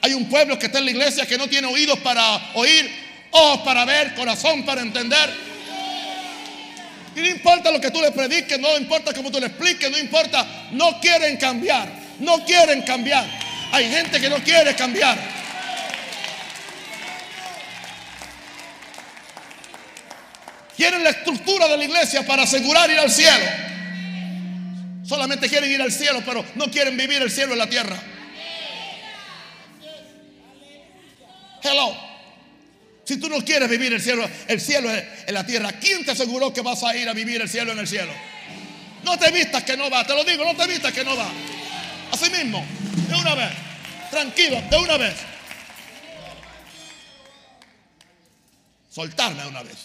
Hay 0.02 0.14
un 0.14 0.30
pueblo 0.30 0.58
que 0.58 0.68
está 0.68 0.80
en 0.80 0.86
la 0.86 0.92
iglesia 0.92 1.26
que 1.26 1.38
no 1.38 1.48
tiene 1.48 1.68
oídos 1.68 2.00
para 2.00 2.52
oír, 2.56 2.90
ojos 3.32 3.62
para 3.62 3.86
ver, 3.86 4.14
corazón 4.14 4.64
para 4.64 4.82
entender. 4.82 5.52
Y 7.16 7.20
no 7.20 7.28
importa 7.28 7.72
lo 7.72 7.82
que 7.82 7.92
tú 7.92 8.02
le 8.02 8.12
prediques, 8.12 8.58
no 8.60 8.78
importa 8.78 9.14
cómo 9.14 9.32
tú 9.32 9.40
le 9.40 9.48
expliques, 9.48 9.90
no 9.92 9.98
importa, 9.98 10.46
no 10.72 11.00
quieren 11.02 11.38
cambiar, 11.38 11.90
no 12.20 12.46
quieren 12.46 12.84
cambiar. 12.84 13.26
Hay 13.74 13.90
gente 13.90 14.20
que 14.20 14.30
no 14.30 14.38
quiere 14.38 14.76
cambiar. 14.76 15.18
Quieren 20.76 21.04
la 21.04 21.12
estructura 21.12 21.68
de 21.68 21.78
la 21.78 21.84
iglesia 21.84 22.26
para 22.26 22.44
asegurar 22.44 22.90
ir 22.90 23.00
al 23.00 23.12
cielo. 23.12 23.46
Solamente 25.06 25.50
quieren 25.50 25.70
ir 25.70 25.82
al 25.82 25.92
cielo, 25.92 26.22
pero 26.26 26.44
no 26.56 26.72
quieren 26.72 26.96
vivir 26.96 27.22
el 27.22 27.30
cielo 27.30 27.54
en 27.54 27.60
la 27.60 27.68
tierra. 27.68 27.98
Hello. 31.62 32.11
Si 33.12 33.18
tú 33.18 33.28
no 33.28 33.44
quieres 33.44 33.70
vivir 33.70 33.92
el 33.92 34.02
cielo, 34.02 34.26
el 34.48 34.62
cielo 34.62 34.90
en 34.90 35.34
la 35.34 35.46
tierra, 35.46 35.74
¿quién 35.82 36.06
te 36.06 36.12
aseguró 36.12 36.54
que 36.54 36.62
vas 36.62 36.82
a 36.82 36.96
ir 36.96 37.10
a 37.10 37.14
vivir 37.14 37.42
el 37.42 37.50
cielo 37.50 37.74
en 37.74 37.80
el 37.80 37.86
cielo? 37.86 38.14
No 39.04 39.20
te 39.20 39.30
vistas 39.32 39.66
que 39.66 39.76
no 39.76 39.90
va, 39.90 40.08
te 40.08 40.16
lo 40.16 40.24
digo, 40.24 40.46
no 40.46 40.56
te 40.56 40.66
vistas 40.66 40.94
que 40.94 41.04
no 41.04 41.18
va. 41.18 41.30
Así 42.10 42.30
mismo, 42.30 42.66
de 43.10 43.16
una 43.16 43.36
vez, 43.36 43.52
tranquilo, 44.12 44.62
de 44.62 44.78
una 44.78 44.96
vez. 44.96 45.16
Soltarme 48.90 49.44
de 49.44 49.50
una 49.50 49.64
vez. 49.64 49.78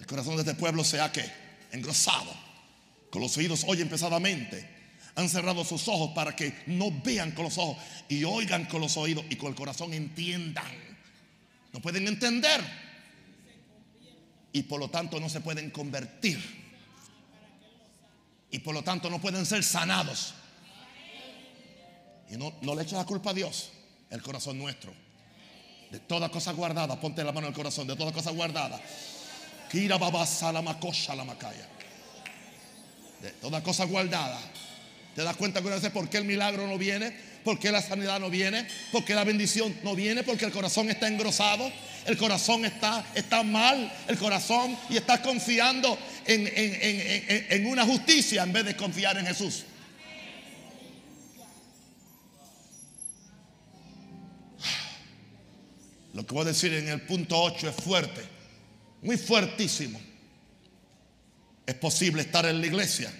El 0.00 0.06
corazón 0.06 0.34
de 0.34 0.42
este 0.42 0.54
pueblo 0.56 0.82
se 0.82 1.00
ha 1.00 1.12
que 1.12 1.24
engrosado, 1.70 2.34
con 3.08 3.22
los 3.22 3.36
oídos 3.36 3.62
oyen 3.68 3.88
pesadamente 3.88 4.77
han 5.18 5.28
cerrado 5.28 5.64
sus 5.64 5.88
ojos 5.88 6.12
para 6.14 6.36
que 6.36 6.62
no 6.66 6.92
vean 7.02 7.32
con 7.32 7.46
los 7.46 7.58
ojos 7.58 7.76
y 8.08 8.22
oigan 8.22 8.66
con 8.66 8.80
los 8.80 8.96
oídos 8.96 9.24
y 9.28 9.34
con 9.34 9.48
el 9.48 9.56
corazón 9.56 9.92
entiendan. 9.92 10.64
No 11.72 11.80
pueden 11.80 12.06
entender. 12.06 12.60
Y 14.52 14.62
por 14.62 14.78
lo 14.78 14.88
tanto 14.90 15.18
no 15.18 15.28
se 15.28 15.40
pueden 15.40 15.70
convertir. 15.70 16.38
Y 18.52 18.60
por 18.60 18.72
lo 18.72 18.84
tanto 18.84 19.10
no 19.10 19.20
pueden 19.20 19.44
ser 19.44 19.64
sanados. 19.64 20.34
Y 22.30 22.36
no, 22.36 22.54
no 22.62 22.76
le 22.76 22.82
eches 22.82 22.92
la 22.92 23.04
culpa 23.04 23.30
a 23.30 23.34
Dios, 23.34 23.70
el 24.10 24.22
corazón 24.22 24.56
nuestro. 24.56 24.92
De 25.90 25.98
toda 25.98 26.28
cosa 26.28 26.52
guardada, 26.52 27.00
ponte 27.00 27.24
la 27.24 27.32
mano 27.32 27.48
en 27.48 27.52
el 27.54 27.56
corazón, 27.56 27.88
de 27.88 27.96
toda 27.96 28.12
cosa 28.12 28.30
guardada. 28.30 28.80
Kira 29.68 29.98
la 29.98 31.24
macaya. 31.24 31.68
De 33.20 33.32
toda 33.32 33.60
cosa 33.64 33.84
guardada 33.84 34.38
¿Te 35.18 35.24
das 35.24 35.36
cuenta 35.36 35.60
que 35.60 35.68
veces 35.68 35.90
por 35.90 36.08
qué 36.08 36.18
el 36.18 36.24
milagro 36.24 36.68
no 36.68 36.78
viene? 36.78 37.12
¿Por 37.42 37.58
qué 37.58 37.72
la 37.72 37.82
sanidad 37.82 38.20
no 38.20 38.30
viene? 38.30 38.68
¿Por 38.92 39.04
qué 39.04 39.16
la 39.16 39.24
bendición 39.24 39.76
no 39.82 39.96
viene? 39.96 40.22
Porque 40.22 40.44
el 40.44 40.52
corazón 40.52 40.88
está 40.90 41.08
engrosado, 41.08 41.72
el 42.06 42.16
corazón 42.16 42.64
está, 42.64 43.04
está 43.16 43.42
mal, 43.42 43.92
el 44.06 44.16
corazón 44.16 44.78
y 44.88 44.96
está 44.96 45.20
confiando 45.20 45.98
en, 46.24 46.48
en 46.54 47.66
una 47.66 47.84
justicia 47.84 48.44
en 48.44 48.52
vez 48.52 48.64
de 48.64 48.76
confiar 48.76 49.18
en 49.18 49.26
Jesús. 49.26 49.64
Lo 56.14 56.24
que 56.24 56.32
voy 56.32 56.42
a 56.42 56.50
decir 56.50 56.72
en 56.74 56.86
el 56.86 57.00
punto 57.00 57.42
8 57.42 57.70
es 57.70 57.74
fuerte, 57.74 58.22
muy 59.02 59.16
fuertísimo. 59.16 60.00
Es 61.66 61.74
posible 61.74 62.22
estar 62.22 62.46
en 62.46 62.60
la 62.60 62.66
iglesia 62.68 63.12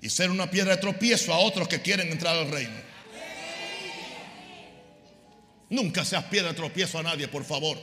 y 0.00 0.08
ser 0.08 0.30
una 0.30 0.50
piedra 0.50 0.76
de 0.76 0.80
tropiezo 0.80 1.32
a 1.32 1.38
otros 1.38 1.68
que 1.68 1.82
quieren 1.82 2.08
entrar 2.08 2.36
al 2.36 2.50
reino. 2.50 2.88
Nunca 5.70 6.04
seas 6.04 6.24
piedra 6.24 6.48
de 6.48 6.54
tropiezo 6.54 6.98
a 6.98 7.02
nadie, 7.02 7.28
por 7.28 7.44
favor. 7.44 7.78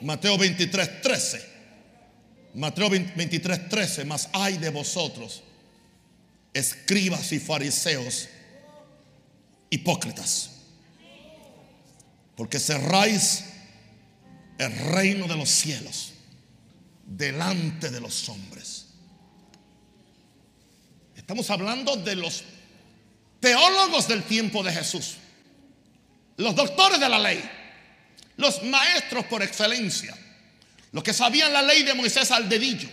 Mateo 0.00 0.38
23, 0.38 1.02
13. 1.02 1.56
Mateo 2.54 2.88
23, 2.90 3.68
13. 3.68 4.04
Más 4.04 4.28
hay 4.32 4.58
de 4.58 4.70
vosotros, 4.70 5.42
escribas 6.54 7.32
y 7.32 7.40
fariseos, 7.40 8.28
hipócritas. 9.70 10.50
Porque 12.36 12.60
cerráis 12.60 13.44
el 14.58 14.76
reino 14.92 15.26
de 15.26 15.36
los 15.36 15.48
cielos 15.48 16.12
delante 17.04 17.90
de 17.90 18.00
los 18.00 18.28
hombres. 18.28 18.85
Estamos 21.26 21.50
hablando 21.50 21.96
de 21.96 22.14
los 22.14 22.44
teólogos 23.40 24.06
del 24.06 24.22
tiempo 24.22 24.62
de 24.62 24.70
Jesús, 24.70 25.16
los 26.36 26.54
doctores 26.54 27.00
de 27.00 27.08
la 27.08 27.18
ley, 27.18 27.42
los 28.36 28.62
maestros 28.62 29.24
por 29.24 29.42
excelencia, 29.42 30.16
los 30.92 31.02
que 31.02 31.12
sabían 31.12 31.52
la 31.52 31.62
ley 31.62 31.82
de 31.82 31.94
Moisés 31.94 32.30
al 32.30 32.48
dedillo, 32.48 32.88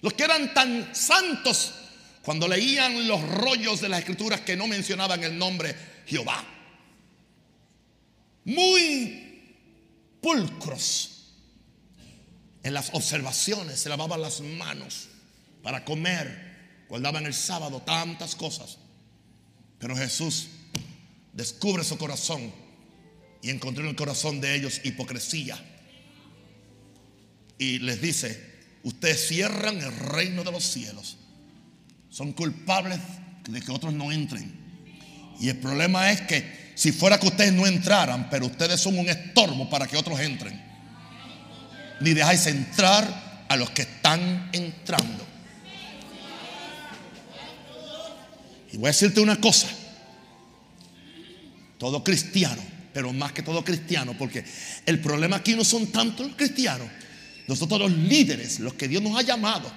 los 0.00 0.14
que 0.14 0.24
eran 0.24 0.54
tan 0.54 0.94
santos 0.94 1.74
cuando 2.22 2.48
leían 2.48 3.06
los 3.06 3.20
rollos 3.20 3.82
de 3.82 3.90
las 3.90 3.98
escrituras 3.98 4.40
que 4.40 4.56
no 4.56 4.66
mencionaban 4.66 5.22
el 5.22 5.36
nombre 5.36 5.76
Jehová. 6.06 6.42
Muy 8.46 9.52
pulcros 10.22 11.26
en 12.62 12.72
las 12.72 12.88
observaciones, 12.94 13.80
se 13.80 13.90
lavaban 13.90 14.22
las 14.22 14.40
manos 14.40 15.08
para 15.62 15.84
comer 15.84 16.45
guardaban 16.88 17.26
el 17.26 17.34
sábado, 17.34 17.82
tantas 17.82 18.34
cosas. 18.34 18.78
Pero 19.78 19.96
Jesús 19.96 20.48
descubre 21.32 21.84
su 21.84 21.98
corazón 21.98 22.52
y 23.42 23.50
encontró 23.50 23.84
en 23.84 23.90
el 23.90 23.96
corazón 23.96 24.40
de 24.40 24.54
ellos 24.54 24.80
hipocresía. 24.84 25.58
Y 27.58 27.78
les 27.78 28.00
dice, 28.00 28.56
ustedes 28.82 29.28
cierran 29.28 29.78
el 29.78 29.92
reino 29.96 30.44
de 30.44 30.52
los 30.52 30.64
cielos. 30.64 31.16
Son 32.10 32.32
culpables 32.32 32.98
de 33.48 33.60
que 33.60 33.72
otros 33.72 33.92
no 33.92 34.10
entren. 34.12 34.54
Y 35.38 35.48
el 35.48 35.58
problema 35.58 36.10
es 36.10 36.22
que 36.22 36.72
si 36.74 36.92
fuera 36.92 37.18
que 37.18 37.26
ustedes 37.26 37.52
no 37.52 37.66
entraran, 37.66 38.28
pero 38.30 38.46
ustedes 38.46 38.80
son 38.80 38.98
un 38.98 39.08
estorbo 39.08 39.68
para 39.68 39.86
que 39.86 39.96
otros 39.96 40.18
entren. 40.20 40.62
Ni 42.00 42.12
dejáis 42.12 42.46
entrar 42.46 43.46
a 43.48 43.56
los 43.56 43.70
que 43.70 43.82
están 43.82 44.50
entrando. 44.52 45.35
Y 48.72 48.76
voy 48.76 48.86
a 48.86 48.88
decirte 48.88 49.20
una 49.20 49.40
cosa. 49.40 49.68
Todo 51.78 52.02
cristiano, 52.02 52.62
pero 52.92 53.12
más 53.12 53.32
que 53.32 53.42
todo 53.42 53.64
cristiano, 53.64 54.14
porque 54.18 54.44
el 54.86 55.00
problema 55.00 55.36
aquí 55.36 55.54
no 55.54 55.64
son 55.64 55.88
tanto 55.88 56.24
los 56.24 56.34
cristianos, 56.34 56.88
nosotros 57.46 57.78
los 57.80 57.92
líderes, 57.92 58.60
los 58.60 58.74
que 58.74 58.88
Dios 58.88 59.02
nos 59.02 59.18
ha 59.18 59.22
llamado 59.22 59.70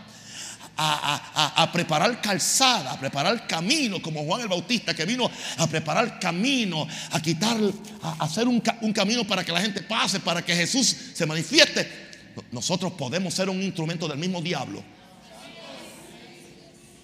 a, 0.82 1.70
preparar 1.74 2.22
calzada, 2.22 2.94
a 2.94 3.00
preparar 3.00 3.46
camino, 3.48 4.02
como 4.02 4.24
Juan 4.24 4.42
el 4.42 4.48
Bautista, 4.48 4.94
que 4.94 5.06
vino 5.06 5.30
a 5.58 5.68
preparar 5.68 6.20
camino, 6.20 6.88
a 7.12 7.22
quitar, 7.22 7.58
a 8.02 8.24
hacer 8.24 8.48
un, 8.48 8.64
un 8.82 8.94
camino 8.94 9.26
para 9.26 9.44
que 9.44 9.52
la 9.52 9.62
gente 9.62 9.82
pase, 9.82 10.22
para 10.22 10.44
que 10.44 10.56
Jesús 10.56 10.96
se 11.14 11.26
manifieste. 11.26 12.10
Nosotros 12.52 12.94
podemos 12.94 13.34
ser 13.34 13.50
un 13.50 13.62
instrumento 13.62 14.08
del 14.08 14.18
mismo 14.18 14.42
diablo 14.42 14.82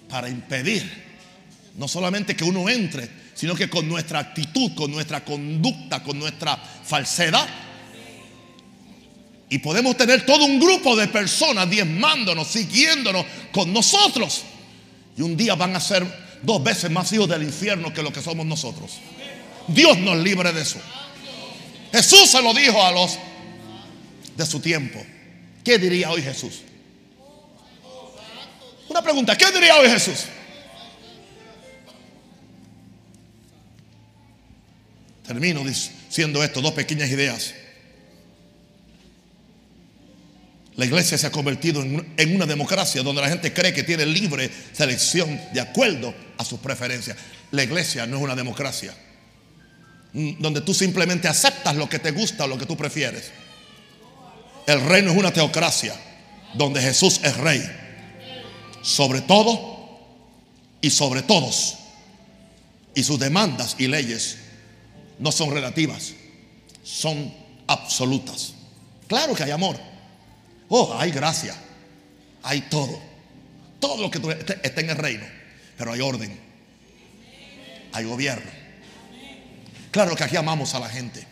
para 0.08 0.28
impedir 0.28 1.05
no 1.76 1.88
solamente 1.88 2.36
que 2.36 2.44
uno 2.44 2.68
entre, 2.68 3.08
sino 3.34 3.54
que 3.54 3.68
con 3.68 3.88
nuestra 3.88 4.18
actitud, 4.18 4.74
con 4.74 4.90
nuestra 4.90 5.24
conducta, 5.24 6.02
con 6.02 6.18
nuestra 6.18 6.56
falsedad, 6.56 7.46
y 9.48 9.58
podemos 9.58 9.96
tener 9.96 10.26
todo 10.26 10.44
un 10.44 10.58
grupo 10.58 10.96
de 10.96 11.06
personas 11.08 11.70
diezmándonos, 11.70 12.48
siguiéndonos 12.48 13.24
con 13.52 13.72
nosotros. 13.72 14.42
Y 15.16 15.22
un 15.22 15.36
día 15.36 15.54
van 15.54 15.76
a 15.76 15.80
ser 15.80 16.04
dos 16.42 16.62
veces 16.62 16.90
más 16.90 17.12
hijos 17.12 17.28
del 17.28 17.44
infierno 17.44 17.92
que 17.92 18.02
lo 18.02 18.12
que 18.12 18.22
somos 18.22 18.44
nosotros. 18.44 18.98
Dios 19.68 19.98
nos 19.98 20.16
libre 20.18 20.52
de 20.52 20.62
eso. 20.62 20.80
Jesús 21.92 22.28
se 22.28 22.42
lo 22.42 22.52
dijo 22.54 22.82
a 22.84 22.90
los 22.90 23.18
de 24.36 24.46
su 24.46 24.58
tiempo. 24.60 25.00
¿Qué 25.64 25.78
diría 25.78 26.10
hoy 26.10 26.22
Jesús? 26.22 26.62
Una 28.88 29.02
pregunta, 29.02 29.36
¿qué 29.36 29.50
diría 29.52 29.76
hoy 29.76 29.88
Jesús? 29.88 30.24
Termino 35.26 35.64
diciendo 35.64 36.42
esto, 36.42 36.60
dos 36.60 36.72
pequeñas 36.72 37.10
ideas. 37.10 37.54
La 40.76 40.84
iglesia 40.84 41.16
se 41.16 41.26
ha 41.26 41.32
convertido 41.32 41.82
en 41.82 42.36
una 42.36 42.46
democracia 42.46 43.02
donde 43.02 43.22
la 43.22 43.28
gente 43.28 43.52
cree 43.52 43.72
que 43.72 43.82
tiene 43.82 44.04
libre 44.04 44.50
selección 44.72 45.40
de 45.52 45.60
acuerdo 45.60 46.14
a 46.36 46.44
sus 46.44 46.60
preferencias. 46.60 47.16
La 47.50 47.62
iglesia 47.62 48.06
no 48.06 48.18
es 48.18 48.22
una 48.22 48.36
democracia 48.36 48.94
mm, 50.12 50.32
donde 50.38 50.60
tú 50.60 50.74
simplemente 50.74 51.28
aceptas 51.28 51.74
lo 51.76 51.88
que 51.88 51.98
te 51.98 52.10
gusta 52.10 52.44
o 52.44 52.48
lo 52.48 52.58
que 52.58 52.66
tú 52.66 52.76
prefieres. 52.76 53.32
El 54.66 54.82
reino 54.82 55.10
es 55.10 55.16
una 55.16 55.32
teocracia 55.32 55.94
donde 56.54 56.82
Jesús 56.82 57.20
es 57.24 57.36
rey 57.38 57.62
sobre 58.86 59.20
todo 59.20 59.98
y 60.80 60.90
sobre 60.90 61.22
todos. 61.22 61.78
Y 62.94 63.02
sus 63.02 63.18
demandas 63.18 63.74
y 63.78 63.88
leyes 63.88 64.38
no 65.18 65.32
son 65.32 65.50
relativas, 65.50 66.14
son 66.82 67.32
absolutas. 67.66 68.54
Claro 69.08 69.34
que 69.34 69.42
hay 69.42 69.50
amor. 69.50 69.76
Oh, 70.68 70.94
hay 70.98 71.10
gracia. 71.10 71.54
Hay 72.42 72.62
todo. 72.62 73.00
Todo 73.80 74.02
lo 74.02 74.10
que 74.10 74.18
tú, 74.18 74.30
está 74.30 74.80
en 74.80 74.90
el 74.90 74.96
reino. 74.96 75.24
Pero 75.76 75.92
hay 75.92 76.00
orden. 76.00 76.38
Hay 77.92 78.04
gobierno. 78.04 78.50
Claro 79.90 80.14
que 80.16 80.24
aquí 80.24 80.36
amamos 80.36 80.74
a 80.74 80.80
la 80.80 80.88
gente. 80.88 81.26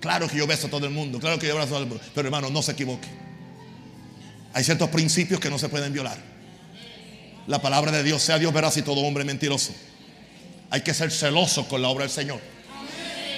Claro 0.00 0.28
que 0.28 0.36
yo 0.36 0.46
beso 0.46 0.66
a 0.66 0.70
todo 0.70 0.86
el 0.86 0.92
mundo. 0.92 1.18
Claro 1.20 1.38
que 1.38 1.46
yo 1.46 1.52
abrazo 1.52 1.70
a 1.70 1.78
todo 1.78 1.82
el 1.82 1.88
mundo. 1.88 2.04
Pero 2.14 2.28
hermano, 2.28 2.50
no 2.50 2.62
se 2.62 2.72
equivoque. 2.72 3.08
Hay 4.52 4.64
ciertos 4.64 4.88
principios 4.90 5.40
que 5.40 5.50
no 5.50 5.58
se 5.58 5.68
pueden 5.68 5.92
violar. 5.92 6.18
La 7.46 7.60
palabra 7.60 7.92
de 7.92 8.02
Dios 8.02 8.22
sea 8.22 8.38
Dios 8.38 8.52
veraz 8.52 8.76
y 8.76 8.82
todo 8.82 9.00
hombre 9.00 9.24
mentiroso. 9.24 9.72
Hay 10.70 10.82
que 10.82 10.94
ser 10.94 11.10
celoso 11.10 11.68
con 11.68 11.82
la 11.82 11.88
obra 11.88 12.04
del 12.04 12.10
Señor. 12.10 12.40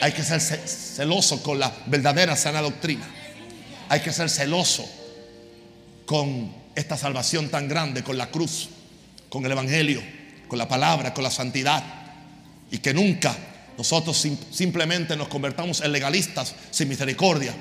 Hay 0.03 0.11
que 0.11 0.25
ser 0.25 0.41
celoso 0.41 1.45
con 1.45 1.61
la 1.61 1.73
verdadera 1.87 2.35
sana 2.35 2.61
doctrina. 2.61 3.09
Hay 3.89 4.01
que 4.01 4.13
ser 4.13 4.29
celoso 4.29 4.85
con 6.07 6.53
esta 6.75 6.97
salvación 6.97 7.51
tan 7.51 7.69
grande, 7.69 8.03
con 8.03 8.19
la 8.19 8.29
cruz, 8.29 8.69
con 9.29 9.47
el 9.47 9.53
Evangelio, 9.53 10.03
con 10.49 10.59
la 10.59 10.67
palabra, 10.67 11.15
con 11.15 11.23
la 11.23 11.31
santidad. 11.31 11.85
Y 12.73 12.79
que 12.79 12.93
nunca 12.93 13.33
nosotros 13.79 14.27
simplemente 14.51 15.17
nos 15.17 15.29
convertamos 15.29 15.81
en 15.83 15.93
legalistas 15.93 16.57
sin 16.73 16.89
misericordia 16.89 17.55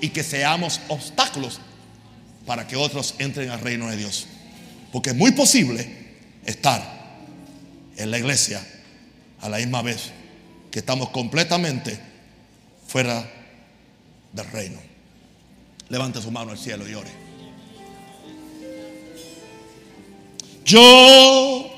y 0.00 0.10
que 0.10 0.22
seamos 0.22 0.78
obstáculos 0.86 1.58
para 2.46 2.64
que 2.68 2.76
otros 2.76 3.16
entren 3.18 3.50
al 3.50 3.58
reino 3.58 3.90
de 3.90 3.96
Dios. 3.96 4.28
Porque 4.92 5.10
es 5.10 5.16
muy 5.16 5.32
posible 5.32 6.12
estar 6.46 7.18
en 7.96 8.08
la 8.08 8.20
iglesia 8.20 8.64
a 9.40 9.48
la 9.48 9.56
misma 9.56 9.82
vez 9.82 10.12
que 10.72 10.78
estamos 10.78 11.10
completamente 11.10 12.00
fuera 12.88 13.30
del 14.32 14.50
reino. 14.50 14.80
Levante 15.90 16.22
su 16.22 16.30
mano 16.30 16.50
al 16.50 16.58
cielo 16.58 16.88
y 16.88 16.94
ore. 16.94 17.10
Yo 20.64 21.70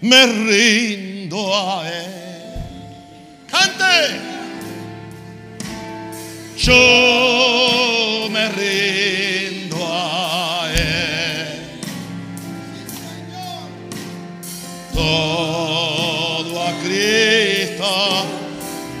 me 0.00 0.26
rindo 0.26 1.54
a 1.54 1.86
Él. 1.86 2.10
Cante. 3.50 4.20
Yo 6.56 8.28
me 8.30 8.48
rindo 8.48 9.86
a 9.86 10.63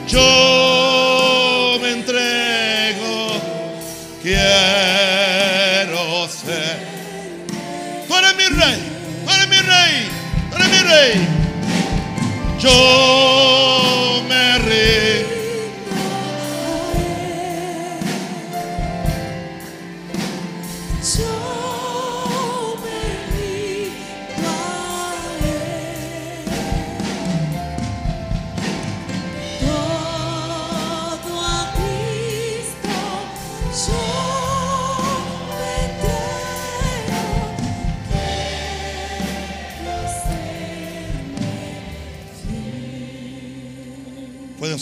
Yo 0.06 1.78
me 1.80 1.90
entrego. 1.90 3.12
Quiero 4.22 6.02
ser. 6.28 6.76
Tú 8.06 8.14
eres 8.16 8.36
mi 8.36 8.48
rey 8.60 8.94
rey, 9.64 10.08
eres 10.54 10.68
mi 10.70 10.78
rey. 10.78 11.28
Yo 12.58 13.23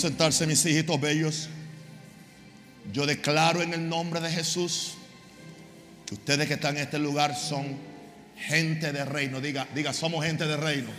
sentarse 0.02 0.46
mis 0.46 0.64
hijitos 0.66 1.00
bellos. 1.00 1.48
Yo 2.92 3.06
declaro 3.06 3.62
en 3.62 3.72
el 3.72 3.88
nombre 3.88 4.20
de 4.20 4.30
Jesús 4.30 4.94
que 6.06 6.14
ustedes 6.14 6.48
que 6.48 6.54
están 6.54 6.76
en 6.76 6.82
este 6.82 6.98
lugar 6.98 7.36
son 7.36 7.76
gente 8.36 8.92
de 8.92 9.04
reino. 9.04 9.40
Diga, 9.40 9.68
diga, 9.74 9.92
somos 9.92 10.24
gente 10.24 10.46
de 10.46 10.56
reino. 10.56 10.90